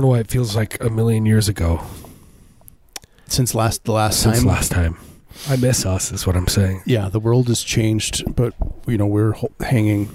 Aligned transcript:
don't 0.00 0.08
know 0.08 0.12
why 0.14 0.20
it 0.20 0.28
feels 0.30 0.56
like 0.56 0.82
a 0.82 0.88
million 0.88 1.26
years 1.26 1.46
ago 1.48 1.82
Since 3.26 3.54
last 3.54 3.84
the 3.84 3.92
last 3.92 4.22
time. 4.22 4.32
since 4.34 4.44
time. 4.44 4.48
last 4.54 4.72
time. 4.72 4.96
I 5.48 5.56
miss 5.56 5.84
us, 5.86 6.10
is 6.10 6.26
what 6.26 6.36
I'm 6.36 6.48
saying. 6.48 6.82
yeah, 6.86 7.08
the 7.10 7.20
world 7.20 7.48
has 7.48 7.62
changed, 7.62 8.34
but 8.34 8.54
you 8.86 8.96
know 8.98 9.06
we're 9.06 9.32
ho- 9.32 9.52
hanging. 9.60 10.08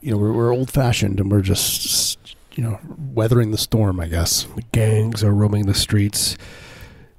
You 0.00 0.12
know 0.12 0.16
we're, 0.18 0.32
we're 0.32 0.52
old 0.52 0.70
fashioned, 0.70 1.18
and 1.20 1.30
we're 1.30 1.42
just 1.42 2.36
you 2.54 2.62
know 2.62 2.78
weathering 3.12 3.50
the 3.50 3.58
storm. 3.58 3.98
I 4.00 4.06
guess. 4.08 4.44
The 4.56 4.62
gangs 4.72 5.22
are 5.24 5.32
roaming 5.34 5.66
the 5.66 5.74
streets. 5.74 6.36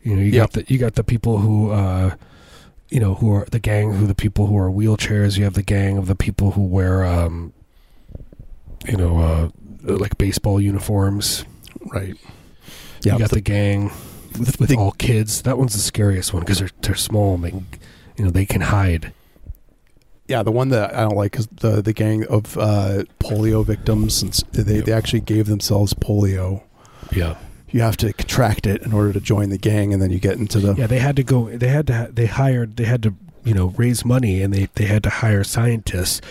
You 0.01 0.15
know, 0.15 0.21
you 0.21 0.31
Yep. 0.31 0.41
got 0.41 0.51
the 0.53 0.73
you 0.73 0.79
got 0.79 0.95
the 0.95 1.03
people 1.03 1.37
who, 1.39 1.71
uh, 1.71 2.15
you 2.89 2.99
know, 2.99 3.15
who 3.15 3.31
are 3.33 3.45
the 3.51 3.59
gang 3.59 3.93
who 3.93 4.07
the 4.07 4.15
people 4.15 4.47
who 4.47 4.57
are 4.57 4.69
wheelchairs. 4.71 5.37
You 5.37 5.43
have 5.43 5.53
the 5.55 5.63
gang 5.63 5.97
of 5.97 6.07
the 6.07 6.15
people 6.15 6.51
who 6.51 6.63
wear, 6.63 7.03
um, 7.05 7.53
you 8.87 8.97
know, 8.97 9.19
uh, 9.19 9.49
like 9.83 10.17
baseball 10.17 10.59
uniforms. 10.59 11.45
Right. 11.91 12.15
you 13.03 13.17
got 13.17 13.29
the, 13.31 13.41
gang 13.41 13.91
with, 14.39 14.59
with 14.59 14.69
the- 14.69 14.77
all 14.77 14.91
kids. 14.91 15.41
That 15.43 15.57
one's 15.57 15.73
the 15.73 15.79
scariest 15.79 16.33
one 16.33 16.41
because 16.43 16.59
they're 16.59 16.69
they're 16.81 16.95
small. 16.95 17.35
And 17.35 17.43
they, 17.43 17.49
can- 17.51 17.67
you 18.17 18.25
know, 18.25 18.31
they 18.31 18.45
can 18.45 18.61
hide. 18.61 19.13
Yeah, 20.27 20.41
the 20.41 20.51
one 20.51 20.69
that 20.69 20.95
I 20.95 21.01
don't 21.01 21.15
like 21.17 21.35
is 21.37 21.47
the 21.47 21.81
the 21.81 21.93
gang 21.93 22.25
of 22.27 22.57
uh, 22.57 23.03
polio 23.19 23.65
victims. 23.65 24.21
And 24.23 24.33
they 24.53 24.75
Yep. 24.77 24.85
they 24.85 24.93
actually 24.93 25.19
gave 25.21 25.47
themselves 25.47 25.93
polio. 25.93 26.63
Yeah, 27.11 27.35
You 27.69 27.81
have 27.81 27.97
to 27.97 28.13
contract 28.13 28.65
it 28.65 28.81
in 28.81 28.93
order 28.93 29.11
to 29.13 29.19
join 29.19 29.49
the 29.49 29.57
gang, 29.57 29.93
and 29.93 30.01
then 30.01 30.09
you 30.11 30.19
get 30.19 30.37
into 30.37 30.59
the 30.59 30.73
yeah. 30.75 30.87
They 30.87 30.99
had 30.99 31.15
to 31.17 31.23
go. 31.23 31.49
They 31.49 31.67
had 31.67 31.87
to. 31.87 32.09
They 32.11 32.25
hired. 32.27 32.77
They 32.77 32.85
had 32.85 33.03
to. 33.03 33.13
You 33.45 33.53
know, 33.53 33.73
raise 33.75 34.05
money, 34.05 34.41
and 34.41 34.53
they 34.53 34.69
they 34.75 34.85
had 34.85 35.03
to 35.03 35.09
hire 35.09 35.43
scientists 35.43 36.21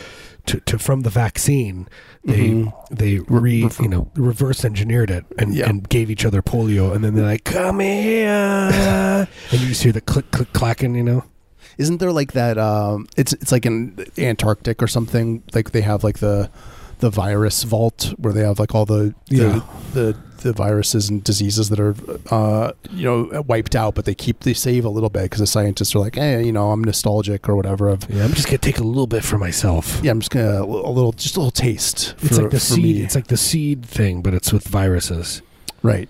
to, 0.47 0.61
to 0.61 0.79
from 0.79 1.01
the 1.03 1.11
vaccine. 1.11 1.89
They 2.25 2.51
Mhm. 2.51 2.73
they 2.91 3.19
re 3.21 3.69
you 3.81 3.89
know 3.89 4.11
reverse 4.15 4.65
engineered 4.65 5.11
it 5.11 5.25
and, 5.39 5.55
Yeah. 5.55 5.69
and 5.69 5.89
gave 5.89 6.11
each 6.11 6.25
other 6.25 6.43
polio, 6.43 6.95
and 6.95 7.03
then 7.05 7.15
they're 7.15 7.25
like, 7.27 7.45
"Come 7.45 7.81
here," 7.81 8.27
and 9.51 9.61
you 9.61 9.69
just 9.69 9.83
hear 9.83 9.93
the 9.93 10.01
click 10.01 10.31
click 10.31 10.53
clacking. 10.53 10.95
You 10.95 11.03
know. 11.03 11.25
Isn't 11.79 11.99
there 11.99 12.13
like 12.13 12.33
that? 12.33 12.59
Um, 12.59 13.07
it's 13.17 13.33
it's 13.35 13.51
like 13.51 13.65
in 13.67 13.97
Antarctic 14.19 14.83
or 14.83 14.87
something. 14.87 15.43
Like 15.55 15.71
they 15.73 15.81
have 15.81 16.05
like 16.05 16.19
the 16.19 16.51
the 17.03 17.11
virus 17.11 17.65
vault 17.65 18.15
where 18.17 18.33
they 18.33 18.43
have 18.45 18.59
like 18.59 18.75
all 18.75 18.87
the 18.87 19.13
the 19.29 19.37
Yeah. 19.37 19.61
the, 19.93 20.17
the 20.39 20.53
viruses 20.53 21.09
and 21.11 21.23
diseases 21.23 21.69
that 21.69 21.79
are 21.79 21.95
uh, 22.31 22.73
you 22.91 23.05
know 23.05 23.43
wiped 23.47 23.75
out, 23.77 23.95
but 23.97 24.05
they 24.05 24.15
keep 24.15 24.41
they 24.41 24.55
save 24.55 24.85
a 24.85 24.89
little 24.89 25.11
bit 25.11 25.25
because 25.25 25.41
the 25.41 25.47
scientists 25.47 25.95
are 25.95 25.99
like, 25.99 26.15
hey, 26.15 26.45
you 26.45 26.53
know, 26.53 26.71
I'm 26.73 26.83
nostalgic 26.83 27.49
or 27.49 27.55
whatever. 27.57 27.89
Of 27.89 28.09
Yeah, 28.09 28.25
I'm 28.25 28.33
just 28.33 28.47
gonna 28.47 28.59
take 28.59 28.79
a 28.79 28.85
little 28.85 29.07
bit 29.07 29.25
for 29.25 29.37
myself. 29.37 30.01
yeah, 30.03 30.11
I'm 30.13 30.21
just 30.21 30.31
gonna 30.31 30.63
a 30.63 30.93
little 30.99 31.13
just 31.13 31.37
a 31.37 31.41
little 31.41 31.51
taste. 31.51 32.15
It's 32.23 32.39
like 32.39 32.51
the 32.51 32.59
for 32.61 32.65
seed. 32.75 32.97
me. 32.97 33.03
It's 33.03 33.15
like 33.17 33.27
the 33.27 33.37
seed 33.37 33.85
thing, 33.85 34.23
but 34.23 34.33
it's 34.35 34.53
with 34.53 34.67
viruses. 34.67 35.43
right. 35.83 36.09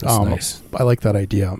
That's 0.00 0.12
Um, 0.14 0.30
nice. 0.30 0.60
I 0.74 0.82
like 0.84 1.00
that 1.00 1.16
idea. 1.16 1.56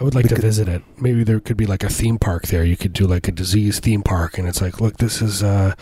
I 0.00 0.04
would 0.04 0.14
like 0.14 0.28
to 0.28 0.36
visit 0.40 0.68
it. 0.68 0.82
Maybe 0.98 1.24
there 1.24 1.40
could 1.40 1.56
be 1.56 1.66
like 1.66 1.82
a 1.82 1.88
theme 1.90 2.18
park 2.18 2.46
there. 2.46 2.64
You 2.64 2.76
could 2.76 2.92
do 2.92 3.04
like 3.06 3.26
a 3.28 3.32
disease 3.32 3.80
theme 3.80 4.02
park, 4.02 4.38
and 4.38 4.46
it's 4.48 4.62
like, 4.62 4.80
look, 4.80 4.96
this 4.98 5.20
is 5.20 5.42
uh, 5.42 5.74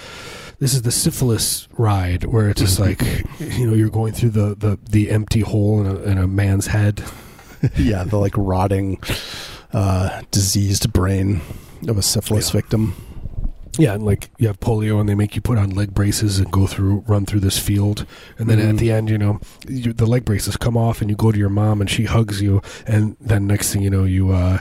this 0.58 0.74
is 0.74 0.82
the 0.82 0.90
syphilis 0.92 1.68
ride, 1.76 2.24
where 2.24 2.48
it's 2.48 2.60
just 2.60 2.78
like, 2.80 3.00
you 3.40 3.66
know, 3.66 3.74
you're 3.74 3.90
going 3.90 4.12
through 4.12 4.30
the 4.30 4.54
the, 4.54 4.78
the 4.90 5.10
empty 5.10 5.40
hole 5.40 5.80
in 5.80 5.86
a, 5.86 5.94
in 6.02 6.18
a 6.18 6.26
man's 6.26 6.66
head. 6.68 7.02
yeah, 7.76 8.04
the 8.04 8.16
like 8.18 8.34
rotting, 8.36 9.00
uh, 9.72 10.22
diseased 10.30 10.92
brain 10.92 11.40
of 11.88 11.98
a 11.98 12.02
syphilis 12.02 12.48
Yeah. 12.48 12.60
victim. 12.60 12.94
Yeah, 13.78 13.92
and 13.92 14.06
like 14.06 14.30
you 14.38 14.46
have 14.46 14.58
polio, 14.58 15.00
and 15.00 15.06
they 15.08 15.14
make 15.14 15.34
you 15.36 15.42
put 15.42 15.58
on 15.58 15.68
leg 15.70 15.92
braces 15.92 16.38
and 16.38 16.50
go 16.50 16.66
through, 16.66 17.04
run 17.06 17.26
through 17.26 17.40
this 17.40 17.58
field, 17.58 18.06
and 18.38 18.48
then 18.48 18.58
Mhm. 18.58 18.70
at 18.70 18.76
the 18.78 18.90
end, 18.90 19.10
you 19.10 19.18
know, 19.18 19.38
you, 19.68 19.92
the 19.92 20.06
leg 20.06 20.24
braces 20.24 20.56
come 20.56 20.78
off, 20.78 21.02
and 21.02 21.10
you 21.10 21.16
go 21.16 21.30
to 21.30 21.38
your 21.38 21.50
mom, 21.50 21.82
and 21.82 21.90
she 21.90 22.04
hugs 22.04 22.40
you, 22.40 22.62
and 22.86 23.16
then 23.20 23.46
next 23.46 23.72
thing 23.74 23.82
you 23.82 23.90
know, 23.90 24.04
you, 24.04 24.30
uh, 24.30 24.60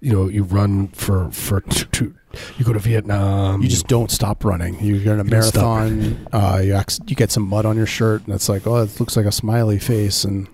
you 0.00 0.12
know, 0.12 0.28
you 0.28 0.42
run 0.42 0.88
for 0.88 1.30
for 1.30 1.60
two, 1.60 1.84
t- 1.92 2.12
you 2.58 2.64
go 2.64 2.72
to 2.72 2.78
Vietnam. 2.78 3.62
you 3.62 3.68
just 3.68 3.86
don't 3.86 4.10
stop 4.10 4.44
running. 4.44 4.78
You're 4.80 5.14
in 5.14 5.20
a 5.20 5.24
marathon. 5.24 6.26
Uh, 6.32 6.60
you 6.64 6.76
ac- 6.76 7.02
you 7.06 7.16
get 7.16 7.30
some 7.30 7.44
mud 7.48 7.64
on 7.66 7.76
your 7.76 7.86
shirt, 7.86 8.24
and 8.26 8.34
it's 8.34 8.48
like, 8.48 8.66
oh, 8.66 8.76
it 8.82 8.98
looks 9.00 9.16
like 9.16 9.26
a 9.26 9.32
smiley 9.32 9.78
face, 9.78 10.24
and 10.24 10.48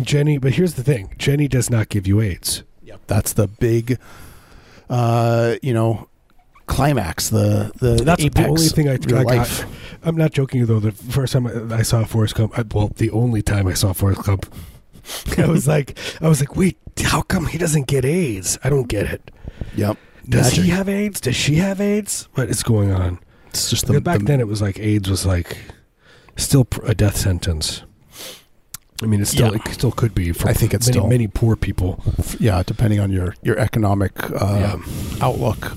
Jenny, 0.00 0.38
but 0.38 0.52
here's 0.52 0.74
the 0.74 0.82
thing: 0.82 1.14
Jenny 1.18 1.48
does 1.48 1.70
not 1.70 1.88
give 1.88 2.06
you 2.06 2.20
AIDS. 2.20 2.62
Yep, 2.82 3.00
that's 3.06 3.32
the 3.34 3.46
big, 3.46 3.98
uh, 4.90 5.56
you 5.62 5.72
know, 5.74 6.08
climax. 6.66 7.28
The 7.30 7.72
the 7.78 8.02
That's 8.04 8.22
apex 8.24 8.38
the 8.44 8.48
only 8.48 8.68
thing 8.68 8.88
I, 8.88 8.92
I 9.18 9.22
life. 9.22 9.60
got. 9.62 9.68
I'm 10.04 10.16
not 10.16 10.32
joking 10.32 10.64
though. 10.66 10.80
The 10.80 10.92
first 10.92 11.32
time 11.32 11.46
I, 11.46 11.76
I 11.78 11.82
saw 11.82 12.04
Forrest 12.04 12.34
Gump, 12.34 12.58
I, 12.58 12.64
well, 12.74 12.88
the 12.96 13.10
only 13.10 13.42
time 13.42 13.66
I 13.66 13.74
saw 13.74 13.92
Forrest 13.92 14.24
Gump, 14.24 14.52
I 15.38 15.46
was 15.46 15.68
like, 15.68 15.98
I 16.20 16.28
was 16.28 16.40
like, 16.40 16.56
wait, 16.56 16.76
how 17.04 17.22
come 17.22 17.46
he 17.46 17.58
doesn't 17.58 17.86
get 17.86 18.04
AIDS? 18.04 18.58
I 18.64 18.70
don't 18.70 18.88
get 18.88 19.06
it. 19.06 19.30
Yep. 19.76 19.96
Does 20.28 20.50
Magic. 20.50 20.64
he 20.64 20.70
have 20.70 20.88
AIDS? 20.88 21.20
Does 21.20 21.36
she 21.36 21.56
have 21.56 21.80
AIDS? 21.80 22.28
What 22.34 22.48
is 22.48 22.62
going 22.62 22.92
on? 22.92 23.18
It's 23.48 23.68
just 23.70 23.86
the, 23.86 24.00
back 24.00 24.20
the- 24.20 24.24
then, 24.24 24.40
it 24.40 24.46
was 24.46 24.62
like 24.62 24.78
AIDS 24.78 25.10
was 25.10 25.26
like 25.26 25.56
still 26.36 26.66
a 26.84 26.94
death 26.94 27.16
sentence. 27.16 27.82
I 29.02 29.06
mean, 29.06 29.20
it 29.20 29.26
still 29.26 29.52
Yeah. 29.54 29.60
it 29.66 29.72
still 29.74 29.90
could 29.90 30.14
be 30.14 30.30
for 30.32 30.48
I 30.48 30.52
think 30.52 30.72
it's 30.72 30.86
many 30.86 30.98
still- 30.98 31.08
many 31.08 31.26
poor 31.26 31.56
people. 31.56 32.02
yeah, 32.38 32.62
depending 32.64 33.00
on 33.00 33.10
your 33.10 33.34
your 33.42 33.58
economic 33.58 34.12
uh, 34.40 34.78
outlook. 35.20 35.72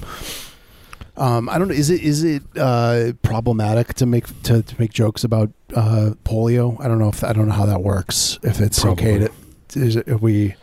Um, 1.17 1.47
I 1.49 1.57
don't 1.57 1.69
know. 1.69 1.73
Is 1.73 1.89
it 1.89 2.01
is 2.01 2.23
it 2.23 2.43
uh, 2.57 3.13
problematic 3.23 3.93
to 3.95 4.05
make 4.05 4.25
to, 4.43 4.61
to 4.61 4.75
make 4.79 4.91
jokes 4.93 5.23
about 5.23 5.49
uh, 5.73 6.11
polio? 6.23 6.79
I 6.79 6.87
don't 6.87 6.99
know 6.99 7.09
if 7.09 7.23
I 7.23 7.33
don't 7.33 7.47
know 7.47 7.53
how 7.53 7.65
that 7.65 7.81
works. 7.81 8.37
If 8.43 8.59
it's 8.59 8.83
okay 8.85 9.19
to 9.19 9.31
is 9.75 9.95
it, 9.95 10.21
we 10.21 10.55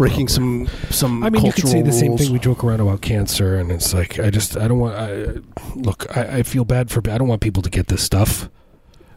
breaking 0.00 0.28
some 0.28 0.66
some 0.88 1.22
I 1.22 1.28
mean, 1.28 1.44
you 1.44 1.52
could 1.52 1.68
say 1.68 1.82
the 1.82 1.92
same 1.92 2.12
rules? 2.12 2.22
thing. 2.22 2.32
We 2.32 2.38
joke 2.38 2.64
around 2.64 2.80
about 2.80 3.02
cancer, 3.02 3.56
and 3.56 3.70
it's 3.70 3.92
like 3.92 4.18
I 4.18 4.30
just 4.30 4.56
I 4.56 4.66
don't 4.66 4.78
want. 4.78 4.96
I, 4.96 5.40
look, 5.74 6.16
I, 6.16 6.38
I 6.38 6.42
feel 6.42 6.64
bad 6.64 6.90
for. 6.90 7.02
I 7.10 7.18
don't 7.18 7.28
want 7.28 7.42
people 7.42 7.62
to 7.62 7.70
get 7.70 7.88
this 7.88 8.02
stuff. 8.02 8.48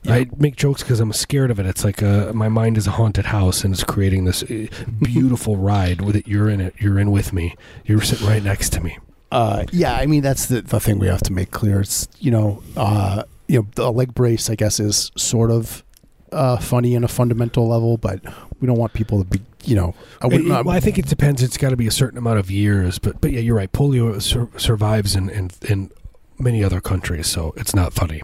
Yeah. 0.03 0.15
I 0.15 0.27
make 0.37 0.57
jokes 0.57 0.83
because 0.83 0.99
I'm 0.99 1.13
scared 1.13 1.51
of 1.51 1.59
it. 1.59 1.65
It's 1.65 1.85
like 1.85 2.03
uh, 2.03 2.33
my 2.33 2.49
mind 2.49 2.77
is 2.77 2.85
a 2.85 2.91
haunted 2.91 3.27
house, 3.27 3.63
and 3.63 3.73
it's 3.73 3.85
creating 3.85 4.25
this 4.25 4.43
uh, 4.43 4.67
beautiful 5.01 5.55
ride 5.55 6.01
with 6.01 6.17
it. 6.17 6.27
You're 6.27 6.49
in 6.49 6.59
it. 6.59 6.75
You're 6.77 6.99
in 6.99 7.11
with 7.11 7.31
me. 7.31 7.55
You're 7.85 8.01
sitting 8.01 8.27
right 8.27 8.43
next 8.43 8.73
to 8.73 8.81
me. 8.81 8.97
Uh, 9.31 9.63
yeah, 9.71 9.95
I 9.95 10.05
mean 10.05 10.21
that's 10.21 10.47
the, 10.47 10.61
the 10.61 10.81
thing 10.81 10.99
we 10.99 11.07
have 11.07 11.23
to 11.23 11.33
make 11.33 11.51
clear. 11.51 11.79
It's 11.79 12.09
you 12.19 12.29
know, 12.31 12.61
uh, 12.75 13.23
you 13.47 13.61
know, 13.61 13.67
the 13.75 13.89
leg 13.89 14.13
brace 14.13 14.49
I 14.49 14.55
guess 14.55 14.81
is 14.81 15.11
sort 15.15 15.49
of 15.49 15.83
uh, 16.33 16.57
funny 16.57 16.93
in 16.93 17.05
a 17.05 17.07
fundamental 17.07 17.67
level, 17.69 17.97
but 17.97 18.19
we 18.59 18.67
don't 18.67 18.77
want 18.77 18.93
people 18.93 19.23
to 19.23 19.25
be, 19.25 19.41
you 19.67 19.75
know, 19.75 19.95
I 20.21 20.27
wouldn't. 20.27 20.51
Uh, 20.51 20.63
well, 20.65 20.75
I 20.75 20.79
think 20.79 20.97
it 20.97 21.07
depends. 21.07 21.41
It's 21.41 21.57
got 21.57 21.69
to 21.69 21.77
be 21.77 21.87
a 21.87 21.91
certain 21.91 22.17
amount 22.17 22.39
of 22.39 22.49
years, 22.51 22.99
but 22.99 23.19
but 23.21 23.31
yeah, 23.31 23.39
you're 23.39 23.55
right. 23.55 23.71
Polio 23.71 24.21
sur- 24.21 24.49
survives 24.57 25.15
in, 25.15 25.29
in 25.29 25.49
in 25.67 25.91
many 26.39 26.63
other 26.63 26.81
countries, 26.81 27.27
so 27.27 27.53
it's 27.57 27.73
not 27.75 27.93
funny. 27.93 28.21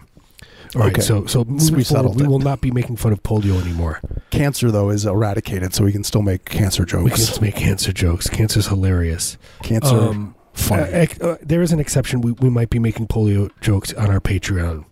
All 0.76 0.82
right, 0.82 0.92
Okay. 0.92 1.00
so 1.02 1.26
so 1.26 1.42
we 1.42 1.58
forward, 1.58 1.84
settled 1.84 2.20
we 2.20 2.28
will 2.28 2.38
not 2.38 2.60
be 2.60 2.70
making 2.70 2.96
fun 2.96 3.12
of 3.12 3.22
polio 3.24 3.60
anymore. 3.60 4.00
cancer 4.30 4.70
though 4.70 4.90
is 4.90 5.04
eradicated, 5.04 5.74
so 5.74 5.84
we 5.84 5.90
can 5.92 6.04
still 6.04 6.22
make 6.22 6.44
cancer 6.44 6.84
jokes. 6.84 7.02
We 7.04 7.10
can 7.10 7.18
just 7.18 7.40
make 7.42 7.56
cancer 7.56 7.92
jokes. 7.92 8.28
Cancer's 8.28 8.68
hilarious. 8.68 9.36
cancer 9.62 9.96
Um, 9.96 10.36
funny. 10.52 10.82
uh, 10.92 11.06
uh, 11.26 11.36
there 11.42 11.60
is 11.62 11.72
an 11.72 11.80
exception. 11.80 12.20
We, 12.20 12.32
we 12.32 12.50
might 12.50 12.70
be 12.70 12.78
making 12.78 13.08
polio 13.08 13.50
jokes 13.60 13.92
on 13.94 14.10
our 14.10 14.20
Patreon. 14.20 14.84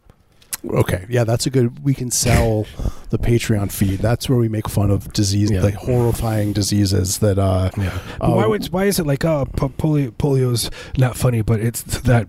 Okay, 0.68 1.06
yeah, 1.08 1.24
that's 1.24 1.46
a 1.46 1.50
good. 1.50 1.82
We 1.84 1.94
can 1.94 2.10
sell 2.10 2.66
the 3.10 3.18
Patreon 3.18 3.70
feed. 3.72 4.00
That's 4.00 4.28
where 4.28 4.38
we 4.38 4.48
make 4.48 4.68
fun 4.68 4.90
of 4.90 5.12
disease, 5.12 5.50
Yeah. 5.50 5.62
like 5.62 5.74
horrifying 5.74 6.52
diseases 6.52 7.18
that. 7.18 7.38
uh 7.38 7.70
Yeah. 7.76 7.98
Uh, 8.20 8.32
why 8.32 8.46
would 8.46 8.66
why 8.66 8.84
is 8.84 8.98
it 8.98 9.06
like 9.06 9.24
oh 9.24 9.46
po- 9.56 9.68
polio 9.70 10.10
polio's 10.12 10.70
not 10.96 11.16
funny, 11.16 11.42
but 11.42 11.60
it's 11.60 11.82
that 11.82 12.26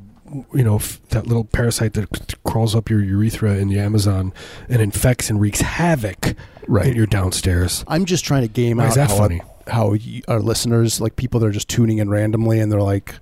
you 0.53 0.63
know 0.63 0.75
f- 0.75 1.01
that 1.09 1.25
little 1.27 1.43
parasite 1.43 1.93
that 1.93 2.07
c- 2.15 2.37
crawls 2.45 2.75
up 2.75 2.89
your 2.89 3.01
urethra 3.01 3.55
in 3.55 3.67
the 3.69 3.79
Amazon 3.79 4.31
and 4.69 4.81
infects 4.81 5.29
and 5.29 5.41
wreaks 5.41 5.61
havoc 5.61 6.35
Right. 6.67 6.85
in 6.87 6.95
your 6.95 7.07
downstairs. 7.07 7.83
I'm 7.87 8.05
just 8.05 8.23
trying 8.25 8.43
to 8.43 8.47
game 8.47 8.77
Why 8.77 8.83
out 8.85 8.89
is 8.89 8.95
that 8.95 9.09
how 9.09 9.17
funny? 9.17 9.41
how 9.67 9.89
y- 9.91 10.21
our 10.27 10.39
listeners, 10.39 11.01
like 11.01 11.15
people 11.15 11.39
that 11.39 11.47
are 11.47 11.51
just 11.51 11.67
tuning 11.67 11.97
in 11.97 12.09
randomly, 12.09 12.59
and 12.59 12.71
they're 12.71 12.81
like. 12.81 13.15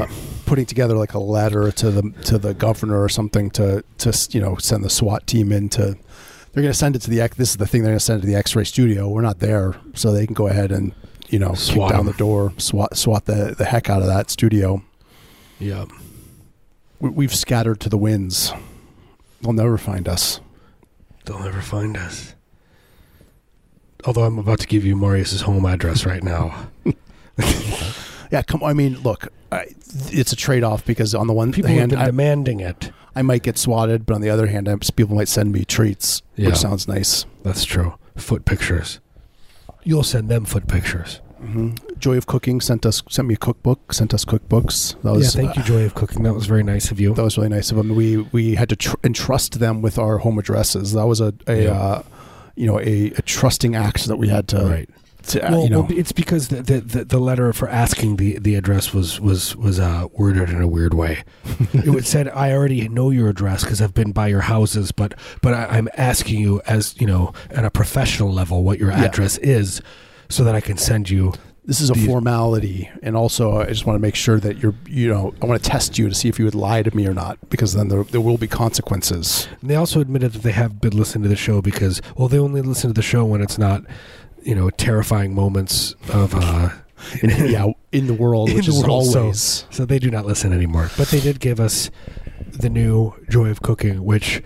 Uh, 0.00 0.08
putting 0.46 0.66
together 0.66 0.94
like 0.96 1.14
a 1.14 1.18
letter 1.18 1.72
to 1.72 1.90
the 1.90 2.10
to 2.24 2.38
the 2.38 2.54
governor 2.54 3.02
or 3.02 3.08
something 3.08 3.50
to 3.50 3.82
to 3.98 4.28
you 4.30 4.40
know 4.40 4.56
send 4.56 4.84
the 4.84 4.90
SWAT 4.90 5.26
team 5.26 5.52
in 5.52 5.68
to 5.70 5.96
they're 6.52 6.62
going 6.62 6.72
to 6.72 6.78
send 6.78 6.94
it 6.94 7.02
to 7.02 7.10
the 7.10 7.20
X 7.20 7.36
this 7.36 7.50
is 7.50 7.56
the 7.56 7.66
thing 7.66 7.82
they're 7.82 7.90
going 7.90 7.98
to 7.98 8.04
send 8.04 8.18
it 8.18 8.20
to 8.22 8.26
the 8.26 8.36
X-ray 8.36 8.64
studio. 8.64 9.08
We're 9.08 9.22
not 9.22 9.40
there 9.40 9.76
so 9.94 10.12
they 10.12 10.26
can 10.26 10.34
go 10.34 10.46
ahead 10.46 10.70
and 10.70 10.92
you 11.28 11.38
know 11.38 11.54
Swat 11.54 11.90
kick 11.90 11.96
down 11.96 12.06
the 12.06 12.12
door 12.12 12.52
swat 12.58 12.96
swat 12.96 13.24
the 13.24 13.54
the 13.56 13.64
heck 13.64 13.90
out 13.90 14.02
of 14.02 14.08
that 14.08 14.30
studio. 14.30 14.82
Yeah. 15.58 15.86
we, 17.00 17.10
we've 17.10 17.34
scattered 17.34 17.80
to 17.80 17.88
the 17.88 17.98
winds. 17.98 18.52
They'll 19.40 19.52
never 19.52 19.78
find 19.78 20.08
us. 20.08 20.40
They'll 21.24 21.38
never 21.38 21.62
find 21.62 21.96
us. 21.96 22.34
Although 24.04 24.24
I'm 24.24 24.38
about 24.38 24.60
to 24.60 24.66
give 24.66 24.84
you 24.84 24.96
Marius's 24.96 25.42
home 25.42 25.64
address 25.64 26.04
right 26.04 26.22
now. 26.22 26.68
yeah 28.30 28.42
come 28.42 28.62
I 28.62 28.72
mean 28.72 29.00
look 29.02 29.28
I, 29.54 29.66
it's 30.10 30.32
a 30.32 30.36
trade-off 30.36 30.84
because 30.84 31.14
on 31.14 31.26
the 31.26 31.32
one 31.32 31.52
People 31.52 31.70
hand 31.70 31.90
been 31.90 31.98
I, 32.00 32.06
demanding 32.06 32.60
it. 32.60 32.90
I 33.16 33.22
might 33.22 33.42
get 33.42 33.56
swatted, 33.58 34.04
but 34.06 34.14
on 34.14 34.20
the 34.20 34.30
other 34.30 34.46
hand, 34.48 34.68
I- 34.68 34.76
people 34.96 35.14
might 35.16 35.28
send 35.28 35.52
me 35.52 35.64
treats, 35.64 36.22
Yeah. 36.36 36.48
which 36.48 36.56
sounds 36.56 36.88
nice. 36.88 37.26
That's 37.42 37.64
true. 37.64 37.94
Foot 38.16 38.44
pictures. 38.44 39.00
You'll 39.84 40.02
send 40.02 40.28
them 40.28 40.44
foot 40.44 40.66
pictures. 40.66 41.20
hmm 41.40 41.72
Joy 41.98 42.16
of 42.16 42.26
Cooking 42.26 42.60
sent 42.60 42.84
us 42.86 43.02
sent 43.08 43.28
me 43.28 43.34
a 43.34 43.36
cookbook, 43.36 43.92
sent 43.92 44.12
us 44.14 44.24
cookbooks. 44.24 45.00
That 45.02 45.12
was 45.12 45.34
yeah, 45.34 45.42
thank 45.42 45.56
you, 45.56 45.62
Joy 45.62 45.84
of 45.84 45.94
Cooking. 45.94 46.22
That 46.22 46.34
was 46.34 46.46
very 46.46 46.62
nice 46.62 46.90
of 46.90 46.98
you. 47.00 47.14
That 47.14 47.22
was 47.22 47.36
really 47.36 47.48
nice 47.50 47.70
of 47.70 47.76
them. 47.76 47.94
We 47.94 48.18
we 48.32 48.54
had 48.56 48.68
to 48.70 48.76
tr- 48.76 48.96
entrust 49.04 49.58
them 49.60 49.80
with 49.82 49.98
our 49.98 50.18
home 50.18 50.38
addresses. 50.38 50.92
That 50.92 51.06
was 51.06 51.20
a, 51.20 51.32
a 51.46 51.62
Yeah. 51.64 51.70
uh, 51.70 52.02
you 52.56 52.66
know 52.66 52.78
a, 52.80 53.10
a 53.12 53.22
trusting 53.22 53.74
act 53.76 54.06
that 54.06 54.16
we 54.16 54.28
had 54.28 54.48
to. 54.48 54.64
right. 54.64 54.88
To 55.28 55.46
uh, 55.46 55.50
Well, 55.50 55.62
you 55.64 55.70
know, 55.70 55.80
well, 55.82 55.98
it's 55.98 56.12
because 56.12 56.48
the, 56.48 56.62
the, 56.62 57.04
the, 57.04 57.18
letter 57.18 57.52
for 57.52 57.68
asking 57.68 58.16
the, 58.16 58.38
the 58.38 58.54
address 58.54 58.92
was 58.92 59.20
was 59.20 59.56
was 59.56 59.78
uh, 59.78 60.06
worded 60.12 60.50
in 60.50 60.60
a 60.60 60.68
weird 60.68 60.94
way. 60.94 61.24
it 61.72 62.04
said, 62.04 62.28
"I 62.28 62.52
already 62.52 62.88
know 62.88 63.10
your 63.10 63.28
address 63.28 63.64
because 63.64 63.80
I've 63.80 63.94
been 63.94 64.12
by 64.12 64.28
your 64.28 64.42
houses, 64.42 64.92
but 64.92 65.14
but 65.42 65.54
I, 65.54 65.66
I'm 65.66 65.88
asking 65.96 66.40
you 66.40 66.60
as 66.66 66.98
you 67.00 67.06
know 67.06 67.32
at 67.50 67.64
a 67.64 67.70
professional 67.70 68.32
level 68.32 68.62
what 68.62 68.78
your 68.78 68.90
Yeah. 68.90 69.04
address 69.04 69.38
is, 69.38 69.80
so 70.28 70.44
that 70.44 70.54
I 70.54 70.60
can 70.60 70.76
send 70.76 71.10
you." 71.10 71.32
this 71.66 71.80
is 71.80 71.88
a 71.88 71.94
formality, 71.94 72.90
and 73.02 73.16
also 73.16 73.58
I 73.60 73.66
just 73.66 73.86
want 73.86 73.96
to 73.96 74.00
make 74.00 74.14
sure 74.14 74.38
that 74.38 74.58
you're 74.58 74.74
you 74.86 75.08
know 75.08 75.34
I 75.40 75.46
want 75.46 75.62
to 75.62 75.70
test 75.70 75.98
you 75.98 76.08
to 76.08 76.14
see 76.14 76.28
if 76.28 76.38
you 76.38 76.44
would 76.44 76.54
lie 76.54 76.82
to 76.82 76.94
me 76.94 77.06
or 77.06 77.14
not, 77.14 77.38
because 77.48 77.72
then 77.72 77.88
there, 77.88 78.04
there 78.04 78.20
will 78.20 78.36
be 78.36 78.46
consequences. 78.46 79.48
And 79.62 79.70
they 79.70 79.76
also 79.76 80.00
admitted 80.00 80.32
that 80.34 80.42
they 80.42 80.52
have 80.52 80.80
been 80.80 80.96
listening 80.96 81.22
to 81.22 81.28
the 81.30 81.36
show 81.36 81.62
because 81.62 82.02
well, 82.16 82.28
they 82.28 82.38
only 82.38 82.60
listen 82.60 82.90
to 82.90 82.94
the 82.94 83.02
show 83.02 83.24
when 83.24 83.40
it's 83.40 83.56
not, 83.56 83.82
you 84.44 84.54
know, 84.54 84.70
terrifying 84.70 85.34
moments 85.34 85.94
of. 86.12 86.34
Uh, 86.34 86.70
yeah, 87.22 87.66
in 87.92 88.06
the 88.06 88.14
world, 88.14 88.48
In 88.50 88.56
which 88.56 88.66
the 88.66 88.72
is 88.72 88.82
world, 88.82 89.06
so- 89.06 89.20
always. 89.22 89.66
So 89.70 89.84
they 89.84 89.98
do 89.98 90.10
not 90.10 90.24
listen 90.24 90.52
anymore. 90.52 90.90
But 90.96 91.08
they 91.08 91.20
did 91.20 91.38
give 91.40 91.60
us 91.60 91.90
the 92.50 92.70
new 92.70 93.12
Joy 93.28 93.50
of 93.50 93.60
Cooking, 93.60 94.04
which 94.04 94.42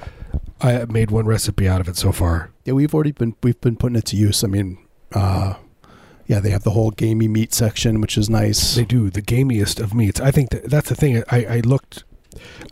I 0.60 0.84
made 0.86 1.10
one 1.12 1.26
recipe 1.26 1.68
out 1.68 1.80
of 1.80 1.88
it 1.88 1.96
so 1.96 2.10
far. 2.10 2.50
Yeah, 2.64 2.72
we've 2.72 2.92
already 2.94 3.12
been 3.12 3.36
we've 3.42 3.60
been 3.60 3.76
putting 3.76 3.96
it 3.96 4.06
to 4.06 4.16
use. 4.16 4.42
I 4.42 4.48
mean, 4.48 4.78
uh, 5.12 5.54
yeah, 6.26 6.40
they 6.40 6.50
have 6.50 6.64
the 6.64 6.70
whole 6.72 6.90
gamey 6.90 7.28
meat 7.28 7.54
section, 7.54 8.00
which 8.00 8.18
is 8.18 8.28
nice. 8.28 8.74
They 8.74 8.84
do 8.84 9.08
the 9.08 9.22
gamiest 9.22 9.78
of 9.80 9.94
meats. 9.94 10.20
I 10.20 10.30
think 10.32 10.50
that 10.50 10.68
that's 10.68 10.88
the 10.88 10.96
thing. 10.96 11.22
I, 11.30 11.44
I 11.44 11.60
looked, 11.60 12.02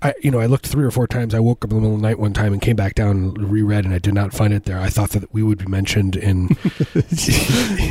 I 0.02 0.14
you 0.22 0.30
know 0.30 0.40
I 0.40 0.46
looked 0.46 0.66
three 0.66 0.84
or 0.84 0.90
four 0.90 1.06
times. 1.06 1.34
I 1.34 1.40
woke 1.40 1.64
up 1.64 1.70
in 1.70 1.76
the 1.76 1.80
middle 1.80 1.96
of 1.96 2.02
the 2.02 2.06
night 2.06 2.18
one 2.18 2.32
time 2.32 2.52
and 2.52 2.62
came 2.62 2.76
back 2.76 2.94
down 2.94 3.10
and 3.10 3.50
reread, 3.50 3.84
and 3.84 3.94
I 3.94 3.98
did 3.98 4.14
not 4.14 4.32
find 4.32 4.52
it 4.52 4.64
there. 4.64 4.78
I 4.78 4.88
thought 4.88 5.10
that 5.10 5.32
we 5.32 5.42
would 5.42 5.58
be 5.58 5.66
mentioned 5.66 6.16
in. 6.16 6.48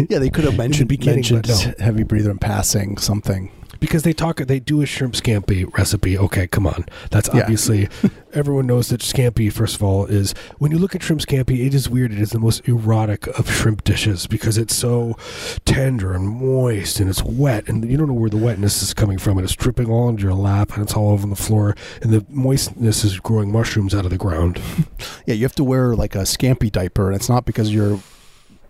yeah, 0.10 0.19
they 0.19 0.30
could 0.30 0.44
have 0.45 0.57
mentioned 0.66 0.89
mentioned 1.06 1.48
but 1.48 1.80
heavy 1.80 2.04
breather 2.04 2.31
in 2.31 2.39
passing 2.39 2.98
something. 2.98 3.51
Because 3.86 4.04
they 4.04 4.14
talk 4.14 4.38
they 4.38 4.60
do 4.60 4.82
a 4.82 4.86
shrimp 4.86 5.14
scampi 5.14 5.66
recipe. 5.78 6.18
Okay 6.18 6.48
come 6.48 6.66
on. 6.68 6.86
That's 7.12 7.30
Yeah. 7.34 7.42
obviously 7.42 7.88
everyone 8.34 8.68
knows 8.68 8.90
that 8.90 9.02
scampi 9.02 9.52
first 9.52 9.76
of 9.76 9.84
all 9.84 10.06
is 10.06 10.34
when 10.58 10.72
you 10.72 10.78
look 10.78 10.96
at 10.96 11.04
shrimp 11.04 11.22
scampi 11.22 11.66
it 11.66 11.74
is 11.74 11.90
weird. 11.90 12.12
It 12.12 12.20
is 12.20 12.32
the 12.32 12.40
most 12.40 12.68
erotic 12.68 13.28
of 13.40 13.50
shrimp 13.52 13.84
dishes 13.84 14.28
because 14.28 14.58
it's 14.58 14.76
so 14.76 15.16
tender 15.66 16.14
and 16.14 16.28
moist 16.28 17.00
and 17.00 17.10
it's 17.10 17.24
wet. 17.24 17.68
And 17.68 17.90
you 17.90 17.98
don't 17.98 18.08
know 18.08 18.14
where 18.14 18.30
the 18.30 18.38
wetness 18.38 18.82
is 18.84 18.94
coming 18.94 19.18
from. 19.18 19.38
And 19.38 19.46
it's 19.46 19.56
dripping 19.56 19.90
all 19.90 20.10
into 20.10 20.24
your 20.24 20.34
lap 20.34 20.74
and 20.74 20.84
it's 20.84 20.94
all 20.94 21.12
over 21.12 21.28
the 21.28 21.36
floor. 21.36 21.76
And 22.02 22.12
the 22.12 22.26
moistness 22.30 23.04
is 23.04 23.20
growing 23.20 23.52
mushrooms 23.52 23.94
out 23.96 24.06
of 24.06 24.12
the 24.12 24.18
ground. 24.18 24.62
Yeah, 25.28 25.34
you 25.34 25.42
have 25.44 25.56
to 25.56 25.64
wear 25.64 25.96
like 25.96 26.14
a 26.14 26.20
scampi 26.20 26.72
diaper, 26.72 27.08
and 27.08 27.16
it's 27.16 27.30
not 27.30 27.46
because 27.46 27.74
you're 27.74 28.00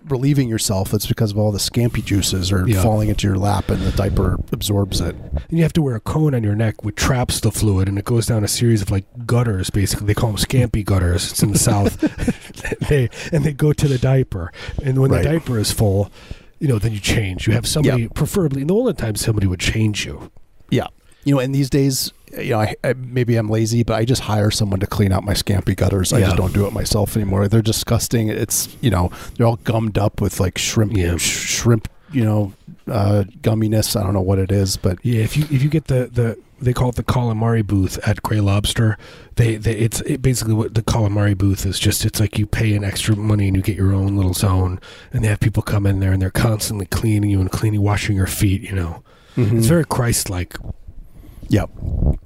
relieving 0.07 0.47
yourself; 0.49 0.93
it's 0.93 1.05
because 1.07 1.31
of 1.31 1.37
all 1.37 1.51
the 1.51 1.57
scampi 1.59 2.03
juices 2.03 2.51
are 2.51 2.67
Yeah. 2.67 2.81
falling 2.81 3.09
into 3.09 3.27
your 3.27 3.37
lap, 3.37 3.69
and 3.69 3.81
the 3.81 3.91
diaper 3.91 4.39
absorbs 4.51 5.01
it. 5.01 5.15
and 5.15 5.57
you 5.57 5.63
have 5.63 5.73
to 5.73 5.81
wear 5.81 5.95
a 5.95 5.99
cone 5.99 6.33
on 6.35 6.43
your 6.43 6.55
neck 6.55 6.83
which 6.83 6.95
traps 6.95 7.39
the 7.39 7.51
fluid 7.51 7.87
and 7.87 7.97
it 7.99 8.05
goes 8.05 8.25
down 8.25 8.43
a 8.43 8.47
series 8.47 8.81
of 8.81 8.89
like 8.91 9.05
gutters 9.25 9.69
basically 9.69 10.07
they 10.07 10.13
call 10.13 10.29
them 10.31 10.37
scampi 10.37 10.83
gutters 10.83 11.31
it's 11.31 11.43
in 11.43 11.51
the 11.51 11.57
south 11.59 11.99
they 12.89 13.09
and 13.31 13.43
they 13.43 13.51
go 13.53 13.71
to 13.73 13.87
the 13.87 13.97
diaper 13.97 14.51
and 14.83 14.99
when 14.99 15.11
Right. 15.11 15.23
the 15.23 15.29
diaper 15.29 15.59
is 15.59 15.71
full 15.71 16.11
you 16.59 16.67
know 16.67 16.79
then 16.79 16.93
you 16.93 16.99
change 16.99 17.47
you 17.47 17.53
have 17.53 17.67
somebody 17.67 18.03
Yeah. 18.03 18.07
preferably 18.13 18.61
in 18.61 18.67
the 18.67 18.73
olden 18.73 18.95
times 18.95 19.21
somebody 19.21 19.45
would 19.47 19.59
change 19.59 20.05
you 20.05 20.31
Yeah, 20.71 20.87
you 21.23 21.35
know, 21.35 21.39
and 21.41 21.53
these 21.53 21.69
days, 21.69 22.11
you 22.37 22.51
know, 22.51 22.59
I, 22.61 22.75
I, 22.83 22.93
maybe 22.93 23.35
I'm 23.35 23.49
lazy, 23.49 23.83
but 23.83 23.95
I 23.95 24.05
just 24.05 24.21
hire 24.23 24.51
someone 24.51 24.79
to 24.79 24.87
clean 24.87 25.11
out 25.11 25.23
my 25.23 25.33
scampi 25.33 25.75
gutters. 25.75 26.11
I 26.13 26.19
Yeah. 26.19 26.25
just 26.25 26.37
don't 26.37 26.53
do 26.53 26.65
it 26.65 26.73
myself 26.73 27.15
anymore. 27.15 27.47
They're 27.47 27.61
disgusting. 27.61 28.29
It's 28.29 28.75
you 28.81 28.89
know, 28.89 29.11
they're 29.37 29.47
all 29.47 29.57
gummed 29.57 29.97
up 29.97 30.21
with 30.21 30.39
like 30.39 30.57
shrimp, 30.57 30.95
Yeah. 30.95 31.17
sh- 31.17 31.21
shrimp, 31.57 31.87
you 32.11 32.23
know, 32.25 32.53
uh, 32.87 33.23
gumminess. 33.41 33.99
I 33.99 34.03
don't 34.03 34.13
know 34.13 34.21
what 34.21 34.39
it 34.39 34.51
is, 34.51 34.77
but 34.77 34.97
yeah 35.03 35.21
if 35.21 35.35
you 35.37 35.43
if 35.51 35.61
you 35.63 35.69
get 35.69 35.85
the 35.85 36.09
the 36.11 36.37
they 36.61 36.71
call 36.71 36.87
it 36.87 36.95
the 36.95 37.03
calamari 37.03 37.65
booth 37.67 37.97
at 38.07 38.23
Gray 38.23 38.39
Lobster. 38.39 38.97
They, 39.35 39.57
they 39.57 39.73
it's 39.75 39.99
it 40.01 40.21
basically 40.21 40.53
what 40.53 40.73
the 40.73 40.81
calamari 40.81 41.37
booth 41.37 41.65
is. 41.65 41.77
Just 41.77 42.05
it's 42.05 42.19
like 42.21 42.39
you 42.39 42.45
pay 42.47 42.73
an 42.75 42.83
extra 42.85 43.13
money 43.15 43.47
and 43.47 43.57
you 43.57 43.61
get 43.61 43.75
your 43.75 43.91
own 43.93 44.15
little 44.15 44.33
zone, 44.33 44.79
and 45.11 45.21
they 45.23 45.27
have 45.27 45.41
people 45.41 45.61
come 45.61 45.85
in 45.85 45.99
there 45.99 46.13
and 46.13 46.21
they're 46.21 46.31
constantly 46.31 46.85
cleaning 46.85 47.29
you 47.29 47.41
and 47.41 47.51
cleaning, 47.51 47.81
washing 47.81 48.15
your 48.15 48.27
feet. 48.27 48.61
You 48.61 48.71
know, 48.73 49.03
Mm-hmm. 49.35 49.57
it's 49.57 49.67
very 49.67 49.83
Christ-like. 49.83 50.55
Yeah, 51.47 51.65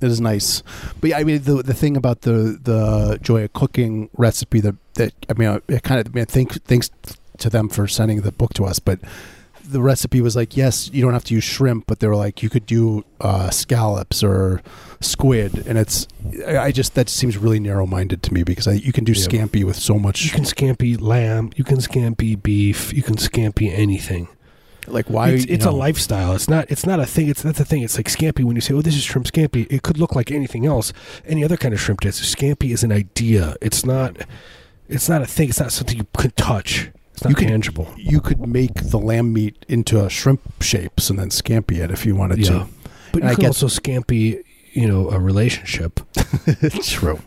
it 0.02 0.08
is 0.08 0.22
nice. 0.22 0.64
But 1.02 1.10
yeah, 1.12 1.18
I 1.18 1.24
mean, 1.24 1.42
the 1.44 1.62
the 1.64 1.74
thing 1.74 1.98
about 1.98 2.22
the 2.22 2.58
the 2.62 3.20
joy 3.22 3.44
of 3.44 3.54
cooking 3.54 4.10
recipe 4.18 4.60
that 4.62 4.76
that 4.96 5.14
I 5.30 5.34
mean, 5.34 5.62
it 5.68 5.84
kind 5.84 6.00
of 6.00 6.08
I 6.08 6.16
mean, 6.16 6.26
think 6.26 6.64
thanks 6.64 6.90
to 7.40 7.50
them 7.50 7.70
for 7.70 7.88
sending 7.88 8.22
the 8.22 8.32
book 8.32 8.54
to 8.56 8.66
us, 8.66 8.80
but. 8.80 9.00
The 9.72 9.82
recipe 9.84 10.20
was 10.20 10.36
like, 10.36 10.58
yes, 10.58 10.90
you 10.92 11.04
don't 11.04 11.14
have 11.14 11.26
to 11.26 11.36
use 11.36 11.44
shrimp, 11.44 11.86
but 11.86 12.00
they 12.00 12.08
were 12.08 12.16
like, 12.16 12.42
you 12.42 12.50
could 12.50 12.66
do 12.66 13.06
uh, 13.22 13.52
scallops 13.52 14.24
or 14.24 14.64
squid, 15.00 15.68
and 15.68 15.78
it's, 15.78 16.08
I 16.48 16.58
I 16.58 16.72
just 16.72 16.96
that 16.96 17.08
seems 17.08 17.38
really 17.38 17.60
narrow-minded 17.60 18.24
to 18.24 18.34
me 18.34 18.42
because 18.42 18.68
I, 18.68 18.72
you 18.72 18.92
can 18.92 19.04
do 19.04 19.12
Yeah. 19.12 19.28
scampi 19.28 19.64
with 19.64 19.76
so 19.76 20.00
much. 20.00 20.26
You 20.26 20.32
can 20.32 20.44
scampi 20.44 21.00
lamb. 21.00 21.52
You 21.56 21.64
can 21.64 21.78
scampi 21.78 22.42
beef. 22.42 22.92
You 22.94 23.04
can 23.04 23.16
scampi 23.18 23.72
anything. 23.72 24.28
Like, 24.92 25.10
why? 25.10 25.30
it's 25.30 25.46
it's 25.46 25.66
a 25.66 25.72
lifestyle. 25.72 26.34
It's 26.34 26.48
not. 26.50 26.70
It's 26.70 26.86
not 26.86 27.00
a 27.00 27.06
thing. 27.06 27.28
It's 27.30 27.42
that's 27.42 27.58
the 27.58 27.66
thing. 27.66 27.82
It's 27.84 27.98
like 27.98 28.08
scampi. 28.08 28.44
When 28.44 28.56
you 28.56 28.62
say, 28.62 28.74
"Oh, 28.74 28.82
this 28.82 28.96
is 28.96 29.04
shrimp 29.04 29.28
scampi," 29.28 29.68
it 29.72 29.82
could 29.84 29.98
look 29.98 30.16
like 30.16 30.32
anything 30.32 30.66
else. 30.66 30.94
Any 31.26 31.44
other 31.44 31.58
kind 31.58 31.74
of 31.74 31.80
shrimp 31.80 32.02
dish. 32.02 32.16
Scampi 32.36 32.72
is 32.72 32.84
an 32.84 32.92
idea. 32.92 33.56
It's 33.62 33.86
not. 33.86 34.18
It's 34.88 35.08
not 35.08 35.22
a 35.22 35.26
thing. 35.26 35.50
It's 35.50 35.60
not 35.60 35.72
something 35.72 35.98
you 35.98 36.08
can 36.18 36.32
touch. 36.32 36.90
It's 37.14 37.24
not 37.24 37.40
You 37.40 37.48
tangible. 37.48 37.94
You 37.98 38.22
could 38.22 38.48
make 38.48 38.74
the 38.76 38.98
lamb 38.98 39.34
meat 39.34 39.66
into 39.68 40.04
a 40.04 40.10
shrimp 40.10 40.42
shapes 40.64 41.10
and 41.10 41.20
then 41.20 41.30
scampi 41.30 41.78
it 41.84 41.92
if 41.92 42.06
you 42.06 42.16
wanted 42.16 42.40
Yeah. 42.40 42.66
But 43.12 43.22
And 43.22 43.24
you 43.24 43.30
I 43.30 43.36
can 43.36 43.42
get- 43.42 43.48
also 43.48 43.68
scampi. 43.68 44.42
You 44.74 44.88
know, 44.88 45.10
a 45.10 45.20
relationship. 45.20 46.00
to. 46.14 46.70
True. 46.84 47.20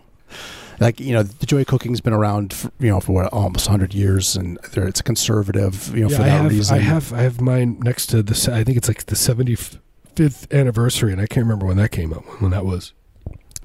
Like 0.83 1.01
you 1.01 1.13
know, 1.13 1.23
the 1.23 1.47
joy 1.47 1.61
of 1.63 1.67
cooking's 1.69 2.01
been 2.01 2.13
around, 2.13 2.53
for, 2.53 2.71
you 2.81 2.89
know, 2.91 3.01
for 3.01 3.13
what, 3.13 3.33
almost 3.33 3.67
hundred 3.69 3.95
years, 3.95 4.37
and 4.37 4.59
there, 4.73 4.87
it's 4.87 5.01
conservative, 5.01 5.95
you 5.97 6.03
know, 6.03 6.11
Yeah, 6.11 6.17
for 6.17 6.23
I 6.23 6.27
that 6.27 6.43
have. 6.43 6.51
reason. 6.51 6.77
I 6.77 6.81
have. 6.81 7.13
I 7.13 7.23
have 7.23 7.41
mine 7.41 7.79
next 7.83 8.07
to 8.07 8.23
the. 8.23 8.35
I 8.53 8.65
think 8.65 8.77
it's 8.77 8.89
like 8.89 9.07
the 9.07 9.17
seventy 9.17 9.55
fifth 9.55 10.53
anniversary, 10.53 11.13
and 11.13 11.21
I 11.21 11.27
can't 11.27 11.45
remember 11.47 11.67
when 11.67 11.77
that 11.77 11.91
came 11.91 12.13
out. 12.13 12.25
When 12.43 12.51
that 12.51 12.65
was. 12.67 12.93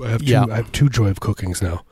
I 0.03 0.09
have 0.09 0.19
two. 0.19 0.25
Yeah. 0.27 0.45
I 0.51 0.55
have 0.57 0.71
two 0.71 0.89
Joy 0.89 1.07
of 1.09 1.19
Cookings 1.19 1.61
now. 1.61 1.83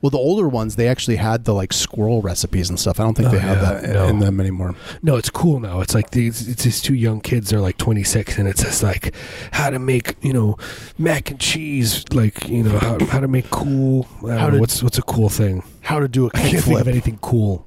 Well, 0.00 0.10
the 0.10 0.18
older 0.18 0.48
ones, 0.48 0.76
they 0.76 0.88
actually 0.88 1.16
had 1.16 1.44
the 1.44 1.52
like 1.54 1.72
squirrel 1.72 2.22
recipes 2.22 2.68
and 2.70 2.78
stuff. 2.80 2.98
I 3.00 3.04
don't 3.04 3.14
think 3.14 3.28
Oh, 3.28 3.32
they 3.32 3.38
have 3.38 3.58
yeah, 3.62 3.72
that 3.80 3.90
no. 3.90 4.08
in 4.08 4.18
them 4.20 4.40
anymore. 4.40 4.74
No, 5.02 5.16
it's 5.16 5.30
cool 5.30 5.60
now. 5.60 5.80
It's 5.80 5.94
like 5.94 6.10
these. 6.10 6.48
It's 6.48 6.64
these 6.64 6.80
two 6.82 6.94
young 6.94 7.20
kids. 7.20 7.50
They're 7.50 7.60
like 7.60 7.76
26, 7.78 8.38
and 8.38 8.48
it's 8.48 8.62
just 8.62 8.82
like 8.82 9.14
how 9.52 9.70
to 9.70 9.78
make 9.78 10.16
you 10.22 10.32
know 10.32 10.56
mac 10.98 11.30
and 11.30 11.38
cheese. 11.40 12.04
Like 12.12 12.48
you 12.48 12.62
know 12.62 12.78
how, 12.78 12.98
how 13.06 13.20
to 13.20 13.28
make 13.28 13.50
cool. 13.50 14.04
How 14.22 14.26
know, 14.48 14.50
to- 14.52 14.58
what's 14.60 14.82
what's 14.82 14.98
a 14.98 15.02
cool 15.02 15.28
thing? 15.28 15.62
How 15.82 16.00
to 16.00 16.08
do 16.08 16.26
a 16.26 16.30
I 16.34 16.38
can't 16.50 16.64
think 16.64 16.80
of 16.80 16.88
anything 16.88 17.18
cool. 17.20 17.66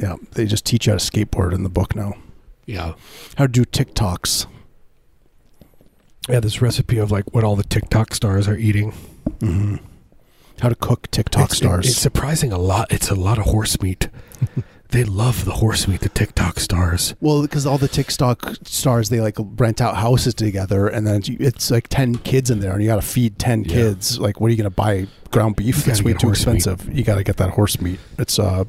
Yeah, 0.00 0.16
they 0.32 0.46
just 0.46 0.64
teach 0.64 0.86
you 0.86 0.92
how 0.92 0.98
to 0.98 1.04
skateboard 1.04 1.52
in 1.52 1.64
the 1.64 1.68
book 1.68 1.94
now. 1.94 2.14
Yeah, 2.64 2.94
How 3.36 3.44
to 3.46 3.52
do 3.52 3.64
TikToks. 3.64 4.46
yeah. 6.28 6.40
This 6.40 6.62
recipe 6.62 6.98
of 6.98 7.10
like 7.10 7.34
what 7.34 7.44
all 7.44 7.56
the 7.56 7.64
TikTok 7.64 8.14
stars 8.14 8.46
are 8.48 8.56
eating. 8.56 8.92
hmm 9.40 9.76
How 10.62 10.68
to 10.68 10.74
cook 10.76 11.10
TikTok 11.10 11.42
It's- 11.44 11.52
it- 11.54 11.56
stars. 11.64 11.86
it's 11.88 11.96
surprising 11.98 12.52
a 12.52 12.58
lot. 12.58 12.92
It's 12.92 13.10
a 13.10 13.14
lot 13.16 13.38
of 13.38 13.46
horse 13.46 13.80
meat. 13.82 14.08
they 14.90 15.02
love 15.04 15.44
the 15.44 15.54
horse 15.54 15.88
meat. 15.88 16.00
The 16.02 16.08
TikTok 16.08 16.60
stars. 16.60 17.14
Well, 17.20 17.42
because 17.42 17.66
all 17.66 17.78
the 17.78 17.88
TikTok 17.88 18.54
stars, 18.64 19.08
they 19.08 19.20
like 19.20 19.36
rent 19.38 19.80
out 19.80 19.96
houses 19.96 20.34
together, 20.34 20.86
and 20.86 21.04
then 21.06 21.22
it's 21.26 21.70
like 21.70 21.88
ten 21.88 22.14
kids 22.16 22.48
in 22.50 22.60
there, 22.60 22.72
and 22.72 22.80
you 22.82 22.88
got 22.88 22.96
to 22.96 23.02
feed 23.02 23.38
ten 23.40 23.64
Yeah. 23.64 23.72
kids. 23.74 24.18
Like, 24.20 24.40
what 24.40 24.48
are 24.48 24.50
you 24.50 24.56
going 24.56 24.70
to 24.70 24.76
buy? 24.76 25.08
Ground 25.32 25.56
beef? 25.56 25.88
It's 25.88 26.02
way 26.02 26.12
too 26.12 26.28
horse 26.28 26.46
meat. 26.46 26.56
expensive. 26.56 26.94
You 26.94 27.02
got 27.04 27.14
to 27.16 27.24
get 27.24 27.38
that 27.38 27.50
horse 27.50 27.80
meat. 27.80 27.98
It's 28.18 28.38
uh, 28.38 28.64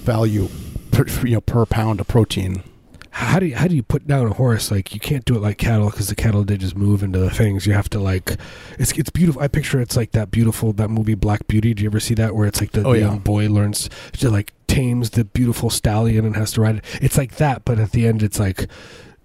value, 0.00 0.48
per, 0.90 1.06
you 1.24 1.34
know, 1.34 1.40
per 1.40 1.64
pound 1.64 2.00
of 2.00 2.08
protein. 2.08 2.62
How 3.10 3.38
do 3.38 3.46
you 3.46 3.56
how 3.56 3.66
do 3.66 3.74
you 3.74 3.82
put 3.82 4.06
down 4.06 4.26
a 4.26 4.32
horse 4.34 4.70
like 4.70 4.94
you 4.94 5.00
can't 5.00 5.24
do 5.24 5.34
it 5.34 5.40
like 5.40 5.58
cattle 5.58 5.90
because 5.90 6.08
the 6.08 6.14
cattle 6.14 6.44
they 6.44 6.56
just 6.56 6.76
move 6.76 7.02
into 7.02 7.18
the 7.18 7.30
things 7.30 7.66
you 7.66 7.72
have 7.72 7.88
to 7.88 7.98
like 7.98 8.36
it's 8.78 8.92
it's 8.92 9.10
beautiful 9.10 9.40
i 9.42 9.48
picture 9.48 9.80
it's 9.80 9.96
like 9.96 10.12
that 10.12 10.30
beautiful 10.30 10.72
that 10.72 10.88
movie 10.90 11.14
black 11.14 11.46
beauty 11.48 11.74
do 11.74 11.82
you 11.82 11.88
ever 11.88 12.00
see 12.00 12.14
that 12.14 12.34
where 12.34 12.46
it's 12.46 12.60
like 12.60 12.72
the, 12.72 12.82
Oh, 12.86 12.92
the 12.92 13.00
yeah. 13.00 13.06
young 13.06 13.18
boy 13.20 13.48
learns 13.48 13.88
to 14.14 14.30
like 14.30 14.52
tames 14.66 15.10
the 15.10 15.24
beautiful 15.24 15.70
stallion 15.70 16.24
and 16.24 16.36
has 16.36 16.52
to 16.52 16.60
ride 16.60 16.76
it 16.76 16.84
it's 17.00 17.16
like 17.18 17.36
that 17.36 17.64
but 17.64 17.78
at 17.78 17.92
the 17.92 18.06
end 18.06 18.22
it's 18.22 18.38
like 18.38 18.66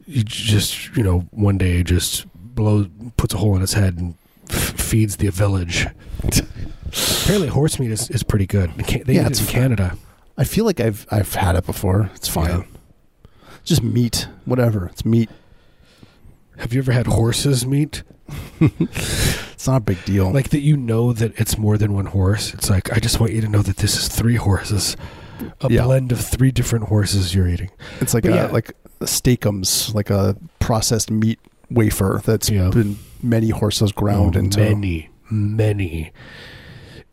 you 0.08 0.24
just 0.24 0.96
you 0.96 1.04
know 1.04 1.28
one 1.32 1.58
day 1.58 1.84
just 1.84 2.25
blows 2.36 2.88
puts 3.18 3.34
a 3.34 3.38
hole 3.38 3.54
in 3.56 3.62
his 3.62 3.74
head 3.74 3.98
and 3.98 4.16
f- 4.50 4.80
feeds 4.80 5.18
the 5.18 5.28
village 5.30 5.88
Apparently, 7.24 7.48
horse 7.48 7.80
meat 7.80 7.90
is, 7.92 8.10
is 8.12 8.22
pretty 8.22 8.46
good. 8.46 8.72
They 8.75 9.13
Yeah, 9.16 9.22
eat 9.22 9.25
it 9.25 9.32
it's 9.32 9.40
in 9.42 9.48
Canada. 9.48 9.98
I 10.38 10.44
feel 10.44 10.63
like 10.66 10.80
I've 10.80 11.08
I've 11.10 11.34
had 11.34 11.56
it 11.56 11.66
before. 11.66 12.12
It's 12.16 12.28
fine. 12.28 12.50
Yeah. 12.50 12.63
Just 13.63 13.82
meat, 13.84 14.27
whatever. 14.46 14.88
It's 14.88 15.05
meat. 15.05 15.29
Have 16.58 16.74
you 16.74 16.79
ever 16.79 16.91
had 16.91 17.08
horse's 17.08 17.65
meat? 17.65 18.03
It's 19.53 19.67
not 19.70 19.77
a 19.77 19.86
big 19.86 20.03
deal. 20.03 20.29
Like 20.29 20.50
that 20.50 20.60
you 20.60 20.75
know 20.75 21.13
that 21.13 21.39
it's 21.39 21.58
more 21.58 21.77
than 21.77 21.93
one 21.93 22.08
horse. 22.08 22.53
It's 22.53 22.70
like 22.70 22.91
I 22.91 23.00
just 23.00 23.22
want 23.22 23.32
you 23.32 23.39
to 23.39 23.48
know 23.48 23.62
that 23.62 23.77
this 23.77 23.96
is 23.96 24.10
three 24.10 24.36
horses, 24.36 24.98
a 25.62 25.72
Yeah. 25.72 25.84
blend 25.86 26.12
of 26.12 26.20
three 26.20 26.51
different 26.51 26.89
horses 26.89 27.34
you're 27.34 27.48
eating. 27.48 27.70
it's 28.01 28.13
like 28.13 28.24
but 28.24 28.34
a, 28.34 28.36
yeah. 28.36 28.46
like 28.48 28.74
a 29.00 29.08
Steak-umms, 29.08 29.96
like 29.96 30.10
a 30.10 30.36
processed 30.60 31.10
meat 31.10 31.39
wafer 31.70 32.22
that's 32.25 32.50
Yeah. 32.50 32.72
been 32.72 32.98
many 33.22 33.50
horses 33.51 33.93
ground 33.93 34.36
Oh, 34.36 34.39
into. 34.39 34.60
many, 34.60 35.10
many. 35.32 36.12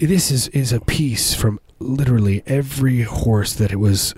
This 0.01 0.33
is 0.33 0.49
is 0.49 0.73
a 0.73 0.81
piece 0.81 1.35
from 1.35 1.61
literally 1.79 2.43
every 2.49 3.03
horse 3.03 3.55
that 3.55 3.71
it 3.71 3.77
was 3.79 4.13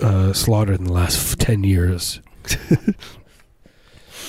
uh, 0.00 0.32
slaughtered 0.32 0.78
in 0.78 0.84
the 0.84 0.92
last 0.92 1.32
f- 1.32 1.38
ten 1.38 1.64
years. 1.64 2.20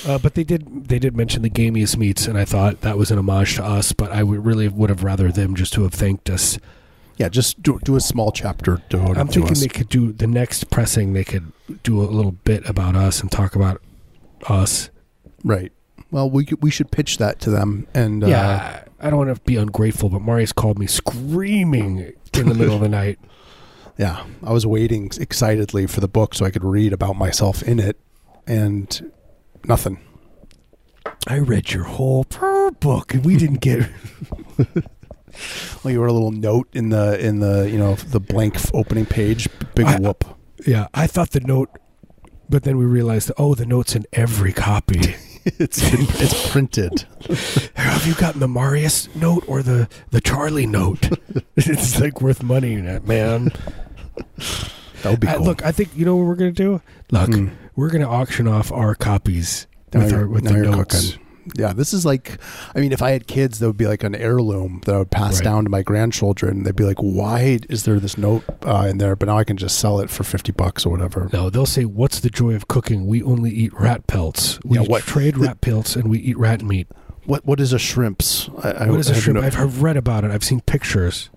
uh, 0.07 0.17
but 0.17 0.33
they 0.35 0.43
did 0.43 0.87
they 0.87 0.99
did 0.99 1.15
mention 1.15 1.41
the 1.41 1.49
gamiest 1.49 1.97
meats, 1.97 2.27
and 2.27 2.37
I 2.37 2.45
thought 2.45 2.81
that 2.81 2.97
was 2.97 3.11
an 3.11 3.17
homage 3.17 3.55
to 3.55 3.63
us. 3.63 3.91
But 3.91 4.11
I 4.11 4.23
would 4.23 4.45
really 4.45 4.67
would 4.67 4.89
have 4.89 5.03
rather 5.03 5.31
them 5.31 5.55
just 5.55 5.73
to 5.73 5.83
have 5.83 5.93
thanked 5.93 6.29
us. 6.29 6.59
Yeah, 7.17 7.29
just 7.29 7.61
do, 7.61 7.79
do 7.83 7.95
a 7.95 8.01
small 8.01 8.31
chapter 8.31 8.81
devoted 8.89 9.19
I'm 9.19 9.27
to 9.27 9.33
thinking 9.33 9.51
us. 9.51 9.61
they 9.61 9.67
could 9.67 9.89
do 9.89 10.11
the 10.11 10.25
next 10.25 10.71
pressing. 10.71 11.13
They 11.13 11.23
could 11.23 11.51
do 11.83 12.01
a 12.01 12.05
little 12.05 12.31
bit 12.31 12.67
about 12.67 12.95
us 12.95 13.21
and 13.21 13.31
talk 13.31 13.55
about 13.55 13.81
us. 14.47 14.89
right. 15.43 15.71
Well, 16.09 16.29
we 16.29 16.45
could, 16.45 16.61
we 16.61 16.69
should 16.69 16.91
pitch 16.91 17.17
that 17.17 17.39
to 17.41 17.49
them, 17.49 17.87
and 17.95 18.23
uh, 18.23 18.27
yeah, 18.27 18.83
I 18.99 19.09
don't 19.09 19.17
want 19.25 19.35
to 19.35 19.41
be 19.41 19.55
ungrateful, 19.55 20.09
but 20.09 20.21
Marius 20.21 20.53
called 20.53 20.77
me 20.77 20.85
screaming 20.85 22.13
in 22.35 22.49
the 22.49 22.53
middle 22.53 22.75
of 22.75 22.81
the 22.81 22.89
night. 22.89 23.19
yeah, 23.97 24.25
I 24.43 24.51
was 24.51 24.65
waiting 24.65 25.09
excitedly 25.19 25.87
for 25.87 25.99
the 26.01 26.07
book 26.07 26.33
so 26.33 26.45
I 26.45 26.51
could 26.51 26.63
read 26.63 26.93
about 26.93 27.15
myself 27.15 27.61
in 27.63 27.79
it, 27.79 27.99
and 28.47 29.11
nothing. 29.65 29.99
I 31.27 31.37
read 31.39 31.71
your 31.71 31.83
whole 31.83 32.25
book, 32.79 33.13
and 33.13 33.25
we 33.25 33.37
didn't 33.37 33.61
get. 33.61 33.89
Well, 35.83 35.91
you 35.91 35.99
wrote 35.99 36.11
a 36.11 36.13
little 36.13 36.31
note 36.31 36.67
in 36.73 36.89
the 36.89 37.19
in 37.19 37.39
the 37.39 37.67
you 37.69 37.77
know 37.77 37.95
the 37.95 38.19
blank 38.19 38.55
opening 38.73 39.05
page. 39.07 39.49
Big 39.73 39.87
I- 39.87 39.99
whoop. 39.99 40.23
yeah, 40.67 40.87
I 40.93 41.07
thought 41.07 41.31
the 41.31 41.39
note, 41.39 41.69
but 42.49 42.63
then 42.63 42.77
we 42.77 42.85
realized, 42.85 43.31
oh, 43.37 43.55
the 43.55 43.65
note's 43.65 43.95
in 43.95 44.05
every 44.13 44.53
copy. 44.53 45.15
it's 45.45 45.79
it's 45.81 46.51
printed. 46.51 47.05
Have 47.75 48.05
you 48.05 48.13
gotten 48.13 48.39
the 48.41 48.47
Marius 48.47 49.13
note 49.15 49.43
or 49.47 49.63
the 49.63 49.89
the 50.11 50.21
Charlie 50.21 50.67
note? 50.67 51.09
it's 51.55 51.99
like 51.99 52.21
worth 52.21 52.43
money, 52.43 52.75
man. 52.77 53.49
That 55.03 55.11
would 55.11 55.19
be 55.19 55.27
I- 55.27 55.35
cool. 55.35 55.45
look, 55.45 55.65
I 55.65 55.71
think 55.71 55.89
you 55.95 56.05
know 56.05 56.15
what 56.15 56.25
we're 56.25 56.35
gonna 56.35 56.51
do. 56.51 56.81
Look, 57.11 57.29
Mm. 57.29 57.51
we're 57.75 57.89
gonna 57.89 58.09
auction 58.09 58.47
off 58.47 58.71
our 58.71 58.95
copies 58.95 59.67
Now 59.93 60.01
with 60.01 60.09
you're- 60.11 60.23
our 60.23 60.29
with 60.29 60.43
now 60.43 60.51
the 60.51 60.57
you're 60.57 60.65
notes. 60.71 60.95
cooking. 61.11 61.19
Yeah, 61.57 61.73
this 61.73 61.93
is 61.93 62.05
like, 62.05 62.37
I 62.73 62.79
mean, 62.79 62.93
if 62.93 63.01
I 63.01 63.11
had 63.11 63.27
kids, 63.27 63.59
that 63.59 63.67
would 63.67 63.75
be 63.75 63.85
like 63.85 64.01
an 64.05 64.15
heirloom 64.15 64.79
that 64.85 64.95
I 64.95 64.99
would 64.99 65.11
pass 65.11 65.35
Right. 65.35 65.43
down 65.43 65.65
to 65.65 65.69
my 65.69 65.81
grandchildren. 65.81 66.63
They'd 66.63 66.73
be 66.77 66.85
like, 66.85 66.99
"Why 66.99 67.59
is 67.69 67.83
there 67.83 67.99
this 67.99 68.17
note 68.17 68.43
uh, 68.65 68.87
in 68.89 68.97
there?" 68.97 69.17
But 69.17 69.27
now 69.27 69.37
I 69.39 69.43
can 69.43 69.57
just 69.57 69.77
sell 69.77 69.99
it 69.99 70.09
for 70.09 70.23
fifty 70.23 70.53
bucks 70.53 70.85
or 70.85 70.89
whatever. 70.89 71.29
No, 71.33 71.49
they'll 71.49 71.65
say, 71.65 71.83
"What's 71.83 72.21
the 72.21 72.29
joy 72.29 72.53
of 72.55 72.69
cooking? 72.69 73.07
We 73.07 73.21
only 73.21 73.51
eat 73.51 73.73
rat 73.77 74.07
pelts. 74.07 74.57
We 74.63 74.77
Yeah, 74.77 74.85
what- 74.85 75.01
trade 75.03 75.37
rat 75.37 75.59
pelts 75.59 75.97
and 75.97 76.09
we 76.09 76.19
eat 76.19 76.37
rat 76.39 76.63
meat." 76.63 76.87
What 77.25 77.45
What 77.45 77.59
is 77.59 77.73
a 77.73 77.79
shrimps? 77.79 78.49
I, 78.63 78.71
I, 78.71 78.89
What 78.89 79.01
is 79.01 79.09
I 79.09 79.11
a 79.11 79.13
have 79.15 79.23
shrimp? 79.23 79.39
no- 79.41 79.45
I've 79.45 79.55
heard, 79.55 79.75
read 79.77 79.97
about 79.97 80.23
it. 80.23 80.31
I've 80.31 80.45
seen 80.45 80.61
pictures. 80.61 81.29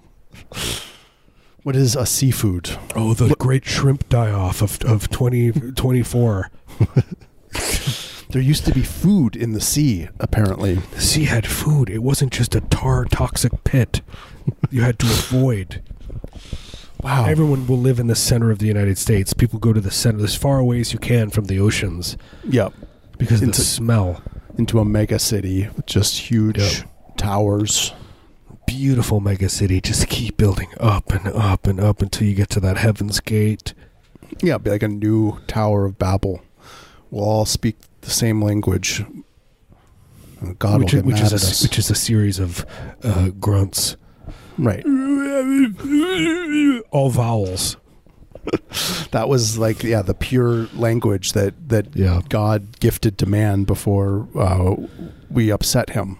What 1.66 1.74
is 1.74 1.96
a 1.96 2.06
seafood? 2.06 2.70
Oh, 2.94 3.12
the 3.12 3.34
great 3.40 3.64
shrimp 3.64 4.08
die 4.08 4.30
off 4.30 4.62
of 4.62 4.80
of 4.84 5.10
twenty 5.10 5.50
twenty 5.50 6.04
four. 6.04 6.48
There 8.30 8.40
used 8.42 8.64
to 8.66 8.72
be 8.72 8.82
food 8.82 9.34
in 9.34 9.52
the 9.52 9.60
sea, 9.60 10.08
apparently. 10.20 10.74
The 10.74 11.00
sea 11.00 11.24
had 11.24 11.44
food. 11.44 11.90
It 11.90 12.04
wasn't 12.04 12.32
just 12.32 12.54
a 12.54 12.60
tar 12.60 13.04
toxic 13.04 13.64
pit. 13.64 14.00
You 14.70 14.82
had 14.82 15.00
to 15.00 15.06
avoid. 15.06 15.82
Wow. 17.02 17.24
Everyone 17.26 17.66
will 17.66 17.78
live 17.78 17.98
in 17.98 18.06
the 18.06 18.14
center 18.14 18.52
of 18.52 18.60
the 18.60 18.66
United 18.66 18.96
States. 18.96 19.32
People 19.32 19.58
go 19.58 19.72
to 19.72 19.80
the 19.80 19.90
center 19.90 20.22
as 20.22 20.36
far 20.36 20.60
away 20.60 20.78
as 20.80 20.92
you 20.92 21.00
can 21.00 21.30
from 21.30 21.46
the 21.46 21.58
oceans 21.58 22.16
yep. 22.44 22.72
because 23.18 23.42
of 23.42 23.48
Into- 23.48 23.60
the 23.60 23.64
smell. 23.66 24.22
Into 24.56 24.78
a 24.78 24.84
mega 24.84 25.18
city 25.18 25.68
with 25.76 25.86
just 25.86 26.30
huge 26.30 26.58
Yep. 26.58 27.16
towers. 27.16 27.92
Beautiful 28.66 29.20
mega 29.20 29.48
city. 29.48 29.80
Just 29.80 30.08
keep 30.08 30.36
building 30.36 30.68
up 30.78 31.10
and 31.12 31.28
up 31.28 31.66
and 31.66 31.80
up 31.80 32.02
until 32.02 32.26
you 32.26 32.34
get 32.34 32.50
to 32.50 32.60
that 32.60 32.76
heaven's 32.78 33.20
gate. 33.20 33.72
Yeah, 34.42 34.58
be 34.58 34.70
like 34.70 34.82
a 34.82 34.88
new 34.88 35.38
Tower 35.46 35.84
of 35.86 35.98
Babel. 35.98 36.42
We'll 37.10 37.24
all 37.24 37.46
speak 37.46 37.76
the 38.02 38.10
same 38.10 38.42
language. 38.42 39.02
God 40.58 40.80
which, 40.82 40.92
will 40.92 40.98
is, 40.98 41.02
get 41.02 41.04
which, 41.04 41.14
mad 41.16 41.24
is 41.24 41.32
at 41.32 41.42
a, 41.42 41.46
us. 41.46 41.62
which 41.62 41.78
is 41.78 41.90
a 41.90 41.94
series 41.94 42.38
of 42.38 42.66
uh, 43.02 43.28
grunts. 43.40 43.96
right. 44.58 44.84
All 46.90 47.10
vowels. 47.10 47.76
That 49.10 49.28
was 49.28 49.58
like 49.58 49.82
yeah, 49.82 50.02
the 50.02 50.14
pure 50.14 50.68
language 50.74 51.32
that 51.32 51.68
that 51.68 51.96
Yeah. 51.96 52.20
God 52.28 52.78
gifted 52.78 53.18
to 53.18 53.26
man 53.26 53.64
before 53.64 54.28
uh, 54.36 54.76
we 55.30 55.50
upset 55.50 55.90
him. 55.90 56.18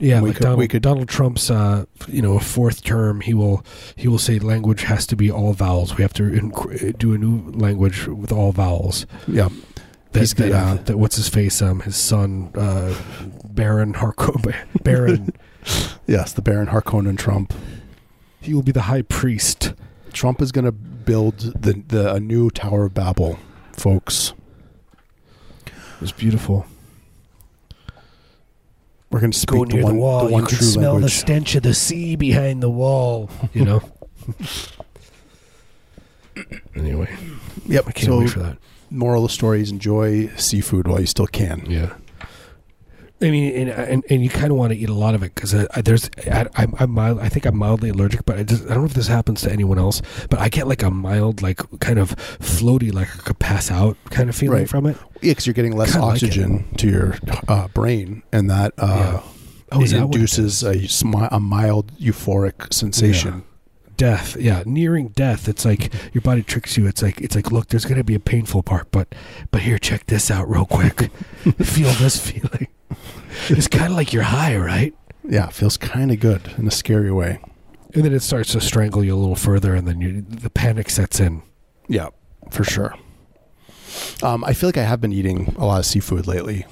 Yeah, 0.00 0.20
We 0.20 0.30
like 0.30 0.36
could- 0.38 0.42
Donald, 0.42 0.58
we 0.58 0.68
could- 0.68 0.82
Donald 0.82 1.08
Trump's, 1.08 1.50
uh, 1.50 1.84
you 2.08 2.22
know, 2.22 2.34
a 2.34 2.40
fourth 2.40 2.82
term, 2.82 3.20
he 3.20 3.34
will 3.34 3.64
he 3.94 4.08
will 4.08 4.18
say 4.18 4.38
language 4.38 4.82
has 4.82 5.06
to 5.08 5.16
be 5.16 5.30
all 5.30 5.52
vowels. 5.52 5.96
We 5.96 6.02
have 6.02 6.12
to 6.14 6.24
inc- 6.24 6.98
do 6.98 7.14
a 7.14 7.18
new 7.18 7.50
language 7.52 8.08
with 8.08 8.32
all 8.32 8.50
vowels. 8.52 9.06
Yeah. 9.28 9.48
That, 10.12 10.18
He's 10.20 10.34
that, 10.34 10.52
uh, 10.52 10.74
that 10.84 10.98
what's 10.98 11.16
his 11.16 11.28
face? 11.28 11.62
Um, 11.62 11.80
his 11.80 11.96
son, 11.96 12.50
uh, 12.54 12.94
Baron 13.44 13.94
Harko, 13.94 14.54
Baron. 14.82 15.32
Yes, 16.06 16.32
the 16.32 16.42
Baron 16.42 16.66
Harkonnen 16.66 17.16
Trump. 17.16 17.54
he 18.40 18.52
will 18.52 18.62
be 18.62 18.72
the 18.72 18.82
high 18.82 19.02
priest. 19.02 19.72
Trump 20.12 20.42
is 20.42 20.52
going 20.52 20.64
to 20.66 20.72
build 20.72 21.38
the 21.38 21.82
the 21.88 22.12
a 22.14 22.20
new 22.20 22.50
Tower 22.50 22.84
of 22.86 22.94
Babel, 22.94 23.38
folks. 23.72 24.34
It 25.66 25.72
was 26.00 26.12
beautiful. 26.12 26.66
We're 29.12 29.20
going 29.20 29.30
to 29.32 29.38
speak 29.38 29.50
Go 29.58 29.64
the 29.66 29.74
near 29.74 29.84
one, 29.84 29.94
the 29.94 30.00
wall. 30.00 30.26
the 30.26 30.32
one 30.32 30.42
you 30.42 30.48
can 30.48 30.58
smell 30.58 30.92
language. 30.94 31.12
the 31.12 31.18
stench 31.18 31.54
of 31.54 31.62
the 31.62 31.74
sea 31.74 32.16
behind 32.16 32.62
the 32.62 32.70
wall. 32.70 33.30
You 33.52 33.64
know. 33.66 33.82
anyway, 36.74 37.14
Yep. 37.66 37.84
I 37.88 37.92
can't 37.92 38.06
so 38.06 38.18
wait 38.20 38.30
for 38.30 38.38
that. 38.40 38.58
moral 38.90 39.24
of 39.24 39.30
the 39.30 39.34
story 39.34 39.60
is 39.60 39.70
enjoy 39.70 40.28
seafood 40.36 40.88
while 40.88 41.00
you 41.00 41.06
still 41.06 41.26
can. 41.26 41.64
Yeah. 41.68 41.92
I 43.22 43.30
mean, 43.30 43.54
and 43.56 43.70
and, 43.70 44.04
and 44.10 44.22
you 44.22 44.28
kind 44.28 44.50
of 44.50 44.56
want 44.56 44.72
to 44.72 44.78
eat 44.78 44.88
a 44.88 44.94
lot 44.94 45.14
of 45.14 45.22
it 45.22 45.34
because 45.34 45.52
there's 45.84 46.10
I, 46.30 46.46
I'm 46.56 46.74
I'm 46.78 46.90
mild, 46.90 47.20
I 47.20 47.28
think 47.28 47.46
I'm 47.46 47.56
mildly 47.56 47.90
allergic, 47.90 48.24
but 48.24 48.38
I 48.38 48.42
just 48.42 48.64
I 48.64 48.68
don't 48.70 48.78
know 48.78 48.84
if 48.86 48.94
this 48.94 49.06
happens 49.06 49.42
to 49.42 49.52
anyone 49.52 49.78
else, 49.78 50.02
but 50.28 50.40
I 50.40 50.48
get 50.48 50.66
like 50.66 50.82
a 50.82 50.90
mild 50.90 51.40
like 51.42 51.60
kind 51.80 51.98
of 51.98 52.16
floaty 52.16 52.92
like 52.92 53.08
I 53.14 53.18
could 53.22 53.38
pass 53.38 53.70
out 53.70 53.96
kind 54.10 54.28
of 54.28 54.34
feeling 54.36 54.58
Right. 54.60 54.68
from 54.68 54.86
it. 54.86 54.96
Yeah, 55.20 55.30
because 55.32 55.46
you're 55.46 55.54
getting 55.54 55.76
less 55.76 55.92
Kinda 55.92 56.06
like 56.06 56.22
it. 56.22 56.26
oxygen 56.26 56.64
to 56.78 56.88
your 56.88 57.14
uh, 57.48 57.68
brain, 57.68 58.22
and 58.32 58.50
that 58.50 58.74
uh, 58.78 59.20
Oh, 59.70 59.80
is 59.82 59.92
it 59.92 59.96
that 59.96 60.06
what 60.08 60.14
it 60.16 60.18
induces 60.18 60.62
a, 60.62 60.74
smi- 60.74 61.28
a 61.32 61.40
mild 61.40 61.96
euphoric 61.98 62.74
sensation. 62.74 63.44
death 63.96 64.36
yeah 64.40 64.62
nearing 64.66 65.08
death 65.08 65.48
it's 65.48 65.64
like 65.64 65.92
your 66.12 66.20
body 66.22 66.42
tricks 66.42 66.76
you 66.76 66.86
it's 66.86 67.02
like 67.02 67.20
it's 67.20 67.36
like 67.36 67.52
look 67.52 67.68
there's 67.68 67.84
gonna 67.84 68.02
be 68.02 68.14
a 68.14 68.20
painful 68.20 68.62
part 68.62 68.90
but 68.90 69.14
but 69.50 69.60
here 69.62 69.78
check 69.78 70.06
this 70.06 70.30
out 70.30 70.48
real 70.50 70.64
quick 70.66 71.02
feel 71.62 71.92
this 71.94 72.18
feeling 72.18 72.66
it's 73.48 73.68
kind 73.68 73.90
of 73.90 73.96
like 73.96 74.12
you're 74.12 74.22
high 74.22 74.56
right 74.56 74.94
Yeah, 75.28 75.46
it 75.48 75.52
feels 75.54 75.76
kind 75.76 76.10
of 76.12 76.20
good 76.20 76.54
in 76.58 76.66
a 76.66 76.70
scary 76.70 77.10
way. 77.12 77.38
and 77.94 78.04
then 78.04 78.12
it 78.14 78.22
starts 78.22 78.52
to 78.52 78.60
strangle 78.60 79.02
you 79.04 79.14
a 79.14 79.20
little 79.20 79.36
further 79.36 79.74
and 79.74 79.86
then 79.86 80.00
you 80.00 80.22
the 80.22 80.50
panic 80.50 80.90
sets 80.90 81.20
in 81.20 81.42
Yeah, 81.88 82.08
for 82.50 82.64
sure. 82.64 82.94
Um, 84.22 84.42
I 84.44 84.52
feel 84.54 84.68
like 84.68 84.78
I 84.78 84.84
have 84.84 85.00
been 85.00 85.12
eating 85.12 85.54
a 85.58 85.66
lot 85.66 85.78
of 85.80 85.86
seafood 85.86 86.26
lately. 86.26 86.64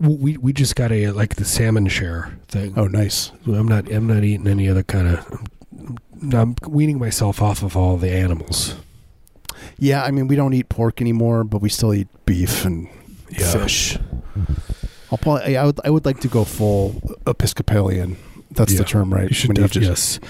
we 0.00 0.36
we 0.38 0.52
just 0.52 0.76
got 0.76 0.90
a 0.92 1.10
like 1.10 1.34
the 1.36 1.44
salmon 1.44 1.86
share 1.88 2.38
thing 2.48 2.72
Oh, 2.76 2.86
nice. 2.86 3.32
i'm 3.46 3.68
not 3.68 3.90
i'm 3.92 4.06
not 4.06 4.24
eating 4.24 4.46
any 4.48 4.68
other 4.68 4.82
kind 4.82 5.08
of 5.08 5.18
I'm, 6.22 6.32
I'm 6.32 6.54
weaning 6.66 6.98
myself 6.98 7.42
off 7.42 7.62
of 7.62 7.76
all 7.76 7.96
the 7.98 8.10
animals 8.10 8.74
Yeah, 9.78 10.02
I 10.04 10.10
mean 10.10 10.28
we 10.28 10.36
don't 10.36 10.54
eat 10.54 10.68
pork 10.68 11.00
anymore, 11.00 11.42
but 11.44 11.60
we 11.62 11.68
still 11.68 11.92
eat 11.94 12.08
beef 12.26 12.64
and 12.64 12.88
Yeah. 13.30 13.52
fish. 13.52 13.98
I'll 15.10 15.18
probably. 15.18 15.56
I 15.56 15.64
would. 15.66 15.80
I 15.84 15.90
would 15.90 16.04
like 16.04 16.20
to 16.20 16.28
go 16.28 16.44
full 16.44 17.00
Episcopalian. 17.26 18.16
That's 18.52 18.72
Yeah. 18.72 18.78
the 18.78 18.84
term, 18.84 19.12
right? 19.14 19.28
You 19.28 19.34
should 19.34 19.54
def- 19.54 19.70
just- 19.72 19.86
yes, 19.86 20.20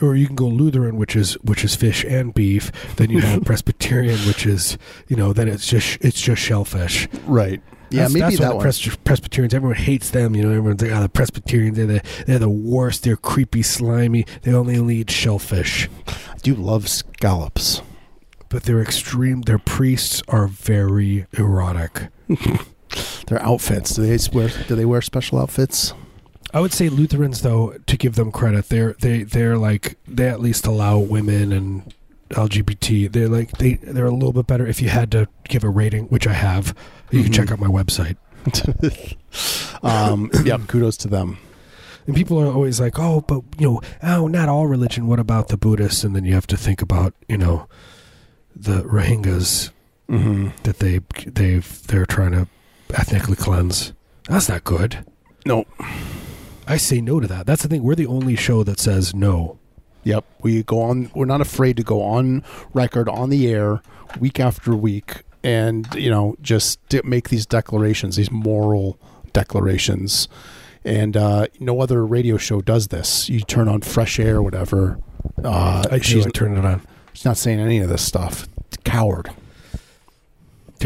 or 0.00 0.16
you 0.16 0.26
can 0.26 0.34
go 0.36 0.46
Lutheran, 0.46 0.96
which 0.96 1.14
is 1.14 1.34
which 1.42 1.62
is 1.64 1.74
fish 1.76 2.04
and 2.08 2.32
beef. 2.34 2.72
Then 2.96 3.10
you 3.10 3.20
have 3.20 3.44
Presbyterian, 3.44 4.18
which 4.20 4.46
is 4.46 4.78
you 5.08 5.16
know 5.16 5.32
then 5.34 5.46
it's 5.48 5.66
just 5.66 5.98
it's 6.00 6.20
just 6.20 6.40
shellfish. 6.40 7.06
Right. 7.26 7.60
Yeah, 7.90 8.02
that's, 8.02 8.14
maybe 8.14 8.20
that's 8.24 8.38
that 8.40 8.54
one. 8.56 8.62
Pres- 8.62 8.96
Presbyterians. 9.04 9.54
Everyone 9.54 9.76
hates 9.76 10.10
them. 10.10 10.34
You 10.34 10.42
know, 10.42 10.48
everyone's 10.50 10.82
like, 10.82 10.90
"Oh, 10.90 11.02
the 11.02 11.08
Presbyterians. 11.08 11.76
They're 11.76 11.86
the 11.86 12.02
they're 12.26 12.38
the 12.38 12.48
worst. 12.48 13.04
They're 13.04 13.16
creepy, 13.16 13.62
slimy. 13.62 14.26
They 14.42 14.52
only 14.52 14.96
eat 14.96 15.10
shellfish." 15.10 15.88
I 16.08 16.38
do 16.42 16.54
love 16.54 16.88
scallops. 16.88 17.82
But 18.48 18.62
they're 18.64 18.80
extreme. 18.82 19.42
Their 19.42 19.58
priests 19.58 20.22
are 20.28 20.46
very 20.46 21.26
erotic. 21.36 22.08
Their 23.26 23.42
outfits. 23.42 23.94
Do 23.96 24.02
they 24.06 24.18
wear? 24.32 24.48
Do 24.68 24.74
they 24.76 24.84
wear 24.84 25.02
special 25.02 25.38
outfits? 25.38 25.92
I 26.54 26.60
would 26.60 26.72
say 26.72 26.88
Lutherans, 26.88 27.42
though, 27.42 27.72
to 27.86 27.96
give 27.96 28.14
them 28.14 28.30
credit, 28.32 28.68
they're 28.68 28.94
they 29.00 29.24
they're 29.24 29.58
like 29.58 29.98
they 30.06 30.28
at 30.28 30.40
least 30.40 30.66
allow 30.66 30.98
women 30.98 31.52
and 31.52 31.92
LGBT. 32.30 33.10
They're 33.12 33.28
like 33.28 33.50
they 33.58 33.74
they're 33.74 34.06
a 34.06 34.14
little 34.14 34.32
bit 34.32 34.46
better. 34.46 34.66
If 34.66 34.80
you 34.80 34.88
had 34.88 35.10
to 35.12 35.28
give 35.48 35.64
a 35.64 35.68
rating, 35.70 36.04
which 36.06 36.26
I 36.26 36.32
have, 36.32 36.74
you 37.10 37.22
can 37.24 37.32
Mhm. 37.32 37.34
check 37.34 37.50
out 37.52 37.58
my 37.60 37.66
website. 37.66 38.16
um, 39.82 40.30
yeah, 40.44 40.58
kudos 40.68 40.96
to 40.98 41.08
them. 41.08 41.38
And 42.06 42.14
people 42.14 42.38
are 42.40 42.46
always 42.52 42.80
like, 42.80 42.98
"Oh, 42.98 43.20
but 43.22 43.42
you 43.58 43.68
know, 43.68 43.80
oh, 44.02 44.28
not 44.28 44.48
all 44.48 44.66
religion. 44.68 45.08
What 45.08 45.18
about 45.18 45.48
the 45.48 45.56
Buddhists?" 45.56 46.04
And 46.04 46.14
then 46.14 46.24
you 46.24 46.34
have 46.34 46.46
to 46.48 46.56
think 46.56 46.80
about 46.80 47.14
you 47.28 47.36
know 47.38 47.66
the 48.54 48.82
Rohingyas 48.84 49.70
Mm-hmm. 50.08 50.50
that 50.62 50.78
they 50.78 51.00
they 51.26 51.58
they're 51.88 52.06
trying 52.06 52.30
to 52.30 52.46
ethnically 52.94 53.36
cleanse. 53.36 53.92
That's 54.28 54.48
not 54.48 54.64
good. 54.64 55.04
No. 55.44 55.64
I 56.66 56.76
say 56.76 57.00
no 57.00 57.20
to 57.20 57.28
that. 57.28 57.46
That's 57.46 57.62
the 57.62 57.68
thing. 57.68 57.82
We're 57.82 57.94
the 57.94 58.06
only 58.06 58.34
show 58.36 58.64
that 58.64 58.80
says 58.80 59.14
no. 59.14 59.58
Yep, 60.02 60.24
we 60.42 60.62
go 60.62 60.80
on. 60.82 61.10
We're 61.14 61.24
not 61.26 61.40
afraid 61.40 61.76
to 61.78 61.82
go 61.82 62.02
on 62.02 62.44
record 62.72 63.08
on 63.08 63.30
the 63.30 63.48
air 63.48 63.82
week 64.20 64.38
after 64.38 64.74
week, 64.74 65.22
and 65.42 65.92
you 65.94 66.10
know, 66.10 66.36
just 66.40 66.78
make 67.04 67.28
these 67.28 67.44
declarations, 67.44 68.16
these 68.16 68.30
moral 68.30 68.98
declarations. 69.32 70.28
And 70.84 71.16
uh, 71.16 71.48
no 71.58 71.80
other 71.80 72.06
radio 72.06 72.36
show 72.36 72.60
does 72.60 72.88
this. 72.88 73.28
You 73.28 73.40
turn 73.40 73.66
on 73.68 73.80
Fresh 73.80 74.20
Air, 74.20 74.36
or 74.36 74.42
whatever. 74.42 75.00
Uh, 75.42 75.84
I 75.90 75.96
do. 75.98 76.02
she's, 76.02 76.26
I 76.26 76.30
turn 76.30 76.56
it 76.56 76.64
on. 76.64 76.82
she's 77.12 77.24
not 77.24 77.36
saying 77.36 77.58
any 77.58 77.78
of 77.78 77.88
this 77.88 78.02
stuff. 78.02 78.46
Coward. 78.84 79.30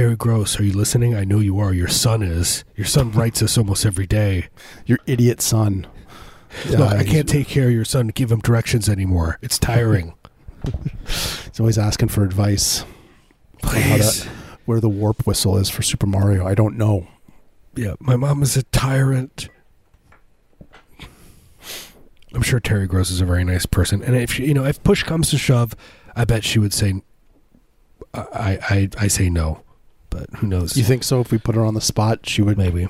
Terry 0.01 0.17
Gross, 0.17 0.59
are 0.59 0.65
you 0.65 0.73
listening? 0.73 1.15
I 1.15 1.25
know 1.25 1.41
you 1.41 1.59
are. 1.59 1.75
Your 1.75 1.87
son 1.87 2.23
is. 2.23 2.65
Your 2.75 2.87
son 2.87 3.13
writes 3.13 3.43
us 3.43 3.59
almost 3.59 3.85
every 3.85 4.07
day. 4.07 4.49
Your 4.87 4.99
idiot 5.05 5.43
son. 5.43 5.87
Look, 6.71 6.81
Uh, 6.81 6.97
I 6.97 7.05
can't 7.05 7.29
take 7.29 7.49
care 7.49 7.67
of 7.67 7.73
your 7.75 7.85
son. 7.85 8.09
Give 8.09 8.33
him 8.33 8.39
directions 8.41 8.89
anymore. 8.89 9.39
It's 9.43 9.59
tiring. 9.59 10.15
He's 11.05 11.61
always 11.61 11.77
asking 11.77 12.09
for 12.09 12.25
advice. 12.25 12.83
Please. 13.63 14.25
Where 14.65 14.81
the 14.81 14.89
warp 14.89 15.27
whistle 15.27 15.59
is 15.59 15.69
for 15.69 15.83
Super 15.83 16.07
Mario, 16.07 16.47
I 16.47 16.55
don't 16.55 16.79
know. 16.79 17.07
Yeah, 17.77 17.97
my 18.01 18.17
mom 18.17 18.43
is 18.43 18.57
a 18.57 18.63
tyrant. 18.63 19.51
I'm 22.33 22.41
sure 22.41 22.59
Terry 22.59 22.87
Gross 22.87 23.11
is 23.11 23.21
a 23.21 23.27
very 23.27 23.45
nice 23.45 23.67
person, 23.67 24.03
and 24.03 24.17
if 24.17 24.33
she, 24.33 24.47
you 24.47 24.55
know, 24.55 24.65
if 24.65 24.83
push 24.83 25.03
comes 25.03 25.29
to 25.29 25.37
shove, 25.37 25.77
I 26.17 26.25
bet 26.25 26.43
she 26.43 26.59
would 26.59 26.73
say, 26.73 27.03
I, 28.15 28.59
I, 28.63 28.89
I 28.97 29.07
say 29.09 29.29
no, 29.29 29.63
but 30.11 30.29
who 30.37 30.47
knows? 30.47 30.77
You 30.77 30.85
think 30.85 31.05
so? 31.05 31.21
If 31.21 31.31
we 31.33 31.39
put 31.39 31.55
her 31.55 31.65
on 31.65 31.75
the 31.75 31.81
spot, 31.81 32.27
she 32.27 32.43
would 32.43 32.59
maybe? 32.59 32.89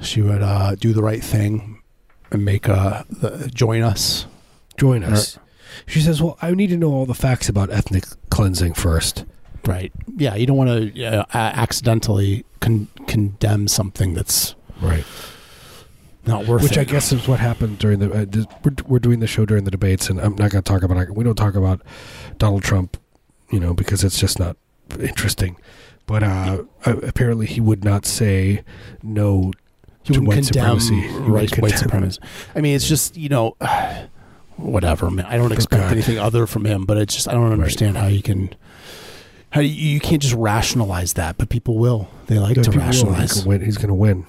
she 0.00 0.22
would 0.22 0.42
uh, 0.42 0.74
do 0.76 0.92
the 0.92 1.02
right 1.02 1.22
thing 1.24 1.82
and 2.30 2.44
make 2.44 2.68
uh, 2.68 3.02
the, 3.10 3.50
join 3.52 3.82
us. 3.82 4.26
Join 4.76 5.02
us. 5.02 5.38
She 5.86 6.00
says, 6.00 6.22
"Well, 6.22 6.38
I 6.40 6.52
need 6.52 6.68
to 6.68 6.76
know 6.76 6.92
all 6.92 7.04
the 7.06 7.14
facts 7.14 7.48
about 7.48 7.70
ethnic 7.70 8.04
cleansing 8.30 8.74
first. 8.74 9.24
Right. 9.66 9.92
Yeah. 10.16 10.34
You 10.36 10.46
don't 10.46 10.56
want 10.56 10.94
to 10.94 11.04
uh, 11.04 11.24
accidentally 11.34 12.44
con- 12.60 12.88
condemn 13.06 13.66
something 13.68 14.14
that's 14.14 14.54
Right. 14.80 15.04
not 16.26 16.46
worth 16.46 16.62
Which 16.62 16.72
it. 16.76 16.78
I 16.78 16.84
guess 16.84 17.10
is 17.12 17.26
what 17.26 17.40
happened 17.40 17.78
during 17.78 17.98
the. 17.98 18.12
Uh, 18.12 18.24
this, 18.28 18.46
we're, 18.64 18.72
we're 18.86 18.98
doing 19.00 19.18
the 19.18 19.26
show 19.26 19.44
during 19.44 19.64
the 19.64 19.70
debates, 19.72 20.08
and 20.08 20.20
I'm 20.20 20.36
not 20.36 20.50
going 20.52 20.62
to 20.62 20.72
talk 20.72 20.82
about. 20.82 21.10
We 21.10 21.24
don't 21.24 21.34
talk 21.34 21.54
about 21.56 21.82
Donald 22.38 22.62
Trump, 22.62 22.96
you 23.50 23.58
know, 23.58 23.74
because 23.74 24.04
it's 24.04 24.18
just 24.20 24.38
not 24.38 24.56
interesting. 24.98 25.56
But 26.06 26.22
uh, 26.22 26.62
apparently, 26.84 27.46
he 27.46 27.60
would 27.60 27.84
not 27.84 28.06
say 28.06 28.64
no 29.02 29.52
you 30.04 30.14
to 30.14 30.20
white 30.22 30.44
supremacy. 30.44 31.06
Right, 31.18 31.58
white 31.58 31.78
supremacy. 31.78 32.20
I 32.54 32.60
mean, 32.60 32.74
it's 32.74 32.88
just 32.88 33.16
you 33.16 33.28
know, 33.28 33.56
whatever. 34.56 35.10
Man. 35.10 35.26
I 35.26 35.36
don't 35.36 35.52
expect 35.52 35.82
God. 35.82 35.92
anything 35.92 36.18
other 36.18 36.46
from 36.46 36.64
him, 36.64 36.86
but 36.86 36.96
it's 36.96 37.14
just 37.14 37.28
I 37.28 37.32
don't 37.32 37.52
understand 37.52 37.96
how 37.96 38.06
you 38.06 38.22
can. 38.22 38.54
How 39.50 39.62
you, 39.62 39.70
you 39.70 40.00
can't 40.00 40.20
just 40.20 40.34
rationalize 40.34 41.14
that, 41.14 41.38
but 41.38 41.48
people 41.48 41.78
will. 41.78 42.08
They 42.26 42.38
like 42.38 42.54
to 42.60 42.70
will. 42.70 42.72
He 42.72 42.78
rationalize. 42.78 43.46
win. 43.46 43.62
He's 43.62 43.78
going 43.78 43.88
to 43.88 43.94
win. 43.94 44.26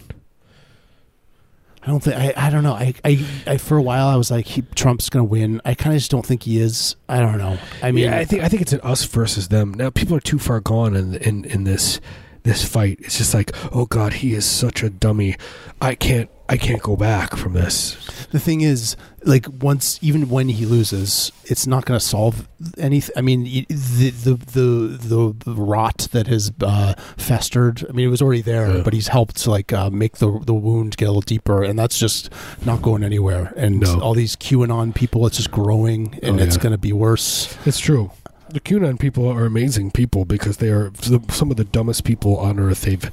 I 1.81 1.87
don't 1.87 2.01
think 2.01 2.15
I. 2.17 2.33
I 2.35 2.49
don't 2.49 2.63
know. 2.63 2.73
I. 2.73 2.93
I, 3.05 3.25
I 3.47 3.57
for 3.57 3.77
a 3.77 3.81
while 3.81 4.07
I 4.07 4.15
was 4.15 4.29
like, 4.31 4.45
he, 4.45 4.63
Trump's 4.75 5.09
going 5.09 5.25
to 5.25 5.29
win. 5.29 5.61
I 5.63 5.73
kind 5.75 5.95
of 5.95 5.99
just 5.99 6.11
don't 6.11 6.25
think 6.25 6.43
he 6.43 6.59
is. 6.59 6.95
I 7.07 7.19
don't 7.19 7.37
know. 7.37 7.57
I 7.81 7.91
mean, 7.91 8.05
yeah, 8.05 8.17
I 8.17 8.25
think 8.25 8.43
I 8.43 8.49
think 8.49 8.61
it's 8.61 8.73
an 8.73 8.81
us 8.81 9.05
versus 9.05 9.47
them. 9.47 9.73
Now 9.73 9.89
people 9.89 10.15
are 10.15 10.21
too 10.21 10.39
far 10.39 10.59
gone 10.59 10.95
in 10.95 11.15
in 11.15 11.45
in 11.45 11.63
this 11.63 12.01
this 12.43 12.65
fight. 12.65 12.99
It's 13.01 13.17
just 13.17 13.33
like, 13.33 13.51
oh 13.73 13.85
God, 13.85 14.13
he 14.13 14.33
is 14.33 14.45
such 14.45 14.83
a 14.83 14.89
dummy. 14.89 15.35
I 15.81 15.95
can't 15.95 16.29
I 16.49 16.57
can't 16.57 16.81
go 16.81 16.95
back 16.95 17.35
from 17.35 17.53
this. 17.53 17.95
the 18.31 18.39
thing 18.39 18.61
is, 18.61 18.95
like 19.23 19.45
once, 19.61 19.99
even 20.01 20.29
when 20.29 20.49
he 20.49 20.65
loses, 20.65 21.31
it's 21.45 21.65
not 21.67 21.85
going 21.85 21.99
to 21.99 22.05
solve 22.05 22.47
anything. 22.77 23.13
I 23.17 23.21
mean, 23.21 23.43
the 23.69 24.09
the 24.11 24.33
the 24.35 25.35
the, 25.45 25.53
rot 25.53 26.07
that 26.11 26.27
has 26.27 26.51
uh, 26.61 26.93
festered. 27.17 27.85
I 27.89 27.91
mean, 27.91 28.07
it 28.07 28.09
was 28.09 28.21
already 28.21 28.41
there, 28.41 28.77
Yeah. 28.77 28.81
but 28.83 28.93
he's 28.93 29.07
helped 29.09 29.37
to 29.43 29.51
like 29.51 29.73
uh, 29.73 29.89
make 29.89 30.17
the 30.17 30.39
the 30.45 30.53
wound 30.53 30.97
get 30.97 31.05
a 31.05 31.09
little 31.09 31.21
deeper, 31.21 31.63
and 31.63 31.77
that's 31.77 31.97
just 31.99 32.31
not 32.65 32.81
going 32.81 33.03
anywhere. 33.03 33.53
And 33.57 33.79
No. 33.81 33.99
all 33.99 34.13
these 34.13 34.35
QAnon 34.35 34.93
people, 34.95 35.25
it's 35.27 35.37
just 35.37 35.51
growing, 35.51 36.19
and 36.23 36.39
Oh, 36.39 36.43
it's 36.43 36.55
yeah. 36.55 36.63
going 36.63 36.73
to 36.73 36.77
be 36.77 36.93
worse. 36.93 37.57
It's 37.65 37.79
true. 37.79 38.11
The 38.49 38.59
QAnon 38.59 38.97
people 38.99 39.27
are 39.27 39.45
amazing 39.45 39.91
people 39.91 40.25
because 40.25 40.57
they 40.57 40.69
are 40.69 40.91
some 41.29 41.51
of 41.51 41.57
the 41.57 41.65
dumbest 41.65 42.03
people 42.03 42.37
on 42.37 42.59
earth. 42.59 42.81
They've, 42.81 43.11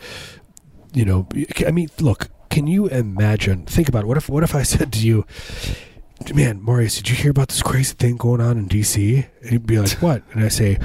you 0.95 1.05
know, 1.05 1.29
I 1.67 1.71
mean, 1.71 1.89
look. 2.01 2.29
Can 2.49 2.69
you 2.69 2.87
imagine? 2.87 3.67
Think 3.67 3.87
about 3.87 4.05
it. 4.05 4.07
What 4.07 4.17
if 4.17 4.31
what 4.31 4.43
if 4.43 4.55
I 4.55 4.63
said 4.63 4.91
to 4.95 5.07
you, 5.07 5.27
"Man, 6.35 6.65
Marius, 6.65 6.97
did 6.97 7.11
you 7.11 7.17
hear 7.17 7.31
about 7.31 7.49
this 7.49 7.63
crazy 7.63 7.95
thing 7.95 8.17
going 8.17 8.41
on 8.41 8.59
in 8.59 8.67
D.C.?" 8.67 9.27
And 9.43 9.53
you'd 9.53 9.67
be 9.67 9.79
like, 9.79 9.91
"What?" 10.03 10.23
And 10.33 10.45
I 10.45 10.49
say, 10.49 10.79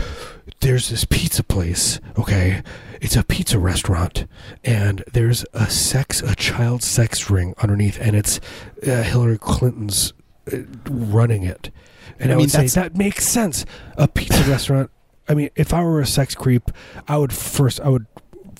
"There's 0.59 0.89
this 0.89 1.05
pizza 1.05 1.43
place. 1.43 1.99
Okay, 2.17 2.61
it's 3.01 3.15
a 3.15 3.23
pizza 3.23 3.57
restaurant, 3.59 4.25
and 4.63 5.03
there's 5.11 5.45
a 5.53 5.69
sex, 5.69 6.21
a 6.21 6.35
child 6.35 6.83
sex 6.83 7.29
ring 7.29 7.53
underneath, 7.61 7.99
and 7.99 8.15
it's 8.15 8.39
uh, 8.85 9.03
Hillary 9.03 9.37
Clinton's 9.37 10.13
uh, 10.51 10.57
running 10.89 11.43
it." 11.43 11.71
And 12.19 12.31
I 12.31 12.35
I, 12.35 12.37
mean, 12.37 12.43
would 12.43 12.51
say 12.51 12.67
that 12.67 12.95
makes 12.95 13.27
sense. 13.27 13.65
A 13.97 14.07
pizza 14.07 14.43
restaurant. 14.49 14.91
I 15.27 15.33
mean, 15.33 15.49
if 15.55 15.73
I 15.73 15.83
were 15.83 16.01
a 16.01 16.05
sex 16.05 16.35
creep, 16.35 16.71
I 17.07 17.17
would 17.17 17.33
first 17.33 17.79
I 17.79 17.89
would 17.89 18.05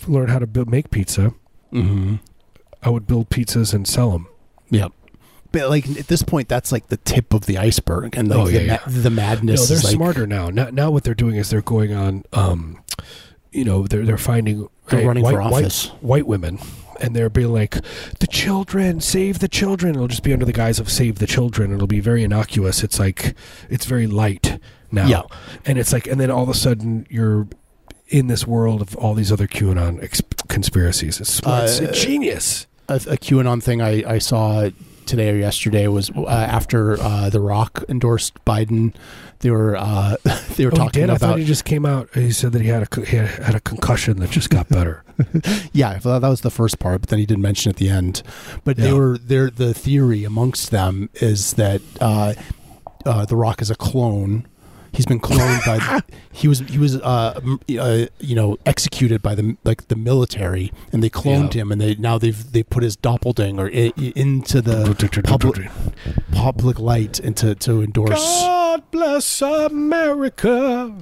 learn 0.07 0.29
how 0.29 0.39
to 0.39 0.47
build, 0.47 0.69
make 0.69 0.89
pizza. 0.89 1.34
Mm-hmm. 1.71 2.15
I 2.84 2.89
would 2.89 3.05
build 3.07 3.29
pizzas 3.29 3.73
and 3.73 3.88
sell 3.88 4.12
them. 4.12 4.27
Yep. 4.69 4.91
But 5.52 5.70
like 5.70 5.88
at 6.00 6.08
this 6.08 6.24
point, 6.24 6.48
that's 6.48 6.72
like 6.72 6.88
the 6.88 6.98
tip 6.98 7.34
of 7.34 7.46
the 7.46 7.58
iceberg, 7.58 8.16
and 8.18 8.30
like 8.30 8.40
Oh, 8.40 8.48
the, 8.48 8.64
yeah, 8.64 8.80
ma- 8.86 8.92
the 9.02 9.10
madness. 9.10 9.60
No, 9.60 9.66
they're 9.76 9.84
like, 9.84 9.94
smarter 9.96 10.26
now. 10.28 10.50
now. 10.50 10.70
Now 10.72 10.92
what 10.92 11.04
they're 11.04 11.14
doing 11.14 11.36
is 11.36 11.50
they're 11.50 11.62
going 11.62 11.94
on. 11.94 12.24
Um, 12.34 12.82
you 13.52 13.66
know, 13.66 13.86
they're 13.88 14.06
they're 14.06 14.18
finding 14.18 14.70
They're 14.90 15.06
running 15.06 15.24
white, 15.24 15.34
for 15.34 15.42
office. 15.42 15.88
White, 15.88 16.02
white 16.04 16.28
women, 16.28 16.60
and 17.02 17.14
they're 17.14 17.30
being 17.30 17.52
like, 17.52 17.76
"The 18.20 18.28
children, 18.28 19.02
save 19.02 19.40
the 19.40 19.50
children." 19.50 19.96
It'll 19.96 20.08
just 20.08 20.24
be 20.24 20.32
under 20.32 20.46
the 20.46 20.54
guise 20.54 20.80
of 20.80 20.90
"save 20.90 21.20
the 21.20 21.28
children." 21.28 21.74
It'll 21.74 21.86
be 21.88 22.00
very 22.00 22.24
innocuous. 22.24 22.82
It's 22.82 22.98
like 22.98 23.36
it's 23.70 23.86
very 23.86 24.08
light 24.08 24.58
now, 24.90 25.08
Yeah. 25.08 25.22
and 25.66 25.78
it's 25.78 25.92
like, 25.92 26.08
and 26.08 26.20
then 26.20 26.32
all 26.32 26.44
of 26.44 26.50
a 26.50 26.54
sudden 26.54 27.06
you're 27.10 27.48
in 28.08 28.28
this 28.28 28.48
world 28.48 28.82
of 28.82 28.96
all 28.96 29.14
these 29.16 29.32
other 29.34 29.48
QAnon 29.48 30.02
ex- 30.04 30.22
conspiracies. 30.50 31.20
It's, 31.20 31.40
it's 31.40 31.46
Uh, 31.82 31.92
genius. 31.94 32.68
a, 32.90 32.96
a 32.96 33.18
QAnon 33.18 33.62
thing 33.64 33.82
I, 33.82 34.04
I 34.16 34.18
saw 34.20 34.70
today 35.12 35.30
or 35.30 35.36
yesterday 35.36 35.88
was 35.88 36.10
uh, 36.10 36.26
after 36.28 37.00
uh, 37.00 37.30
The 37.30 37.39
Rock 37.41 37.84
endorsed 37.89 38.43
Biden. 38.45 38.95
They 39.39 39.52
were 39.52 39.76
uh, 39.76 40.15
they 40.56 40.65
were 40.65 40.71
Oh, 40.71 40.76
talking 40.78 41.02
did? 41.02 41.10
I 41.10 41.17
thought 41.17 41.38
he 41.38 41.45
just 41.45 41.65
came 41.65 41.86
out. 41.86 42.10
He 42.15 42.32
said 42.32 42.54
that 42.54 42.62
he 42.62 42.69
had 42.69 42.88
a 42.91 43.06
he 43.06 43.17
had, 43.17 43.54
a 43.56 43.60
concussion 43.60 44.17
that 44.19 44.32
just 44.32 44.50
got 44.50 44.69
better. 44.69 45.04
yeah. 45.74 45.89
I 45.89 46.00
thought 46.00 46.19
that 46.19 46.30
was 46.30 46.41
the 46.41 46.50
first 46.50 46.80
part, 46.80 47.02
but 47.02 47.10
then 47.10 47.19
he 47.19 47.26
did 47.26 47.38
mention 47.39 47.69
at 47.69 47.76
the 47.76 47.89
end. 47.89 48.24
But 48.63 48.78
they 48.78 48.93
were 48.93 49.17
there. 49.17 49.50
The 49.50 49.74
theory 49.74 50.24
amongst 50.24 50.71
them 50.71 51.10
is 51.15 51.54
that 51.54 51.82
uh, 52.00 52.34
uh, 53.06 53.26
The 53.26 53.36
Rock 53.36 53.62
is 53.62 53.69
a 53.69 53.76
clone. 53.76 54.47
He's 54.93 55.06
been 55.06 55.19
cloned 55.21 55.65
by. 55.65 56.01
He 56.34 56.47
was 56.47 56.60
he 56.62 56.77
was 56.77 56.95
uh, 56.95 57.39
uh, 57.80 58.06
you 58.19 58.36
know 58.36 58.58
executed 58.65 59.21
by 59.21 59.36
the 59.36 59.58
like 59.63 59.88
the 59.89 59.95
military, 59.95 60.71
and 60.91 61.04
they 61.04 61.10
cloned 61.10 61.54
Yeah. 61.54 61.62
him, 61.62 61.71
and 61.71 61.80
they 61.82 61.95
now 61.95 62.17
they've 62.17 62.51
they 62.51 62.63
put 62.63 62.84
his 62.84 62.95
doppelganger 62.95 63.67
into 63.67 64.62
the 64.62 65.23
public 65.25 65.69
public 66.32 66.80
light 66.80 67.19
and 67.19 67.36
to, 67.38 67.54
to 67.56 67.82
endorse. 67.84 68.41
God 68.41 68.84
bless 68.91 69.41
America. 69.41 70.95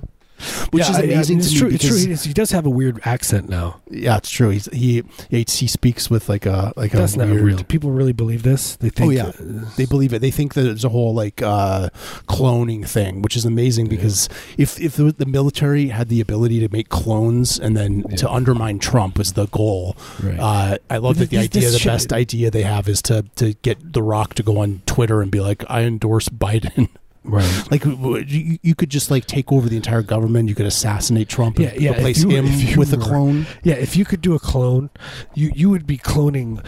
Which 0.71 0.83
Yeah, 0.83 0.91
is 0.91 0.95
I- 0.95 0.99
I 0.99 1.01
mean, 1.03 1.11
amazing 1.13 1.37
it's 1.39 1.51
to 1.53 1.57
true, 1.59 1.69
me 1.69 1.75
it's 1.75 1.83
true. 1.83 1.91
because 1.93 2.03
He, 2.05 2.11
is- 2.11 2.23
he 2.23 2.33
does 2.33 2.51
have 2.51 2.65
a 2.65 2.69
weird 2.69 2.99
accent 3.05 3.49
now. 3.49 3.81
yeah, 3.89 4.17
it's 4.17 4.29
true. 4.29 4.49
He's, 4.49 4.65
he 4.67 5.03
he 5.29 5.45
he 5.47 5.67
speaks 5.67 6.09
with 6.09 6.29
like 6.29 6.45
a 6.45 6.73
like 6.75 6.91
That's 6.91 7.15
a 7.15 7.19
not 7.19 7.27
weird, 7.29 7.43
real. 7.43 7.63
People 7.63 7.91
really 7.91 8.13
believe 8.13 8.43
this. 8.43 8.75
They 8.77 8.89
think. 8.89 9.07
Oh, 9.07 9.11
yeah. 9.11 9.31
They 9.77 9.85
believe 9.85 10.13
it. 10.13 10.19
They 10.19 10.31
think 10.31 10.53
that 10.53 10.65
it's 10.65 10.83
a 10.83 10.89
whole 10.89 11.13
like 11.13 11.41
uh, 11.41 11.89
cloning 12.27 12.87
thing, 12.87 13.21
which 13.21 13.35
is 13.35 13.45
amazing 13.45 13.87
because 13.87 14.29
if 14.57 14.79
if 14.79 14.95
the, 14.95 15.11
the 15.11 15.25
military 15.25 15.87
had 15.89 16.09
the 16.09 16.21
ability 16.21 16.59
to 16.59 16.69
make 16.71 16.89
clones 16.89 17.59
and 17.59 17.75
then 17.75 18.03
to 18.17 18.29
undermine 18.29 18.79
Trump 18.79 19.17
was 19.17 19.33
the 19.33 19.47
goal, 19.47 19.95
Right. 20.23 20.39
uh, 20.39 20.77
I 20.89 20.97
love 20.97 21.15
But 21.15 21.19
that 21.21 21.29
the 21.31 21.37
idea. 21.37 21.61
this 21.63 21.73
The 21.73 21.79
shit- 21.79 21.91
best 21.91 22.13
idea 22.13 22.51
they 22.51 22.63
have 22.63 22.87
is 22.87 23.01
to 23.03 23.25
to 23.35 23.53
get 23.61 23.93
The 23.93 24.01
Rock 24.03 24.33
to 24.35 24.43
go 24.43 24.59
on 24.59 24.81
Twitter 24.85 25.21
and 25.21 25.31
be 25.31 25.39
like, 25.39 25.63
"I 25.69 25.81
endorse 25.81 26.29
Biden." 26.29 26.89
right. 27.31 27.67
like 27.71 27.85
you, 27.85 28.57
you 28.61 28.75
could 28.75 28.89
just 28.89 29.09
like 29.11 29.25
take 29.25 29.51
over 29.51 29.69
the 29.69 29.75
entire 29.75 30.01
government. 30.01 30.49
You 30.49 30.55
could 30.55 30.65
assassinate 30.65 31.29
Trump 31.29 31.59
and 31.59 31.79
Yeah, 31.81 31.91
replace 31.91 32.23
you- 32.23 32.29
him 32.29 32.77
with 32.77 32.93
a 32.93 32.97
clone. 32.97 33.45
Yeah, 33.63 33.75
if 33.75 33.95
you 33.95 34.05
could 34.05 34.21
do 34.21 34.35
a 34.35 34.39
clone, 34.39 34.89
you 35.35 35.51
you 35.55 35.69
would 35.69 35.85
be 35.87 35.97
cloning 35.97 36.63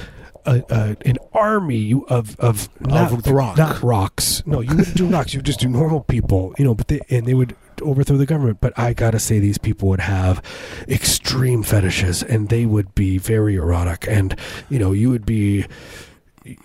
a, 0.46 0.64
a, 0.70 0.98
an 1.08 1.18
army 1.34 1.94
of 2.08 2.40
of 2.40 2.68
not 2.80 3.24
The 3.24 3.34
Rock. 3.34 3.58
not 3.58 3.82
rocks. 3.84 4.42
No, 4.46 4.62
you 4.62 4.76
wouldn't 4.76 4.96
do 4.98 5.06
rocks. 5.08 5.34
You 5.34 5.40
would 5.40 5.46
just 5.46 5.60
do 5.60 5.70
normal 5.70 6.02
people. 6.02 6.54
You 6.58 6.66
know, 6.66 6.74
but 6.76 6.88
they 6.88 7.00
and 7.10 7.26
they 7.26 7.34
would 7.36 7.56
overthrow 7.82 8.18
the 8.18 8.26
government. 8.26 8.60
But 8.62 8.74
I 8.78 8.94
gotta 8.94 9.20
say, 9.20 9.38
these 9.40 9.58
people 9.60 9.90
would 9.90 10.00
have 10.00 10.42
extreme 10.88 11.62
fetishes, 11.64 12.24
and 12.24 12.50
they 12.50 12.66
would 12.66 12.94
be 12.96 13.18
very 13.20 13.56
erotic. 13.56 14.08
And 14.08 14.36
you 14.70 14.80
know, 14.80 14.92
you 14.92 15.10
would 15.10 15.26
be. 15.26 15.66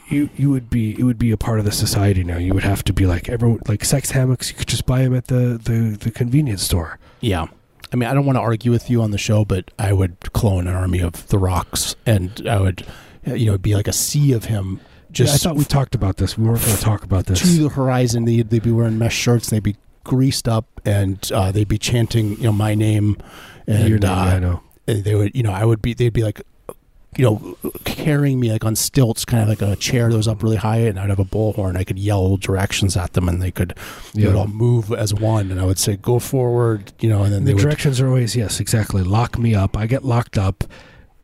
You 0.08 0.30
you 0.36 0.50
would 0.50 0.70
be 0.70 0.98
it 0.98 1.02
would 1.02 1.18
be 1.18 1.30
a 1.32 1.36
part 1.36 1.58
of 1.58 1.64
the 1.64 1.72
society 1.72 2.24
now. 2.24 2.38
You 2.38 2.54
would 2.54 2.62
have 2.64 2.82
to 2.84 2.92
be 2.92 3.06
like 3.06 3.28
everyone 3.28 3.60
like 3.68 3.84
sex 3.84 4.10
hammocks. 4.12 4.50
You 4.50 4.56
could 4.56 4.68
just 4.68 4.86
buy 4.86 5.02
them 5.02 5.14
at 5.14 5.26
the 5.26 5.60
the, 5.62 5.96
the 6.00 6.10
convenience 6.10 6.62
store. 6.62 6.98
Yeah. 7.20 7.46
I 7.92 7.96
mean, 7.96 8.08
I 8.08 8.14
don't 8.14 8.26
want 8.26 8.36
to 8.36 8.40
argue 8.40 8.72
with 8.72 8.90
you 8.90 9.00
on 9.02 9.10
the 9.12 9.18
show, 9.18 9.44
but 9.44 9.70
I 9.78 9.92
would 9.92 10.32
clone 10.32 10.66
an 10.66 10.74
army 10.74 11.00
of 11.00 11.28
the 11.28 11.38
rocks, 11.38 11.94
and 12.04 12.42
I 12.48 12.58
would, 12.60 12.84
you 13.24 13.46
know, 13.46 13.52
it'd 13.52 13.62
be 13.62 13.74
like 13.76 13.86
a 13.86 13.92
sea 13.92 14.32
of 14.32 14.46
him. 14.46 14.80
Just 15.12 15.32
Just 15.34 15.46
I 15.46 15.48
thought 15.50 15.56
we 15.56 15.64
talked 15.64 15.94
about 15.94 16.16
this. 16.16 16.36
We 16.36 16.44
weren't 16.48 16.62
going 16.64 16.76
to 16.76 16.82
talk 16.82 17.04
about 17.04 17.26
this. 17.26 17.40
to 17.42 17.46
the 17.62 17.68
horizon. 17.68 18.24
They'd, 18.24 18.50
they'd 18.50 18.62
be 18.62 18.72
wearing 18.72 18.98
mesh 18.98 19.14
shirts. 19.16 19.50
They'd 19.50 19.62
be 19.62 19.76
greased 20.02 20.48
up, 20.48 20.66
and 20.84 21.30
uh, 21.32 21.52
they'd 21.52 21.68
be 21.68 21.78
chanting, 21.78 22.30
you 22.38 22.42
know, 22.44 22.52
my 22.52 22.74
name, 22.74 23.18
and 23.68 23.88
Your 23.88 23.98
name, 24.00 24.10
uh, 24.10 24.14
I 24.14 24.38
know. 24.40 24.62
and 24.88 25.04
they 25.04 25.14
would, 25.14 25.34
you 25.36 25.44
know, 25.44 25.52
I 25.52 25.64
would 25.64 25.80
be. 25.80 25.94
They'd 25.94 26.12
be 26.12 26.24
like, 26.24 26.42
you 27.16 27.24
know, 27.24 27.56
carrying 27.84 28.38
me 28.40 28.52
like 28.52 28.64
on 28.64 28.76
stilts, 28.76 29.24
kind 29.24 29.42
of 29.42 29.48
like 29.48 29.62
a 29.62 29.76
chair 29.76 30.10
that 30.10 30.16
was 30.16 30.28
up 30.28 30.42
really 30.42 30.56
high, 30.56 30.78
and 30.78 30.98
I'd 30.98 31.08
have 31.10 31.18
a 31.18 31.24
bullhorn. 31.24 31.76
I 31.76 31.84
could 31.84 31.98
yell 31.98 32.36
directions 32.36 32.96
at 32.96 33.14
them, 33.14 33.28
and 33.28 33.40
they 33.40 33.50
could, 33.50 33.74
Yeah. 34.14 34.34
all 34.34 34.46
move 34.46 34.92
as 34.92 35.14
one, 35.14 35.50
and 35.50 35.60
I 35.60 35.64
would 35.64 35.78
say, 35.78 35.96
"Go 35.96 36.18
forward," 36.18 36.92
you 37.00 37.08
know, 37.08 37.22
and 37.22 37.32
then 37.32 37.44
the 37.44 37.50
they 37.50 37.54
would 37.54 37.62
directions 37.62 38.00
are 38.00 38.08
always 38.08 38.36
yes, 38.36 38.60
exactly. 38.60 39.02
Lock 39.02 39.38
me 39.38 39.54
up. 39.54 39.76
I 39.76 39.86
get 39.86 40.04
locked 40.04 40.36
up, 40.38 40.64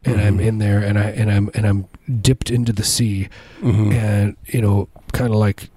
and 0.05 0.21
I'm 0.21 0.39
Mhm. 0.39 0.47
in 0.47 0.59
there, 0.59 0.79
and 0.79 0.99
I 0.99 1.11
and 1.11 1.31
I'm 1.31 1.51
and 1.55 1.67
I'm 1.67 1.87
dipped 2.21 2.51
into 2.51 2.73
the 2.73 2.85
sea, 2.85 3.29
Mhm. 3.63 3.93
and 3.93 4.37
you 4.47 4.61
know, 4.63 4.89
kind 5.13 5.31
of 5.31 5.37
like 5.37 5.69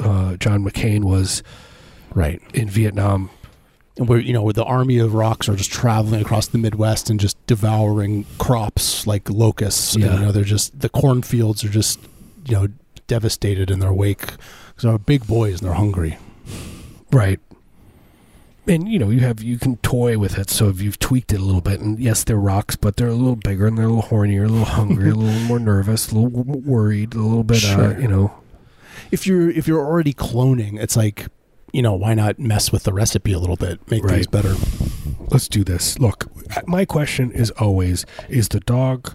uh, 0.00 0.36
John 0.38 0.64
McCain 0.64 1.04
was 1.04 1.42
right. 2.14 2.40
in 2.52 2.68
Vietnam. 2.68 3.30
And 3.96 4.08
where 4.08 4.18
you 4.18 4.32
know 4.32 4.42
where 4.42 4.52
the 4.52 4.64
army 4.64 4.98
of 4.98 5.14
rocks 5.14 5.48
are 5.48 5.56
just 5.56 5.72
traveling 5.72 6.20
across 6.20 6.48
the 6.48 6.58
Midwest 6.58 7.10
and 7.10 7.20
just 7.20 7.44
devouring 7.46 8.26
crops 8.38 9.06
like 9.06 9.30
locusts. 9.30 9.96
Yeah. 9.96 10.06
And, 10.06 10.18
you 10.18 10.26
know, 10.26 10.32
they're 10.32 10.44
just 10.44 10.78
the 10.80 10.88
cornfields 10.88 11.64
are 11.64 11.68
just 11.68 12.00
you 12.46 12.54
know 12.54 12.68
devastated 13.06 13.70
in 13.70 13.80
their 13.80 13.92
wake. 13.92 14.20
because 14.20 14.82
they're 14.82 14.98
big 14.98 15.26
boys 15.26 15.60
and 15.60 15.68
they're 15.68 15.76
hungry. 15.76 16.18
Right. 17.12 17.40
And 18.66 18.88
you 18.88 18.98
know 18.98 19.10
you 19.10 19.20
have 19.20 19.42
you 19.42 19.58
can 19.58 19.76
toy 19.78 20.16
with 20.16 20.38
it, 20.38 20.48
so 20.48 20.70
if 20.70 20.80
you've 20.80 20.98
tweaked 20.98 21.34
it 21.34 21.40
a 21.40 21.44
little 21.44 21.60
bit, 21.60 21.80
and 21.80 21.98
yes, 21.98 22.24
they're 22.24 22.36
rocks, 22.36 22.76
but 22.76 22.96
they're 22.96 23.08
a 23.08 23.14
little 23.14 23.36
bigger 23.36 23.66
and 23.66 23.76
they're 23.76 23.84
a 23.84 23.92
little 23.92 24.10
hornier, 24.10 24.46
a 24.46 24.48
little 24.48 24.64
hungry, 24.64 25.10
a 25.10 25.14
little 25.14 25.40
more 25.40 25.58
nervous, 25.58 26.10
a 26.10 26.14
little 26.14 26.42
worried, 26.42 27.14
a 27.14 27.18
little 27.18 27.44
bit, 27.44 27.62
uh, 27.66 27.96
you 27.98 28.08
know. 28.08 28.32
If 29.10 29.26
you're 29.26 29.50
if 29.50 29.68
you're 29.68 29.84
already 29.84 30.14
cloning, 30.14 30.80
it's 30.80 30.96
like 30.96 31.26
you 31.74 31.82
know 31.82 31.92
why 31.94 32.14
not 32.14 32.38
mess 32.38 32.70
with 32.72 32.84
the 32.84 32.92
recipe 32.92 33.32
a 33.32 33.38
little 33.38 33.56
bit, 33.56 33.80
make 33.90 34.04
things 34.06 34.26
better. 34.28 34.54
let's 35.30 35.48
do 35.48 35.64
this. 35.64 35.98
Look, 35.98 36.26
my 36.68 36.84
question 36.84 37.32
is 37.32 37.50
always: 37.52 38.06
Is 38.28 38.48
the 38.48 38.60
dog 38.60 39.14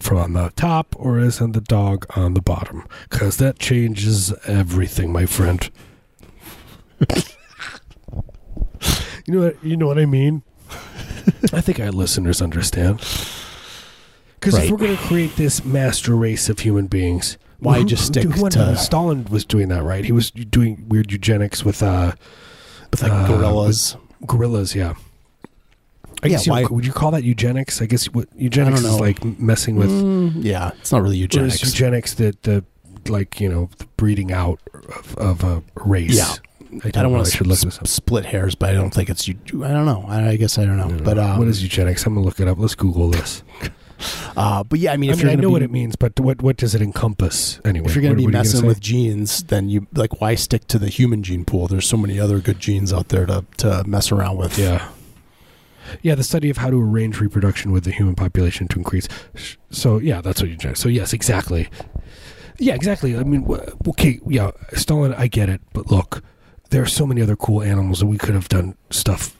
from 0.00 0.16
on 0.18 0.32
the 0.32 0.50
top, 0.56 0.96
or 0.98 1.18
is 1.18 1.38
the 1.38 1.60
dog 1.66 2.06
on 2.16 2.34
the 2.34 2.40
bottom? 2.42 2.86
Because 3.08 3.36
that 3.36 3.58
changes 3.58 4.32
everything, 4.46 5.12
my 5.12 5.26
friend. 5.26 5.70
you 9.26 9.34
know 9.34 9.40
what? 9.46 9.64
You 9.64 9.76
know 9.76 9.86
what 9.86 9.98
I 9.98 10.06
mean. 10.06 10.42
I 11.52 11.60
think 11.60 11.78
our 11.80 11.90
listeners 11.92 12.42
understand. 12.42 12.98
Because 14.34 14.54
Right. 14.54 14.64
if 14.64 14.70
we're 14.70 14.78
going 14.78 14.96
to 14.96 15.02
create 15.04 15.36
this 15.36 15.64
master 15.64 16.16
race 16.16 16.48
of 16.48 16.60
human 16.60 16.86
beings, 16.86 17.36
Why 17.60 17.78
who- 17.80 17.84
just 17.84 18.02
who- 18.02 18.06
stick 18.22 18.32
who- 18.36 18.48
to- 18.50 18.76
Stalin 18.76 19.26
was 19.30 19.44
doing 19.44 19.68
that, 19.68 19.82
right? 19.82 20.04
He 20.04 20.12
was 20.12 20.30
doing 20.30 20.84
weird 20.88 21.12
eugenics 21.12 21.64
with 21.64 21.82
uh, 21.82 22.12
With 22.90 23.02
like 23.02 23.12
Uh, 23.12 23.26
gorillas. 23.28 23.96
gorillas. 24.26 24.74
Yeah. 24.74 24.94
I 26.22 26.26
Yeah, 26.26 26.28
guess 26.30 26.46
you, 26.46 26.52
why- 26.52 26.64
would 26.64 26.84
you 26.84 26.92
call 26.92 27.10
that 27.12 27.22
eugenics? 27.24 27.80
I 27.80 27.86
guess 27.86 28.06
what 28.06 28.28
eugenics 28.36 28.84
I 28.84 28.88
is 28.88 29.00
like 29.00 29.24
messing 29.38 29.76
with 29.76 29.90
Mm, 29.90 30.42
yeah, 30.44 30.72
it's 30.80 30.90
not 30.92 31.02
really 31.02 31.16
whereas 31.18 31.34
eugenics. 31.60 31.62
eugenics 31.64 32.14
that 32.14 32.42
the 32.42 32.64
like 33.08 33.40
you 33.40 33.48
know 33.48 33.70
the 33.78 33.86
breeding 33.96 34.30
out 34.32 34.58
of, 34.98 35.16
of 35.16 35.44
a 35.44 35.62
race. 35.76 36.16
Yeah. 36.16 36.24
I 36.72 36.88
I 36.88 36.90
don't, 36.90 36.92
don't 36.92 37.02
know. 37.04 37.08
want 37.10 37.26
I 37.26 37.30
to 37.30 37.36
should 37.36 37.46
look 37.46 37.58
split 37.86 38.26
hairs, 38.26 38.54
but 38.54 38.70
I 38.70 38.74
don't 38.74 38.90
think 38.92 39.08
it's. 39.10 39.26
eu- 39.26 39.64
I 39.64 39.68
don't 39.72 39.86
know. 39.86 40.04
I, 40.06 40.28
I 40.30 40.36
guess 40.36 40.56
I 40.58 40.64
don't 40.66 40.76
know. 40.76 41.00
But 41.02 41.18
um, 41.18 41.38
what 41.38 41.48
is 41.48 41.62
eugenics? 41.62 42.04
I'm 42.06 42.14
gonna 42.14 42.24
look 42.24 42.38
it 42.38 42.46
up. 42.48 42.58
Let's 42.58 42.74
Google 42.74 43.08
this. 43.10 43.42
Uh, 44.36 44.64
but 44.64 44.78
yeah, 44.78 44.92
I 44.92 44.96
mean, 44.96 45.10
I 45.10 45.14
mean, 45.14 45.22
you're 45.22 45.30
I 45.30 45.34
know 45.34 45.48
be, 45.48 45.52
what 45.52 45.62
it 45.62 45.70
means, 45.70 45.96
but 45.96 46.18
what 46.20 46.42
what 46.42 46.56
does 46.56 46.74
it 46.74 46.82
encompass 46.82 47.60
anyway? 47.64 47.88
if 47.88 47.94
you're 47.94 48.02
going 48.02 48.14
to 48.14 48.16
be 48.16 48.24
what 48.24 48.34
are 48.34 48.38
you 48.38 48.44
messing 48.44 48.66
with 48.66 48.80
genes, 48.80 49.44
then 49.44 49.68
you 49.68 49.86
like 49.94 50.20
why 50.20 50.34
stick 50.34 50.66
to 50.68 50.78
the 50.78 50.88
human 50.88 51.22
gene 51.22 51.44
pool? 51.44 51.68
There's 51.68 51.88
so 51.88 51.96
many 51.96 52.18
other 52.18 52.40
good 52.40 52.58
genes 52.60 52.92
out 52.92 53.08
there 53.08 53.26
to 53.26 53.44
to 53.58 53.84
mess 53.86 54.12
around 54.12 54.36
with. 54.36 54.58
Yeah. 54.58 54.88
Yeah, 56.02 56.14
the 56.14 56.22
study 56.22 56.50
of 56.50 56.58
how 56.58 56.70
to 56.70 56.80
arrange 56.80 57.20
reproduction 57.20 57.72
with 57.72 57.84
the 57.84 57.90
human 57.90 58.14
population 58.14 58.68
to 58.68 58.78
increase. 58.78 59.08
So, 59.70 59.98
yeah, 59.98 60.20
that's 60.20 60.40
what 60.40 60.48
eugenics. 60.48 60.78
So, 60.78 60.88
yes, 60.88 61.12
exactly. 61.12 61.68
Yeah, 62.58 62.74
exactly. 62.74 63.16
I 63.16 63.24
mean, 63.24 63.46
okay, 63.88 64.20
yeah, 64.26 64.50
Stalin, 64.74 65.14
I 65.14 65.26
get 65.26 65.48
it, 65.48 65.60
but 65.72 65.90
look, 65.90 66.22
there 66.70 66.82
are 66.82 66.86
so 66.86 67.06
many 67.06 67.22
other 67.22 67.36
cool 67.36 67.62
animals 67.62 68.00
that 68.00 68.06
we 68.06 68.18
could 68.18 68.34
have 68.34 68.48
done 68.48 68.76
stuff, 68.90 69.39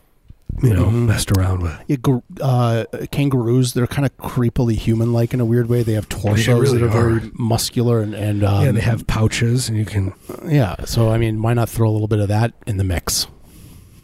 you 0.62 0.74
know, 0.74 0.86
Mhm. 0.86 1.06
messed 1.06 1.30
around 1.32 1.62
with. 1.62 1.72
Yeah, 1.88 1.96
uh, 2.40 2.84
kangaroos, 3.10 3.72
they're 3.72 3.86
kind 3.86 4.04
of 4.06 4.16
creepily 4.18 4.74
human 4.76 5.12
like 5.12 5.32
in 5.32 5.40
a 5.40 5.44
weird 5.44 5.68
way. 5.68 5.82
They 5.82 5.94
have 5.94 6.08
torsos 6.08 6.48
really 6.48 6.78
that 6.78 6.84
are, 6.84 6.88
are. 6.88 7.18
very 7.18 7.30
muscular 7.38 8.00
and, 8.00 8.14
and 8.14 8.44
um, 8.44 8.62
yeah, 8.62 8.68
and 8.68 8.76
they 8.76 8.82
have 8.82 9.06
pouches, 9.06 9.68
and 9.68 9.78
you 9.78 9.84
can. 9.86 10.12
yeah. 10.46 10.76
So 10.84 11.10
I 11.10 11.18
mean, 11.18 11.40
why 11.42 11.54
not 11.54 11.68
throw 11.68 11.88
a 11.88 11.92
little 11.92 12.08
bit 12.08 12.18
of 12.18 12.28
that 12.28 12.52
in 12.66 12.76
the 12.76 12.84
mix? 12.84 13.26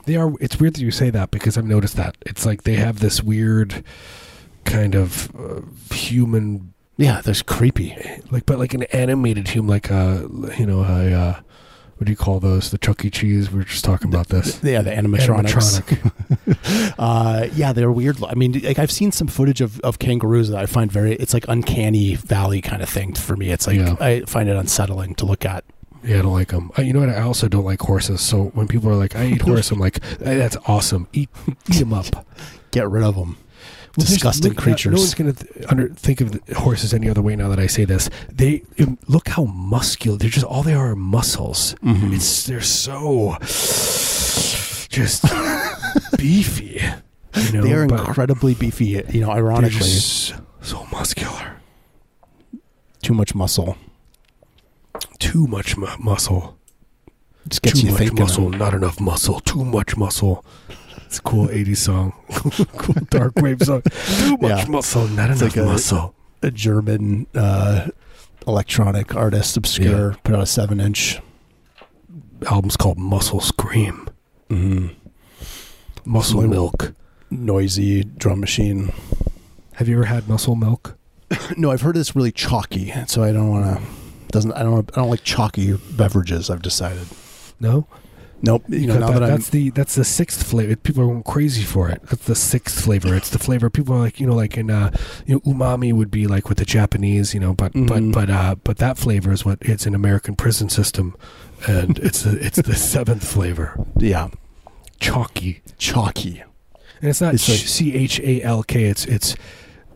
They 0.07 0.17
are. 0.17 0.33
It's 0.41 0.59
weird 0.61 0.75
that 0.75 0.83
you 0.83 0.91
say 0.93 1.11
that 1.11 1.31
because 1.31 1.59
I've 1.59 1.67
noticed 1.67 1.97
that 1.97 2.17
it's 2.25 2.47
like 2.47 2.63
they 2.63 2.77
have 2.77 3.01
this 3.01 3.23
weird 3.23 3.83
kind 4.65 4.95
of 4.95 5.31
uh, 5.39 5.61
human 5.95 6.73
Yeah, 6.97 7.21
that's 7.23 7.43
creepy. 7.43 7.97
like 8.31 8.47
but 8.47 8.59
like 8.59 8.73
an 8.75 8.85
animated 8.85 9.49
human 9.49 9.69
like 9.69 9.91
a 9.91 10.27
you 10.59 10.65
know 10.67 10.81
a 10.83 11.13
uh, 11.13 11.41
what 11.97 12.05
do 12.07 12.13
you 12.13 12.17
call 12.17 12.41
those 12.41 12.71
the 12.71 12.79
Chuck 12.79 13.05
E. 13.05 13.11
Cheese 13.11 13.51
we 13.51 13.59
were 13.59 13.65
just 13.65 13.85
talking 13.85 14.09
about 14.13 14.29
this 14.29 14.63
Yeah, 14.63 14.83
the 14.83 14.91
animatronics. 14.91 15.81
Animatronic. 15.81 16.95
uh, 16.99 17.49
yeah, 17.55 17.73
they're 17.73 17.93
weird. 17.93 18.23
I 18.23 18.35
mean, 18.35 18.61
like 18.63 18.79
I've 18.79 18.91
seen 18.93 19.13
some 19.13 19.27
footage 19.29 19.61
of, 19.61 19.81
of 19.81 19.99
kangaroos 19.99 20.49
that 20.51 20.59
I 20.59 20.67
find 20.67 20.91
very. 20.91 21.15
It's 21.15 21.33
like 21.35 21.47
uncanny 21.49 22.15
valley 22.15 22.61
kind 22.61 22.83
of 22.83 22.89
thing 22.89 23.15
for 23.15 23.37
me. 23.37 23.51
It's 23.51 23.67
like 23.67 23.77
Yeah. 23.77 23.97
I 24.01 24.21
find 24.23 24.49
it 24.49 24.57
unsettling 24.57 25.15
to 25.17 25.27
look 25.27 25.45
at. 25.45 25.65
yeah 26.05 26.19
I 26.19 26.23
don't 26.23 26.33
like 26.33 26.49
them 26.49 26.71
you 26.79 26.93
know 26.93 27.01
what 27.01 27.09
I 27.09 27.21
also 27.23 27.49
don't 27.49 27.65
like 27.65 27.81
horses 27.81 28.21
so 28.21 28.45
when 28.55 28.69
people 28.69 28.89
are 28.91 28.95
like 28.95 29.17
I 29.17 29.27
eat 29.27 29.43
horse 29.43 29.71
I'm 29.73 29.79
like 29.81 30.03
"Hey, 30.21 30.37
that's 30.37 30.57
awesome 30.67 31.09
eat 31.13 31.31
eat 31.71 31.79
them 31.81 31.93
up 31.95 32.27
Get 32.73 32.91
rid 32.91 33.03
of 33.05 33.15
them. 33.17 33.39
Disgusting 33.99 34.53
look, 34.53 34.59
creatures. 34.59 34.93
No 34.93 34.99
one's 34.99 35.15
going 35.15 35.35
to 35.35 35.71
under, 35.71 35.89
think 35.89 36.21
of 36.21 36.39
horses 36.57 36.93
any 36.93 37.09
other 37.09 37.23
way 37.23 37.35
now 37.37 37.49
that 37.49 37.59
I 37.59 37.67
say 37.67 37.85
this. 37.85 38.11
They 38.31 38.63
um, 38.79 38.99
look 39.07 39.29
how 39.29 39.45
muscular. 39.45 40.19
They're 40.19 40.29
just 40.31 40.45
all 40.45 40.63
they 40.63 40.75
are, 40.75 40.91
are 40.93 40.97
muscles. 40.97 41.75
Mhm. 41.83 42.15
It's 42.15 42.45
they're 42.47 42.61
so 42.61 43.37
just 44.91 45.25
beefy. 46.19 46.81
You 47.35 47.53
know, 47.53 47.63
they 47.63 47.73
are 47.73 47.85
incredibly 47.85 48.55
beefy. 48.55 49.03
You 49.11 49.21
know, 49.23 49.31
ironically, 49.31 49.79
just 49.79 50.35
so 50.61 50.87
muscular. 50.93 51.57
too 53.03 53.15
much 53.15 53.35
muscle 53.35 53.77
Too 55.19 55.47
much 55.47 55.77
mu- 55.77 55.87
muscle. 55.99 56.57
just 57.49 57.63
gets 57.63 57.81
Too 57.81 57.87
you 57.87 57.93
much 57.93 57.99
thinking. 58.01 58.21
muscle. 58.21 58.51
Not 58.51 58.75
enough 58.75 59.01
muscle. 59.01 59.41
Too 59.41 59.65
much 59.65 59.97
muscle. 59.97 60.45
It's 61.17 61.21
a 61.21 61.23
cool 61.23 61.49
'80s 61.49 61.77
song. 61.79 62.13
cool 62.79 62.95
dark 63.11 63.37
wave 63.37 63.63
song. 63.63 63.83
Too 63.83 64.37
much 64.37 64.51
Yeah. 64.51 64.65
muscle. 64.69 65.09
Not 65.09 65.31
It's 65.31 65.41
enough 65.41 65.57
like 65.57 65.65
a- 65.65 65.69
muscle. 65.69 66.15
A 66.43 66.51
German 66.51 67.27
uh, 67.35 67.89
electronic 68.47 69.17
artist, 69.17 69.57
obscure, 69.57 70.17
put 70.23 70.35
out 70.35 70.43
a 70.43 70.47
seven-inch. 70.47 71.21
Album's 72.51 72.77
called 72.77 72.99
Muscle 72.99 73.41
Scream. 73.41 74.09
Mm-hmm. 74.51 74.89
muscle 76.05 76.43
Some 76.43 76.51
milk. 76.51 76.93
Noisy 77.31 78.05
drum 78.05 78.41
machine. 78.41 78.93
Have 79.75 79.89
you 79.89 79.97
ever 79.97 80.05
had 80.05 80.29
muscle 80.29 80.55
milk? 80.55 80.97
No, 81.57 81.71
I've 81.73 81.81
heard 81.81 81.97
it's 81.97 82.15
really 82.15 82.31
chalky, 82.33 82.93
so 83.07 83.23
I 83.25 83.33
don't 83.33 83.49
want 83.49 83.79
to. 83.79 83.83
Doesn't 84.29 84.53
I 84.53 84.63
don't 84.63 84.89
I 84.93 85.01
don't 85.01 85.11
like 85.11 85.25
chalky 85.25 85.73
beverages. 85.93 86.51
I've 86.51 86.63
decided. 86.63 87.07
No. 87.59 87.87
Nope. 88.47 88.65
You 88.69 88.87
know 88.87 88.99
now 88.99 89.11
that- 89.11 89.21
that, 89.21 89.27
that's 89.29 89.49
the 89.51 89.71
that's 89.71 89.95
the 89.95 90.05
sixth 90.05 90.43
flavor. 90.43 90.77
People 90.77 91.03
are 91.03 91.07
going 91.07 91.23
crazy 91.23 91.63
for 91.65 91.89
it. 91.91 92.01
That's 92.09 92.25
the 92.25 92.35
sixth 92.35 92.85
flavor. 92.85 93.15
It's 93.15 93.31
the 93.31 93.39
flavor 93.39 93.69
people 93.71 93.95
are 93.95 94.01
like 94.01 94.21
you 94.21 94.27
know 94.27 94.35
like 94.35 94.57
in 94.57 94.71
uh 94.71 94.91
you 95.27 95.35
know 95.35 95.41
umami 95.41 95.93
would 95.93 96.11
be 96.11 96.27
like 96.27 96.49
with 96.49 96.59
the 96.59 96.65
Japanese 96.65 97.35
you 97.35 97.41
know 97.41 97.53
but 97.55 97.73
Mhm. 97.73 98.13
but 98.13 98.29
but 98.29 98.31
uh 98.35 98.55
but 98.65 98.79
that 98.79 98.99
flavor 98.99 99.33
is 99.33 99.45
what 99.45 99.59
it's 99.63 99.87
an 99.87 99.95
American 99.95 100.35
prison 100.37 100.69
system, 100.69 101.15
and 101.67 101.99
it's 102.07 102.23
the 102.23 102.39
it's 102.45 102.61
the 102.63 102.75
seventh 102.75 103.27
flavor 103.27 103.79
yeah 103.99 104.29
chalky 105.01 105.63
chalky. 105.79 106.43
and 107.01 107.11
it's 107.11 107.21
not 107.21 107.35
It's 107.35 107.49
like- 107.49 107.59
C 107.59 107.95
H 107.95 108.21
A 108.21 108.43
L 108.43 108.63
K 108.63 108.85
it's 108.85 109.05
it's 109.07 109.37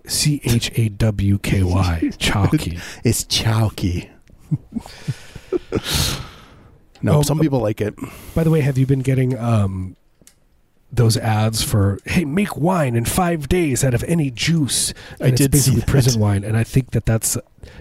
C 0.07 0.41
H 0.45 0.71
A 0.77 0.89
W 0.89 1.39
K 1.39 1.63
Y 1.63 2.11
chalky. 2.19 2.79
It's 3.05 3.25
chalky. 3.25 4.11
no, 7.03 7.19
Oh, 7.19 7.23
some 7.23 7.39
people 7.39 7.61
like 7.61 7.81
it. 7.81 7.95
By 8.35 8.45
the 8.45 8.51
way, 8.51 8.61
have 8.61 8.77
you 8.79 8.87
been 8.87 9.01
getting 9.01 9.37
um 9.39 9.97
those 10.93 11.17
ads 11.17 11.63
for 11.63 11.99
hey 12.05 12.25
make 12.25 12.57
wine 12.57 12.97
in 12.97 13.05
five 13.05 13.49
days 13.49 13.85
out 13.85 13.95
of 13.95 14.03
any 14.05 14.31
juice? 14.31 14.93
I 15.21 15.27
And 15.27 15.33
it's 15.35 15.43
did 15.43 15.53
see 15.55 15.71
basically 15.71 15.83
prison 15.93 16.21
wine, 16.21 16.43
and 16.45 16.57
I 16.57 16.65
think 16.65 16.91
that 16.93 17.07
that's 17.07 17.37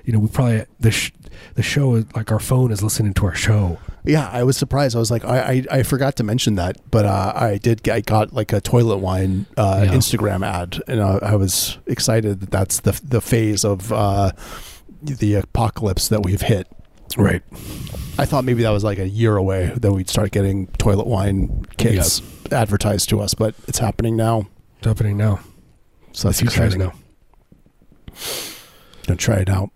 you 0.05 0.13
know 0.13 0.19
we 0.19 0.27
probably 0.27 0.65
the 0.79 0.91
sh- 0.91 1.11
the 1.55 1.63
show 1.63 1.95
is 1.95 2.05
like 2.15 2.31
our 2.31 2.39
phone 2.39 2.71
is 2.71 2.83
listening 2.83 3.13
to 3.15 3.25
our 3.25 3.35
show. 3.35 3.79
Yeah, 4.05 4.29
I 4.31 4.43
was 4.43 4.57
surprised. 4.57 4.95
I 4.95 4.99
was 4.99 5.09
like, 5.11 5.25
I 5.25 5.39
I, 5.39 5.79
I 5.79 5.83
forgot 5.83 6.15
to 6.17 6.23
mention 6.23 6.55
that, 6.55 6.77
but 6.91 7.05
uh, 7.05 7.33
I 7.35 7.57
did. 7.57 7.87
I 7.89 8.01
got 8.01 8.31
like 8.33 8.53
a 8.53 8.61
toilet 8.61 8.97
wine 8.97 9.45
uh, 9.57 9.83
Yeah. 9.85 9.93
Instagram 9.93 10.45
ad, 10.45 10.79
and 10.87 10.99
uh, 10.99 11.19
I 11.21 11.35
was 11.35 11.77
excited 11.87 12.41
that 12.41 12.51
that's 12.51 12.81
the 12.81 12.99
the 13.03 13.21
phase 13.21 13.65
of 13.65 13.91
uh, 13.91 14.31
the 15.01 15.33
apocalypse 15.35 16.07
that 16.09 16.21
we've 16.23 16.41
hit. 16.41 16.67
Right. 17.17 17.41
I 18.19 18.25
thought 18.25 18.43
maybe 18.45 18.63
that 18.63 18.69
was 18.71 18.83
like 18.83 18.99
a 18.99 19.07
year 19.07 19.35
away 19.37 19.71
that 19.75 19.91
we'd 19.91 20.09
start 20.09 20.31
getting 20.31 20.67
toilet 20.77 21.07
wine 21.07 21.65
kits 21.77 22.21
advertised 22.51 23.09
to 23.09 23.19
us, 23.21 23.33
but 23.33 23.55
it's 23.67 23.79
happening 23.79 24.15
now. 24.15 24.47
It's 24.77 24.87
happening 24.87 25.17
now. 25.17 25.39
So 26.11 26.27
that's 26.27 26.41
is 26.41 26.47
exciting. 26.49 26.79
now. 26.79 26.93
Gonna 29.07 29.17
try 29.17 29.37
it 29.37 29.49
out. 29.49 29.69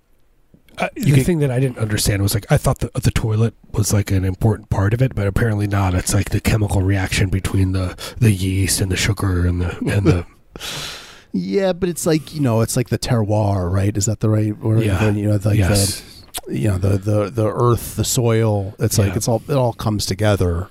Uh, 0.77 0.89
You 0.95 1.05
the 1.05 1.11
can- 1.15 1.23
thing 1.23 1.39
that 1.39 1.51
I 1.51 1.59
didn't 1.59 1.77
understand 1.77 2.21
was 2.23 2.33
like 2.33 2.51
I 2.51 2.57
thought 2.57 2.79
the 2.79 2.89
the 2.99 3.11
toilet 3.11 3.53
was 3.71 3.93
like 3.93 4.11
an 4.11 4.25
important 4.25 4.69
part 4.69 4.93
of 4.93 5.01
it, 5.01 5.13
but 5.15 5.27
apparently 5.27 5.67
not. 5.67 5.93
It's 5.93 6.13
like 6.13 6.29
the 6.29 6.39
chemical 6.41 6.81
reaction 6.81 7.29
between 7.29 7.71
the 7.73 7.95
the 8.19 8.31
yeast 8.31 8.81
and 8.81 8.91
the 8.91 8.97
sugar 8.97 9.45
and 9.45 9.61
the 9.61 9.77
and 9.91 10.05
the 10.05 10.25
Yeah, 11.35 11.73
but 11.73 11.89
it's 11.89 12.05
like 12.05 12.33
you 12.35 12.41
know, 12.41 12.61
it's 12.61 12.75
like 12.75 12.89
the 12.89 12.99
terroir, 12.99 13.71
right? 13.71 13.95
Is 13.95 14.05
that 14.07 14.19
the 14.19 14.29
right 14.29 14.57
word? 14.57 14.83
Yeah. 14.83 15.09
You 15.09 15.29
know, 15.29 15.39
like 15.43 15.57
yes. 15.57 16.01
the 16.01 16.12
you 16.49 16.67
know 16.69 16.77
the 16.77 16.97
the 16.97 17.29
the 17.29 17.47
earth, 17.47 17.95
the 17.95 18.03
soil. 18.05 18.75
It's 18.79 18.97
like 18.97 19.15
it's 19.15 19.27
all 19.27 19.41
it 19.47 19.55
all 19.55 19.73
comes 19.73 20.05
together 20.05 20.69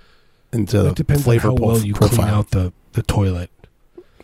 into 0.53 0.89
it 0.89 0.95
depends 0.97 1.23
on 1.23 1.25
flavor 1.25 1.49
how 1.49 1.55
well 1.55 1.79
you 1.79 1.95
profile. 1.95 2.17
clean 2.19 2.29
out 2.29 2.51
the 2.51 2.73
the 2.93 3.03
toilet. 3.03 3.51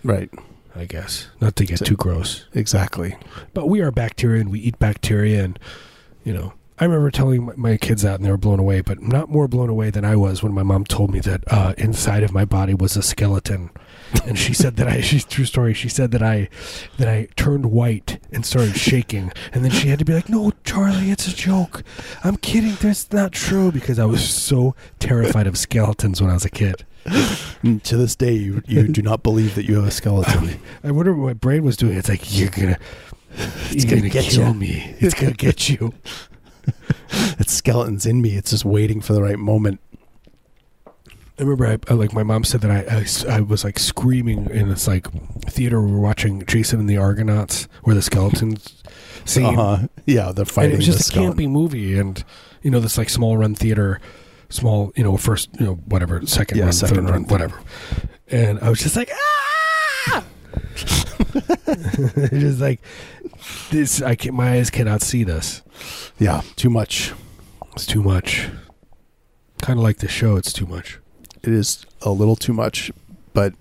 Right, 0.05 0.31
I 0.77 0.85
guess 0.85 1.29
not 1.41 1.57
to 1.57 1.65
get 1.65 1.79
So- 1.81 1.85
too 1.87 1.97
gross. 1.97 2.45
exactly. 2.55 3.17
But 3.55 3.69
we 3.69 3.81
are 3.81 3.91
bacteria 3.91 4.41
and 4.41 4.51
we 4.51 4.61
eat 4.61 4.79
bacteria 4.79 5.43
and 5.45 5.59
you 6.25 6.33
know 6.33 6.53
I 6.79 6.85
remember 6.85 7.11
telling 7.11 7.47
my, 7.47 7.53
my 7.57 7.77
kids 7.77 8.03
that 8.03 8.17
and 8.17 8.25
they 8.25 8.31
were 8.31 8.37
blown 8.37 8.61
away, 8.61 8.83
but 8.83 9.03
not 9.03 9.29
more 9.29 9.49
blown 9.49 9.69
away 9.69 9.91
than 9.91 10.05
I 10.05 10.15
was 10.15 10.43
when 10.45 10.53
my 10.55 10.63
mom 10.63 10.85
told 10.85 11.11
me 11.11 11.19
that 11.21 11.43
uh, 11.49 11.75
inside 11.77 12.23
of 12.23 12.33
my 12.33 12.45
body 12.45 12.73
was 12.73 12.97
a 12.97 13.03
skeleton, 13.03 13.71
and 14.27 14.39
she 14.39 14.55
said 14.55 14.77
that 14.77 14.89
I 14.89 15.01
she's 15.01 15.25
true 15.25 15.45
story. 15.45 15.75
She 15.75 15.89
said 15.89 16.11
that 16.13 16.23
I 16.23 16.49
that 16.99 17.09
I 17.09 17.29
turned 17.37 17.67
white 17.67 18.19
and 18.33 18.45
started 18.45 18.77
shaking, 18.77 19.33
and 19.53 19.65
then 19.65 19.71
she 19.71 19.89
had 19.89 19.99
to 19.99 20.05
be 20.05 20.15
like, 20.15 20.29
"No, 20.29 20.53
Charlie, 20.65 21.11
it's 21.11 21.29
a 21.29 21.35
joke. 21.35 21.83
I'm 22.25 22.37
kidding. 22.37 22.77
That's 22.81 23.11
not 23.13 23.33
true." 23.33 23.73
Because 23.73 23.99
I 23.99 24.05
was 24.05 24.29
so 24.29 24.75
terrified 24.99 25.47
of 25.47 25.59
skeletons 25.59 26.21
when 26.21 26.31
I 26.31 26.35
was 26.35 26.45
a 26.45 26.51
kid. 26.51 26.85
And 27.63 27.83
to 27.85 27.97
this 27.97 28.17
day, 28.17 28.33
you 28.33 28.63
you 28.67 28.89
do 28.89 29.03
not 29.03 29.23
believe 29.23 29.55
that 29.55 29.65
you 29.65 29.77
have 29.77 29.87
a 29.87 29.91
skeleton. 29.91 30.61
I 30.85 30.91
wonder 30.91 31.15
what 31.15 31.27
my 31.27 31.33
brain 31.33 31.65
was 31.65 31.77
doing. 31.77 31.97
It's 31.97 32.09
like 32.09 32.37
you're 32.39 32.51
gonna. 32.51 32.79
It's 33.33 33.85
you're 33.85 33.91
gonna 33.91 34.01
gonna, 34.03 34.11
get 34.11 34.25
kill 34.25 34.43
ya." 34.43 34.53
me. 34.53 34.95
It's 34.99 35.15
gonna 35.15 35.33
get 35.33 35.69
you. 35.69 35.93
That 37.39 37.49
skeleton's 37.49 38.05
in 38.05 38.21
me. 38.21 38.35
It's 38.37 38.51
just 38.51 38.67
waiting 38.67 39.01
for 39.01 39.15
the 39.15 39.23
right 39.23 39.39
moment. 39.39 39.81
I 41.39 41.43
remember, 41.43 41.67
I, 41.67 41.79
I 41.89 41.95
like 41.95 42.13
my 42.13 42.23
mom 42.25 42.43
said 42.45 42.63
that 42.63 42.71
I 42.71 43.37
I 43.37 43.41
was 43.41 43.63
like 43.65 43.79
screaming 43.79 44.51
in 44.51 44.69
this 44.71 44.89
like 44.89 45.07
theater. 45.43 45.81
We 45.81 45.93
were 45.93 46.01
watching 46.01 46.45
Jason 46.47 46.81
and 46.81 46.89
the 46.91 46.97
Argonauts, 46.97 47.69
where 47.85 47.95
the 47.95 48.03
skeletons 48.03 48.83
scene. 49.25 49.45
Uh-huh. 49.59 49.87
Yeah, 50.07 50.31
And 50.31 50.49
fighting. 50.49 50.73
it 50.73 50.77
was 50.79 50.87
the 50.87 50.93
just 50.93 51.01
a 51.01 51.13
skeleton. 51.13 51.39
campy 51.39 51.49
movie, 51.51 51.99
and 51.99 52.25
you 52.63 52.71
know 52.73 52.81
this 52.81 52.99
like 52.99 53.09
small 53.09 53.37
run 53.37 53.55
theater, 53.55 54.01
small 54.49 54.93
you 54.97 55.05
know 55.05 55.17
first 55.17 55.49
you 55.61 55.67
know 55.67 55.75
whatever 55.87 56.27
second 56.27 56.59
Yeah, 56.59 56.65
run, 56.65 56.73
second 56.73 56.97
third 56.97 57.05
run, 57.05 57.13
run 57.23 57.25
whatever. 57.27 57.61
And 58.29 58.59
I 58.61 58.69
was 58.71 58.81
just 58.81 58.97
like 58.97 59.11
ah, 60.09 60.25
just 62.33 62.61
like 62.61 62.81
this. 63.71 64.03
I 64.03 64.15
can 64.17 64.35
my 64.35 64.55
eyes 64.55 64.71
cannot 64.71 65.03
see 65.03 65.25
this. 65.25 65.63
Yeah, 66.19 66.43
too 66.57 66.71
much. 66.71 67.13
It's 67.75 67.87
too 67.87 68.03
much. 68.03 68.49
Kind 69.63 69.79
of 69.79 69.83
like 69.85 69.99
the 69.99 70.09
show. 70.09 70.37
It's 70.37 70.53
too 70.53 70.67
much. 70.67 70.99
It 71.49 71.55
is 71.55 71.87
a 72.03 72.11
little 72.11 72.37
too 72.37 72.53
much, 72.53 72.93
but 73.33 73.55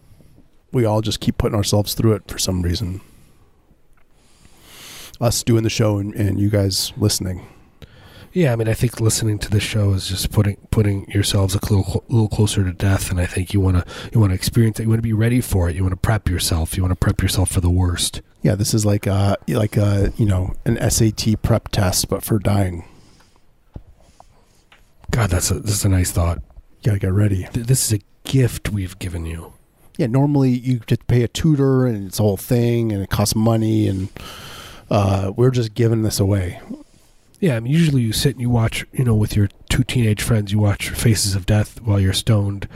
we 0.73 0.84
all 0.84 1.00
just 1.00 1.21
keep 1.21 1.38
putting 1.38 1.56
ourselves 1.56 1.93
through 1.93 2.15
it 2.15 2.28
for 2.28 2.38
some 2.38 2.62
reason. 2.62 3.00
Us 5.21 5.41
doing 5.41 5.63
the 5.63 5.69
show 5.69 5.97
and, 5.97 6.13
and 6.13 6.38
you 6.38 6.50
guys 6.50 6.91
listening. 6.97 7.47
Yeah, 8.34 8.52
I 8.52 8.58
mean, 8.58 8.67
I 8.67 8.73
think 8.73 9.00
listening 9.00 9.39
to 9.39 9.50
this 9.50 9.63
show 9.63 9.93
is 9.93 10.10
just 10.10 10.34
putting 10.34 10.58
putting 10.69 11.10
yourselves 11.10 11.56
a 11.56 11.60
little 11.60 12.04
little 12.10 12.28
closer 12.28 12.62
to 12.65 12.73
death, 12.73 13.10
and 13.10 13.21
I 13.21 13.26
think 13.26 13.54
you 13.54 13.62
want 13.62 13.78
to 13.78 14.10
you 14.12 14.19
want 14.19 14.32
to 14.32 14.36
experience 14.36 14.82
it. 14.82 14.84
You 14.84 14.89
want 14.89 15.00
to 15.00 15.04
be 15.04 15.13
ready 15.13 15.39
for 15.39 15.69
it. 15.69 15.78
You 15.78 15.84
want 15.84 15.93
to 15.93 15.97
prep 15.97 16.28
yourself. 16.28 16.76
You 16.76 16.84
want 16.84 16.91
to 16.91 17.00
prep 17.00 17.21
yourself 17.21 17.50
for 17.50 17.62
the 17.62 17.69
worst. 17.69 18.21
Yeah, 18.41 18.56
this 18.56 18.73
is 18.73 18.86
like 18.86 19.08
a 19.08 19.38
like 19.47 19.78
uh 19.78 20.10
you 20.17 20.26
know 20.26 20.56
an 20.65 20.78
SAT 20.91 21.41
prep 21.41 21.69
test, 21.69 22.10
but 22.10 22.21
for 22.21 22.38
dying. 22.38 22.84
God, 25.10 25.30
that's 25.30 25.52
a 25.52 25.62
this 25.62 25.71
is 25.71 25.86
a 25.86 25.89
nice 25.89 26.12
thought. 26.12 26.41
Gotta 26.84 27.00
get 27.00 27.13
ready. 27.13 27.48
Th- 27.52 27.66
This 27.66 27.86
is 27.92 28.00
a 28.00 28.30
gift 28.30 28.70
we've 28.70 28.98
given 29.00 29.26
you. 29.26 29.54
Yeah, 29.98 30.08
normally 30.08 30.52
you 30.52 30.80
get 30.80 31.00
to 31.00 31.06
pay 31.06 31.24
a 31.24 31.28
tutor 31.28 31.86
and 31.88 32.08
it's 32.08 32.20
a 32.20 32.24
whole 32.24 32.38
thing 32.38 32.92
and 32.92 33.02
it 33.02 33.10
costs 33.10 33.36
money 33.36 33.88
and 33.88 34.10
uh 34.92 35.32
we're 35.36 35.52
just 35.52 35.74
giving 35.74 36.04
this 36.04 36.20
away. 36.20 36.62
Yeah, 37.40 37.56
I 37.56 37.60
mean, 37.60 37.74
usually 37.74 38.02
you 38.02 38.13
sit 38.13 38.32
and 38.34 38.42
you 38.42 38.50
watch, 38.50 38.86
you 38.94 39.04
know, 39.04 39.13
with 39.16 39.36
your 39.36 39.50
two 39.70 39.84
teenage 39.84 40.22
friends, 40.24 40.52
you 40.52 40.60
watch 40.60 40.90
Faces 40.90 41.36
of 41.36 41.46
Death 41.46 41.82
while 41.82 42.00
you're 42.00 42.13
stoned, 42.13 42.68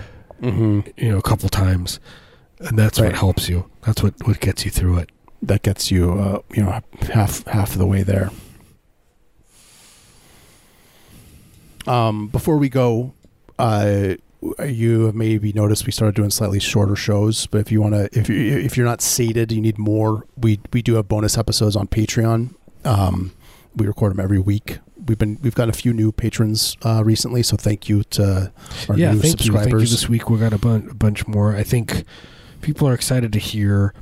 Mm-hmm. 0.42 0.82
you 0.98 1.12
know, 1.12 1.18
a 1.20 1.22
couple 1.22 1.48
times, 1.50 2.00
and 2.60 2.78
that's 2.78 3.00
Right. 3.00 3.08
what 3.12 3.16
helps 3.20 3.48
you. 3.50 3.70
That's 3.86 4.02
what 4.04 4.16
what 4.26 4.40
gets 4.40 4.66
you 4.66 4.72
through 4.72 4.98
it. 4.98 5.10
That 5.44 5.62
gets 5.62 5.92
you 5.92 6.14
uh 6.14 6.40
you 6.56 6.64
know 6.64 6.80
half 7.14 7.46
half 7.48 7.72
of 7.74 7.78
the 7.78 7.86
way 7.86 8.02
there. 8.04 8.32
Um, 11.88 12.28
before 12.28 12.58
we 12.58 12.70
go, 12.70 13.14
uh, 13.62 14.15
you 14.65 15.06
have 15.06 15.15
maybe 15.15 15.54
noticed 15.54 15.86
we 15.86 15.91
started 15.91 16.15
doing 16.15 16.32
slightly 16.32 16.60
shorter 16.60 16.95
shows. 16.95 17.45
But 17.47 17.60
if 17.60 17.71
you 17.71 17.82
want 17.82 17.93
to, 17.93 18.10
if 18.17 18.28
you 18.28 18.58
if 18.58 18.76
you're 18.76 18.86
not 18.86 19.02
seated, 19.02 19.52
you 19.52 19.62
need 19.62 19.78
more. 19.78 20.26
We 20.36 20.60
we 20.74 20.82
do 20.82 20.95
have 20.95 21.08
bonus 21.08 21.38
episodes 21.38 21.76
on 21.76 21.88
Patreon. 21.88 22.56
Um, 22.84 23.34
we 23.76 23.86
record 23.86 24.13
them 24.13 24.19
every 24.19 24.39
week. 24.39 24.80
We've 25.06 25.17
been 25.17 25.38
we've 25.43 25.56
got 25.56 25.69
a 25.69 25.74
few 25.74 25.93
new 25.93 26.12
patrons 26.12 26.76
uh, 26.82 27.04
recently, 27.06 27.43
so 27.43 27.56
thank 27.56 27.88
you 27.88 28.04
to 28.06 28.52
our 28.89 28.97
yeah, 28.97 29.12
new 29.12 29.19
thank 29.19 29.24
you. 29.24 29.45
subscribers. 29.45 29.63
Thank 29.63 29.74
you. 29.74 29.88
This 29.88 30.10
week 30.10 30.30
we 30.30 30.39
got 30.39 30.54
a, 30.54 30.58
bun- 30.58 30.88
a 30.89 30.95
bunch 30.95 31.28
more. 31.28 31.56
I 31.56 31.63
think 31.63 32.04
people 32.62 32.88
are 32.88 32.93
excited 32.93 33.32
to 33.34 33.39
hear 33.39 33.93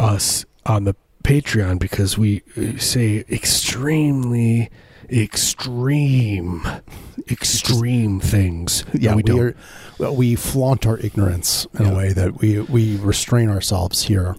us 0.00 0.46
on 0.64 0.84
the 0.84 0.96
Patreon 1.24 1.78
because 1.78 2.16
we 2.16 2.42
uh, 2.56 2.78
say 2.78 3.24
extremely 3.30 4.70
extreme, 5.10 6.62
extreme 7.30 8.20
things. 8.20 8.84
yeah, 8.92 9.10
we, 9.12 9.16
we, 9.16 9.22
don't. 9.22 9.40
are. 9.40 9.54
Well, 9.98 10.14
we 10.16 10.34
flaunt 10.34 10.86
our 10.86 10.98
ignorance 10.98 11.66
in 11.78 11.86
Yeah. 11.86 11.92
a 11.92 11.96
way 11.96 12.12
that 12.12 12.38
we 12.40 12.60
we 12.60 12.96
restrain 12.96 13.48
ourselves 13.50 14.02
here. 14.04 14.36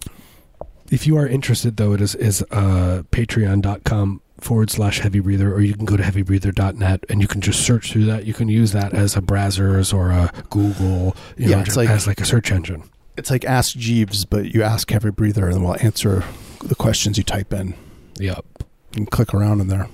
If 0.90 1.06
you 1.06 1.16
are 1.16 1.26
interested, 1.26 1.76
though, 1.76 1.92
it 1.92 2.00
is 2.00 2.14
is 2.16 2.42
uh, 2.50 3.02
patreon.com 3.12 4.20
forward 4.38 4.70
slash 4.70 5.00
heavy 5.00 5.20
breather, 5.20 5.52
or 5.52 5.60
you 5.60 5.74
can 5.74 5.84
go 5.84 5.96
to 5.96 6.02
heavybreather.net 6.02 7.04
and 7.10 7.20
you 7.20 7.28
can 7.28 7.40
just 7.42 7.60
search 7.64 7.92
through 7.92 8.06
that. 8.06 8.24
You 8.24 8.32
can 8.34 8.48
use 8.48 8.72
that 8.72 8.94
as 8.94 9.14
a 9.16 9.20
browsers 9.20 9.92
or 9.92 10.10
a 10.10 10.32
Google, 10.48 11.14
you 11.36 11.50
Yeah, 11.50 11.56
know, 11.56 11.62
it's 11.62 11.76
like- 11.76 11.90
as 11.90 12.06
like 12.06 12.20
a 12.20 12.24
search 12.24 12.50
engine. 12.50 12.82
It's 13.18 13.30
like 13.30 13.44
Ask 13.44 13.76
Jeeves, 13.76 14.24
but 14.24 14.54
you 14.54 14.62
ask 14.62 14.88
Heavy 14.90 15.10
Breather, 15.10 15.46
and 15.46 15.62
we'll 15.62 15.76
answer 15.82 16.24
the 16.64 16.74
questions 16.74 17.18
you 17.18 17.24
type 17.24 17.52
in. 17.52 17.74
Yep. 18.18 18.44
You 18.60 18.64
can 18.94 19.06
click 19.06 19.34
around 19.34 19.60
in 19.60 19.68
there. 19.68 19.88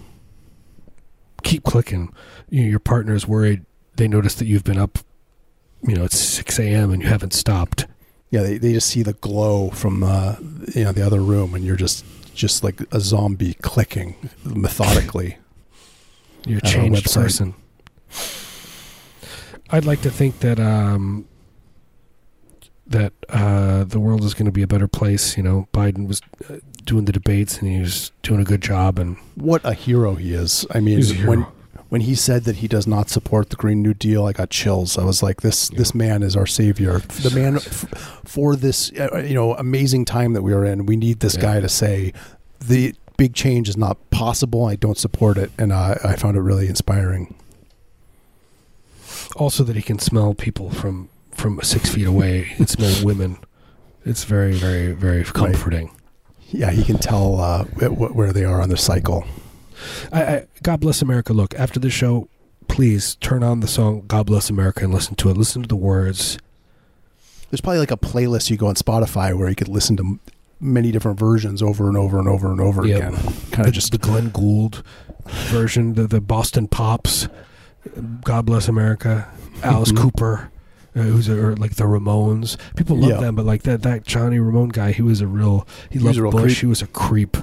Keep 1.47 1.65
clicking. 1.65 2.13
You 2.51 2.63
know, 2.63 2.69
your 2.69 2.79
partner 2.81 3.15
is 3.15 3.27
worried. 3.27 3.65
They 3.97 4.09
notice 4.09 4.35
that 4.35 4.47
you've 4.47 4.65
been 4.65 4.79
up, 4.79 4.99
you 5.83 5.95
know, 5.95 6.05
it's 6.05 6.19
6 6.19 6.59
a.m. 6.59 6.91
and 6.91 7.03
you 7.03 7.09
haven't 7.09 7.33
stopped. 7.33 7.87
Yeah, 8.31 8.43
they, 8.43 8.59
they 8.59 8.73
just 8.73 8.89
see 8.89 9.03
the 9.03 9.13
glow 9.13 9.71
from 9.71 10.03
uh, 10.03 10.37
you 10.75 10.85
know 10.85 10.93
the 10.93 11.07
other 11.07 11.21
room, 11.21 11.55
and 11.55 11.65
you're 11.65 11.77
just 11.77 12.05
just 12.35 12.65
like 12.65 12.81
a 12.93 13.01
zombie 13.01 13.55
clicking 13.55 14.17
methodically. 14.45 15.39
You're 16.47 16.59
a 16.59 16.63
changed 16.63 17.13
person. 17.13 17.55
I'd 19.71 19.85
like 19.85 20.03
to 20.03 20.11
think 20.11 20.41
that 20.41 20.61
um, 20.61 21.27
that 22.87 23.13
uh, 23.29 23.85
the 23.85 23.99
world 23.99 24.23
is 24.23 24.35
going 24.35 24.47
to 24.47 24.53
be 24.53 24.63
a 24.63 24.67
better 24.67 24.87
place. 24.87 25.37
You 25.37 25.43
know, 25.43 25.69
Biden 25.73 26.07
was 26.07 26.21
uh, 26.49 26.59
doing 26.87 27.05
the 27.05 27.13
debates 27.13 27.59
and 27.59 27.69
he 27.71 27.81
was 27.81 28.13
doing 28.23 28.41
a 28.41 28.45
good 28.45 28.63
job. 28.63 28.99
And 28.99 29.17
What 29.35 29.61
a 29.65 29.75
hero 29.75 30.15
he 30.15 30.33
is! 30.33 30.65
I 30.71 30.81
mean, 30.81 30.97
He's 30.97 31.11
a 31.11 31.15
hero. 31.15 31.29
when 31.31 31.47
when 31.89 32.01
he 32.01 32.15
said 32.17 32.45
that 32.45 32.57
he 32.57 32.67
does 32.69 32.87
not 32.87 33.09
support 33.11 33.51
the 33.51 33.57
Green 33.57 33.81
New 33.83 33.95
Deal, 33.95 34.25
I 34.27 34.33
got 34.33 34.51
chills. 34.51 34.99
I 34.99 35.05
was 35.05 35.23
like, 35.23 35.43
this 35.43 35.71
Yeah. 35.71 35.79
this 35.79 35.95
man 35.95 36.23
is 36.23 36.35
our 36.37 36.47
savior. 36.47 36.99
The 37.23 37.31
man 37.31 37.57
f- 37.57 37.85
for 38.25 38.57
this 38.57 38.91
uh, 38.99 39.19
you 39.19 39.35
know 39.35 39.55
amazing 39.55 40.05
time 40.07 40.33
that 40.33 40.43
we 40.43 40.53
are 40.53 40.65
in. 40.65 40.87
We 40.87 40.97
need 40.97 41.21
this 41.21 41.35
Yeah. 41.35 41.43
guy 41.43 41.61
to 41.61 41.69
say 41.69 42.13
the 42.61 42.95
big 43.17 43.35
change 43.35 43.69
is 43.69 43.77
not 43.77 43.97
possible. 44.11 44.65
I 44.67 44.77
don't 44.77 44.99
support 44.99 45.39
it, 45.39 45.51
and 45.59 45.73
uh, 45.73 45.95
I 46.05 46.17
found 46.17 46.37
it 46.37 46.41
really 46.41 46.67
inspiring. 46.69 47.35
also 49.37 49.63
that 49.65 49.77
he 49.77 49.83
can 49.83 49.99
smell 49.99 50.35
people 50.35 50.71
from 50.71 51.09
from 51.35 51.61
six 51.63 51.91
feet 51.95 52.07
away. 52.07 52.43
He 52.45 52.55
can 52.57 52.67
smell 52.67 53.05
women. 53.05 53.39
It's 54.05 54.25
very, 54.25 54.53
very, 54.53 54.93
very 54.93 55.25
comforting. 55.25 55.91
Yeah, 56.51 56.71
he 56.71 56.85
can 56.85 56.99
tell 56.99 57.41
uh, 57.41 57.65
where 57.65 58.33
they 58.33 58.45
are 58.45 58.63
on 58.63 58.69
the 58.69 58.77
cycle. 58.77 59.25
I, 60.13 60.23
I, 60.25 60.47
God 60.63 60.81
bless 60.81 61.03
America. 61.03 61.33
Look, 61.33 61.55
after 61.55 61.79
the 61.81 61.91
show, 61.91 62.29
please 62.69 63.17
turn 63.17 63.43
on 63.43 63.61
the 63.61 63.69
song 63.69 64.05
"God 64.07 64.27
Bless 64.27 64.49
America" 64.49 64.85
and 64.85 64.93
listen 64.95 65.15
to 65.17 65.29
it. 65.31 65.37
Listen 65.37 65.63
to 65.63 65.69
the 65.69 65.77
words. 65.77 66.39
There's 67.51 67.61
probably 67.61 67.79
like 67.81 67.91
a 67.91 67.97
playlist 67.97 68.51
you 68.51 68.57
go 68.57 68.67
on 68.69 68.75
Spotify 68.75 69.37
where 69.37 69.49
you 69.49 69.55
could 69.55 69.69
listen 69.69 69.97
to 69.99 70.19
many 70.61 70.91
different 70.91 71.19
versions 71.19 71.63
over 71.63 71.87
and 71.89 71.97
over 71.97 72.19
and 72.19 72.29
over 72.29 72.51
and 72.51 72.61
over 72.61 72.87
Yep. 72.87 72.97
again. 72.97 73.15
Kind 73.53 73.65
the, 73.65 73.69
of 73.69 73.73
just 73.73 73.93
the 73.93 73.99
Glenn 73.99 74.31
Gould 74.31 74.83
version, 75.27 75.95
the 75.95 76.07
the 76.07 76.21
Boston 76.21 76.67
Pops, 76.69 77.29
God 78.25 78.47
Bless 78.47 78.69
America, 78.69 79.29
Alice 79.63 79.93
Mhm. 79.93 79.99
Cooper, 79.99 80.51
uh, 80.97 81.01
who's 81.03 81.29
a, 81.29 81.35
like 81.35 81.75
the 81.77 81.85
Ramones. 81.85 82.57
People 82.75 82.97
love 82.97 83.11
Yeah. 83.11 83.21
them, 83.21 83.35
but 83.37 83.45
like 83.47 83.63
that 83.65 83.83
that 83.83 84.05
Johnny 84.05 84.39
Ramone 84.41 84.71
guy, 84.71 84.93
he 84.93 85.03
was 85.03 85.21
a 85.21 85.27
real 85.27 85.67
he, 85.91 85.99
was 85.99 86.05
loved 86.07 86.19
real 86.19 86.33
Bush. 86.33 86.43
creep. 86.43 86.57
He 86.59 86.67
was 86.67 86.83
a 86.83 86.87
creep. 86.89 87.37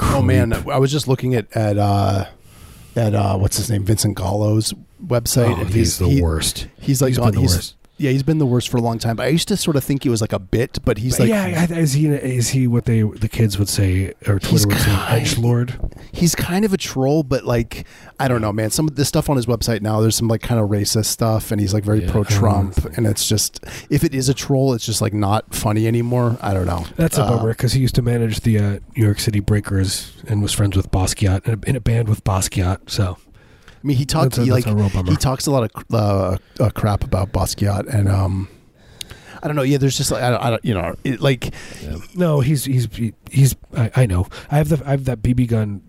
Oh 0.00 0.22
man, 0.22 0.52
I 0.68 0.78
was 0.78 0.90
just 0.90 1.06
looking 1.06 1.34
at 1.34 1.54
at 1.56 1.76
uh, 1.78 2.26
at 2.96 3.14
uh, 3.14 3.36
what's 3.36 3.58
his 3.58 3.70
name, 3.70 3.84
Vincent 3.84 4.16
Gallo's 4.16 4.72
website, 5.04 5.54
Oh, 5.56 5.60
and 5.60 5.68
he's 5.70 5.98
the 5.98 6.08
he- 6.08 6.22
worst. 6.22 6.66
He's 6.80 7.02
like 7.02 7.10
he's 7.10 7.18
the 7.18 7.30
he's- 7.40 7.54
worst. 7.54 7.74
Yeah, 7.98 8.10
he's 8.10 8.22
been 8.24 8.38
the 8.38 8.46
worst 8.46 8.68
for 8.68 8.78
a 8.78 8.80
long 8.80 8.98
time. 8.98 9.14
But 9.16 9.26
I 9.26 9.28
used 9.28 9.46
to 9.48 9.56
sort 9.56 9.76
of 9.76 9.84
think 9.84 10.02
he 10.02 10.08
was 10.08 10.20
like 10.20 10.32
a 10.32 10.38
bit, 10.38 10.78
but 10.84 10.98
he's 10.98 11.20
like 11.20 11.28
yeah, 11.28 11.66
I- 11.70 11.74
is 11.74 11.92
he 11.92 12.06
is 12.08 12.48
he 12.48 12.66
what 12.66 12.86
they 12.86 13.02
the 13.02 13.28
kids 13.28 13.58
would 13.58 13.68
say 13.68 14.14
or 14.26 14.38
He's 14.42 14.64
Twitter 14.64 14.68
would 14.68 14.78
say 14.78 14.90
kind- 14.90 15.20
edge 15.22 15.38
lord? 15.38 15.78
he's 16.10 16.34
kind 16.34 16.64
of 16.64 16.72
a 16.72 16.76
troll, 16.76 17.22
but 17.22 17.44
like 17.44 17.86
I 18.18 18.26
don't 18.28 18.40
know, 18.40 18.52
man. 18.52 18.70
Some 18.70 18.88
of 18.88 18.96
the 18.96 19.04
stuff 19.04 19.28
on 19.30 19.36
his 19.36 19.46
website 19.46 19.82
now, 19.82 20.00
there's 20.00 20.16
some 20.16 20.26
like 20.26 20.40
kind 20.42 20.60
of 20.60 20.68
racist 20.70 21.04
stuff, 21.06 21.52
and 21.52 21.60
he's 21.60 21.72
like 21.74 21.84
very 21.84 22.00
pro 22.00 22.24
Trump, 22.24 22.76
and 22.96 23.06
it's 23.06 23.28
just 23.28 23.62
if 23.90 24.02
it 24.02 24.14
is 24.14 24.28
a 24.28 24.34
troll, 24.34 24.72
it's 24.72 24.86
just 24.86 25.00
like 25.02 25.12
not 25.14 25.54
funny 25.54 25.86
anymore. 25.86 26.38
I 26.40 26.54
don't 26.54 26.66
know. 26.66 26.86
That's 26.96 27.18
a 27.18 27.22
Uh, 27.22 27.36
bummer 27.36 27.50
because 27.50 27.74
he 27.74 27.80
used 27.80 27.94
to 27.96 28.02
manage 28.02 28.40
the 28.40 28.58
uh, 28.58 28.70
New 28.96 29.04
York 29.04 29.20
City 29.20 29.38
Breakers 29.40 30.12
and 30.26 30.42
was 30.42 30.52
friends 30.52 30.76
with 30.76 30.90
Basquiat 30.90 31.46
in 31.46 31.54
a, 31.62 31.68
in 31.70 31.76
a 31.76 31.80
band 31.80 32.08
with 32.08 32.24
Basquiat. 32.24 32.90
So 32.90 33.18
I 33.82 33.86
mean, 33.86 33.96
he 33.96 34.04
talks 34.06 34.38
a, 34.38 34.44
he, 34.44 34.50
like 34.52 34.66
a 34.66 34.74
real 34.74 34.90
bummer. 34.90 35.10
he 35.10 35.16
talks 35.16 35.46
a 35.46 35.50
lot 35.50 35.64
of 35.64 35.72
cr- 35.72 35.82
uh, 35.92 36.36
uh, 36.60 36.70
crap 36.70 37.02
about 37.04 37.32
Basquiat, 37.32 37.92
and 37.92 38.08
um, 38.08 38.48
I 39.42 39.46
don't 39.48 39.56
know. 39.56 39.62
Yeah, 39.62 39.78
there's 39.78 39.96
just 39.96 40.10
like 40.10 40.22
I 40.22 40.30
don't, 40.30 40.42
I 40.42 40.50
don't 40.50 40.64
you 40.64 40.74
know, 40.74 40.94
it, 41.04 41.20
like 41.20 41.52
No, 42.14 42.40
he's 42.40 42.64
he's 42.64 42.88
he's. 43.30 43.56
I, 43.76 43.90
I 43.96 44.06
know. 44.06 44.26
I 44.50 44.56
have 44.58 44.68
the 44.68 44.82
I 44.86 44.90
have 44.90 45.04
that 45.06 45.20
BB 45.22 45.48
gun 45.48 45.82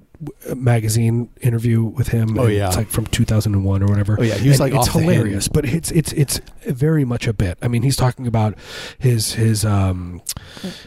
magazine 0.56 1.30
interview 1.42 1.84
with 1.84 2.08
him. 2.08 2.40
Oh, 2.40 2.48
yeah. 2.48 2.68
it's 2.68 2.78
like 2.78 2.88
from 2.90 3.06
2001 3.08 3.84
or 3.84 3.86
whatever. 3.88 4.16
Oh, 4.20 4.24
yeah, 4.24 4.36
he 4.36 4.48
was, 4.50 4.60
And 4.60 4.72
like, 4.72 4.80
it's 4.80 4.92
hilarious, 4.92 5.48
but 5.50 5.66
it's 5.66 5.92
it's 5.92 6.14
it's 6.14 6.40
very 6.66 7.04
much 7.06 7.28
a 7.28 7.34
bit. 7.34 7.58
I 7.62 7.68
mean, 7.68 7.82
he's 7.84 7.98
talking 7.98 8.26
about 8.26 8.58
his 8.98 9.34
his 9.34 9.66
um 9.66 10.22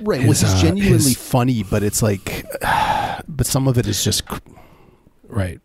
right, 0.00 0.20
his, 0.20 0.28
which 0.28 0.42
is 0.42 0.54
uh, 0.54 0.62
genuinely 0.62 0.98
his- 1.10 1.16
funny, 1.16 1.62
but 1.62 1.82
it's 1.82 2.02
like, 2.02 2.46
but 3.28 3.46
some 3.46 3.68
of 3.68 3.78
it 3.78 3.86
is 3.86 4.02
just 4.02 4.26
cr- 4.26 4.38
right. 5.24 5.60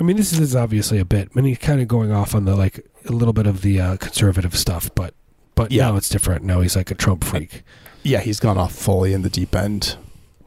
I 0.00 0.04
mean, 0.04 0.16
this 0.16 0.32
is 0.32 0.56
obviously 0.56 0.98
a 0.98 1.04
bit. 1.04 1.28
I 1.32 1.36
mean, 1.36 1.44
he's 1.46 1.58
kind 1.58 1.80
of 1.80 1.88
going 1.88 2.10
off 2.12 2.34
on 2.34 2.44
the 2.44 2.56
like 2.56 2.84
a 3.06 3.12
little 3.12 3.32
bit 3.32 3.46
of 3.46 3.62
the 3.62 3.80
uh, 3.80 3.96
conservative 3.96 4.56
stuff, 4.56 4.90
but 4.94 5.14
but 5.54 5.70
Yeah. 5.70 5.90
now 5.90 5.96
it's 5.96 6.08
different. 6.08 6.44
Now 6.44 6.60
he's 6.62 6.74
like 6.76 6.90
a 6.90 6.94
Trump 6.96 7.22
freak. 7.24 7.62
yeah, 8.02 8.20
he's 8.20 8.40
gone 8.40 8.58
off 8.58 8.74
fully 8.74 9.12
in 9.12 9.22
the 9.22 9.30
deep 9.30 9.54
end. 9.54 9.96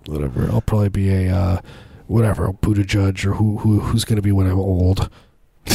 whatever. 0.06 0.50
I'll 0.52 0.62
probably 0.62 0.90
be 0.90 1.10
a 1.10 1.34
uh, 1.36 1.62
whatever 2.08 2.52
Buttigieg 2.52 3.26
or 3.26 3.34
who 3.34 3.58
who 3.60 3.80
who's 3.80 4.04
going 4.06 4.18
to 4.18 4.22
be 4.22 4.32
when 4.34 4.48
I'm 4.48 4.60
old. 4.60 5.10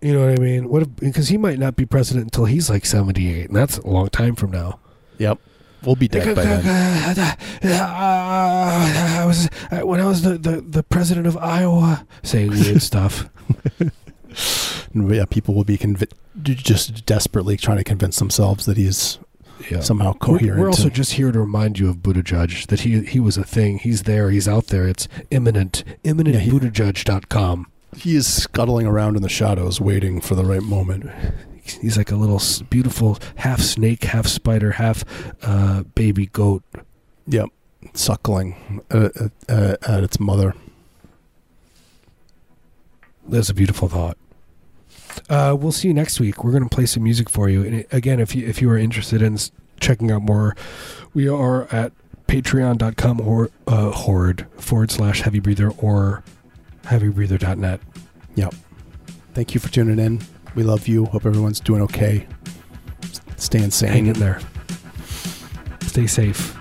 you 0.00 0.12
know 0.14 0.20
what 0.28 0.38
I 0.38 0.42
mean? 0.42 0.68
What 0.68 0.96
because 0.96 1.28
he 1.28 1.36
might 1.38 1.58
not 1.58 1.76
be 1.76 1.86
president 1.86 2.24
until 2.26 2.44
he's 2.46 2.68
like 2.70 2.84
78, 2.86 3.46
and 3.48 3.56
that's 3.56 3.78
a 3.78 3.86
long 3.86 4.08
time 4.08 4.34
from 4.34 4.50
now. 4.50 4.78
Yep, 5.18 5.38
we'll 5.84 5.96
be 5.96 6.08
dead 6.08 6.34
by 6.36 6.44
then. 6.44 7.34
I 7.64 9.24
was 9.26 9.48
when 9.82 10.00
I 10.00 10.06
was 10.06 10.22
the, 10.22 10.38
the, 10.38 10.60
the 10.60 10.82
president 10.82 11.26
of 11.26 11.36
Iowa 11.36 12.06
saying 12.22 12.50
weird 12.50 12.82
stuff. 12.82 13.28
Yeah, 14.92 15.24
people 15.24 15.54
will 15.54 15.64
be 15.64 15.78
convi- 15.78 16.10
just 16.42 17.04
desperately 17.06 17.56
trying 17.56 17.78
to 17.78 17.84
convince 17.84 18.18
themselves 18.18 18.64
that 18.66 18.76
he's 18.76 19.18
Yeah. 19.70 19.80
somehow 19.80 20.12
We're, 20.14 20.18
coherent. 20.38 20.60
we're 20.60 20.66
also 20.68 20.84
and- 20.84 20.94
just 20.94 21.12
here 21.12 21.30
to 21.32 21.38
remind 21.40 21.78
you 21.78 21.88
of 21.88 21.98
Buttigieg 21.98 22.66
that 22.68 22.80
he 22.80 23.02
he 23.04 23.20
was 23.20 23.36
a 23.36 23.44
thing. 23.44 23.78
He's 23.78 24.02
there. 24.04 24.30
He's 24.30 24.48
out 24.48 24.66
there. 24.68 24.88
It's 24.88 25.06
imminent. 25.30 25.84
Imminent 26.04 26.34
Yeah, 26.36 26.40
he- 26.42 26.50
BuddhaJudge.com. 26.50 27.66
he 27.96 28.16
is 28.16 28.26
scuttling 28.26 28.86
around 28.86 29.16
in 29.16 29.22
the 29.22 29.28
shadows, 29.28 29.80
waiting 29.80 30.20
for 30.20 30.34
the 30.34 30.44
right 30.44 30.62
moment. 30.62 31.06
He's 31.78 31.96
like 31.96 32.10
a 32.10 32.16
little 32.16 32.40
beautiful 32.68 33.18
half 33.36 33.60
snake, 33.60 34.04
half 34.04 34.26
spider, 34.26 34.72
half 34.72 35.04
uh, 35.42 35.82
baby 35.94 36.26
goat. 36.26 36.62
Yep, 37.26 37.48
suckling 37.94 38.82
at, 38.90 39.16
at, 39.16 39.32
at, 39.48 39.88
at 39.88 40.04
its 40.04 40.18
mother. 40.18 40.54
That's 43.28 43.50
a 43.50 43.54
beautiful 43.54 43.88
thought. 43.88 44.16
Uh, 45.28 45.56
we'll 45.58 45.72
see 45.72 45.88
you 45.88 45.94
next 45.94 46.20
week. 46.20 46.42
We're 46.42 46.50
going 46.50 46.68
to 46.68 46.74
play 46.74 46.86
some 46.86 47.02
music 47.02 47.28
for 47.28 47.48
you. 47.48 47.62
And 47.62 47.84
again, 47.92 48.20
if 48.20 48.34
you 48.34 48.46
if 48.46 48.60
you 48.60 48.70
are 48.70 48.78
interested 48.78 49.22
in 49.22 49.38
checking 49.78 50.10
out 50.10 50.22
more, 50.22 50.56
we 51.14 51.28
are 51.28 51.64
at 51.72 51.92
patreon.com 52.26 53.20
or 53.20 53.50
uh, 53.66 53.90
horde 53.90 54.46
forward 54.56 54.90
slash 54.90 55.22
heavy 55.22 55.40
breather 55.40 55.70
or 55.70 56.22
heavybreather.net. 56.84 57.80
Yep. 58.36 58.54
Thank 59.34 59.54
you 59.54 59.60
for 59.60 59.70
tuning 59.70 59.98
in. 59.98 60.20
We 60.54 60.62
love 60.62 60.88
you. 60.88 61.04
Hope 61.06 61.26
everyone's 61.26 61.60
doing 61.60 61.82
okay. 61.82 62.26
S- 63.02 63.20
Staying 63.36 63.70
sane. 63.70 63.90
Hang 63.90 64.06
in 64.08 64.12
there. 64.14 64.40
Stay 65.82 66.06
safe. 66.06 66.56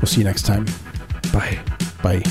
We'll 0.00 0.06
see 0.06 0.18
you 0.20 0.24
next 0.24 0.42
time. 0.46 0.66
Bye. 1.32 1.58
Bye. 2.02 2.22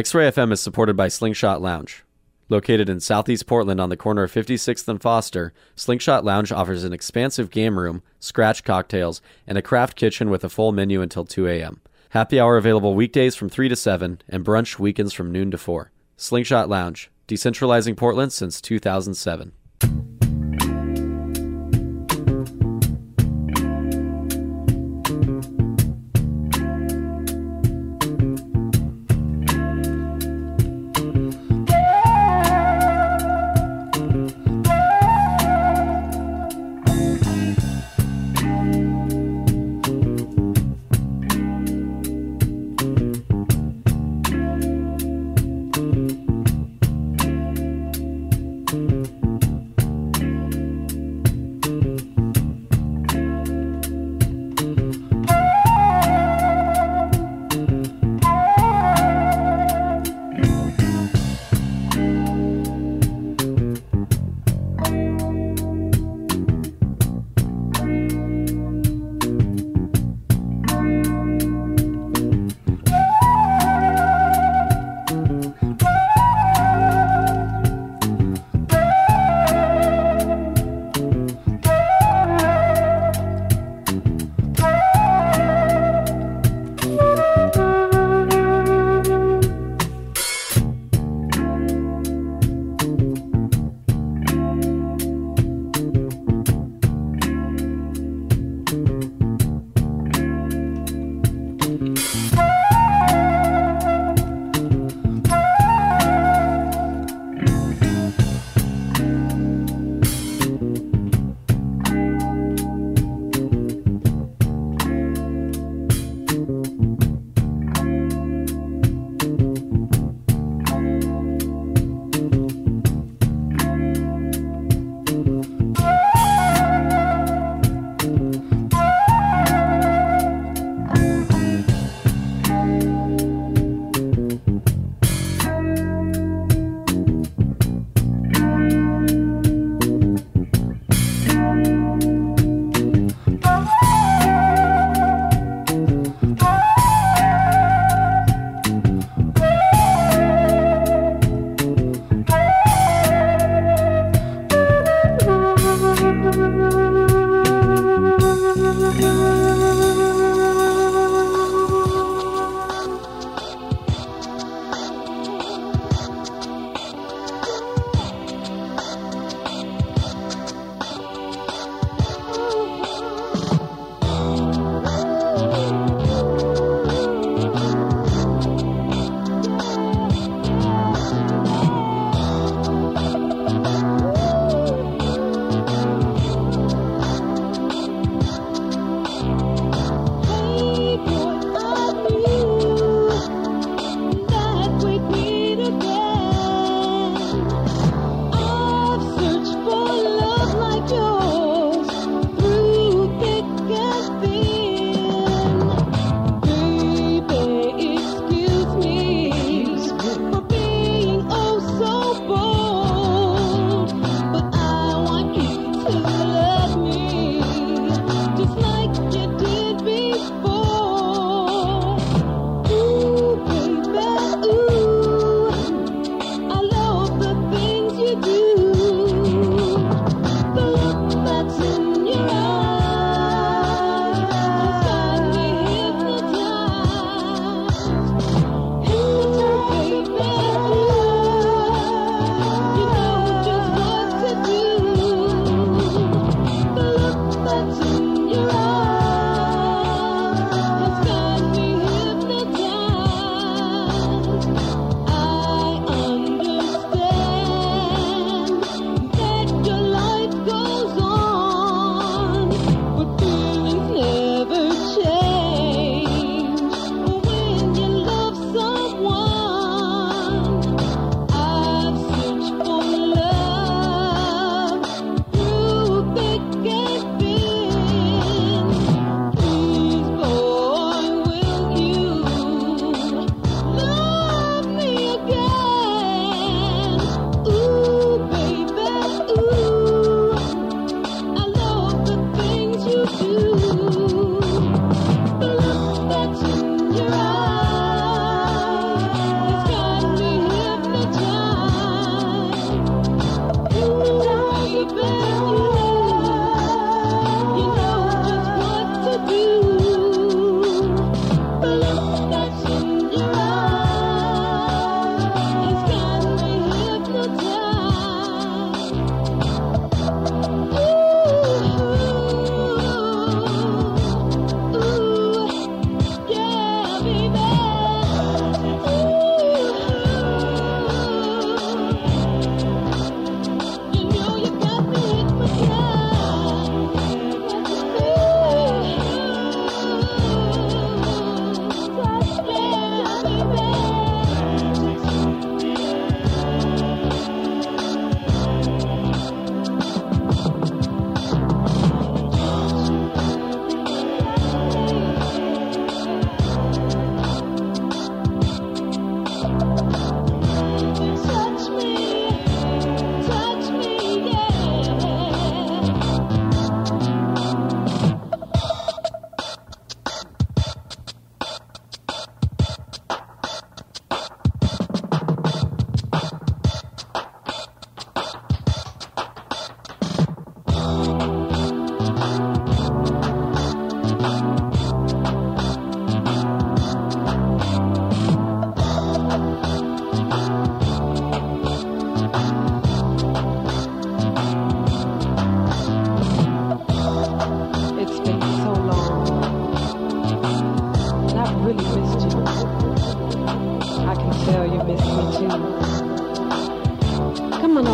X 0.00 0.14
Ray 0.14 0.30
FM 0.30 0.50
is 0.50 0.62
supported 0.62 0.96
by 0.96 1.08
Slingshot 1.08 1.60
Lounge. 1.60 2.04
Located 2.48 2.88
in 2.88 3.00
southeast 3.00 3.46
Portland 3.46 3.82
on 3.82 3.90
the 3.90 3.98
corner 3.98 4.22
of 4.22 4.32
56th 4.32 4.88
and 4.88 4.98
Foster, 4.98 5.52
Slingshot 5.76 6.24
Lounge 6.24 6.50
offers 6.50 6.84
an 6.84 6.94
expansive 6.94 7.50
game 7.50 7.78
room, 7.78 8.02
scratch 8.18 8.64
cocktails, 8.64 9.20
and 9.46 9.58
a 9.58 9.62
craft 9.62 9.96
kitchen 9.96 10.30
with 10.30 10.42
a 10.42 10.48
full 10.48 10.72
menu 10.72 11.02
until 11.02 11.26
2 11.26 11.46
a.m. 11.48 11.82
Happy 12.08 12.40
hour 12.40 12.56
available 12.56 12.94
weekdays 12.94 13.36
from 13.36 13.50
3 13.50 13.68
to 13.68 13.76
7 13.76 14.22
and 14.26 14.42
brunch 14.42 14.78
weekends 14.78 15.12
from 15.12 15.30
noon 15.30 15.50
to 15.50 15.58
4. 15.58 15.92
Slingshot 16.16 16.70
Lounge, 16.70 17.10
decentralizing 17.28 17.94
Portland 17.94 18.32
since 18.32 18.62
2007. 18.62 19.52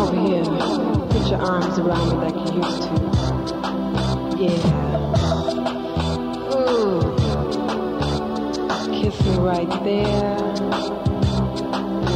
over 0.07 0.21
here. 0.27 0.43
Put 1.09 1.29
your 1.29 1.41
arms 1.41 1.77
around 1.79 2.09
me 2.09 2.15
like 2.17 2.35
you 2.35 2.55
used 2.61 2.81
to. 2.83 2.89
Yeah. 4.39 4.61
Ooh. 6.53 7.01
Kiss 9.01 9.17
me 9.25 9.33
right 9.37 9.69
there. 9.83 10.37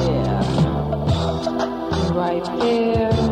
Yeah. 0.07 0.41
Right 2.13 2.45
there. 2.59 3.30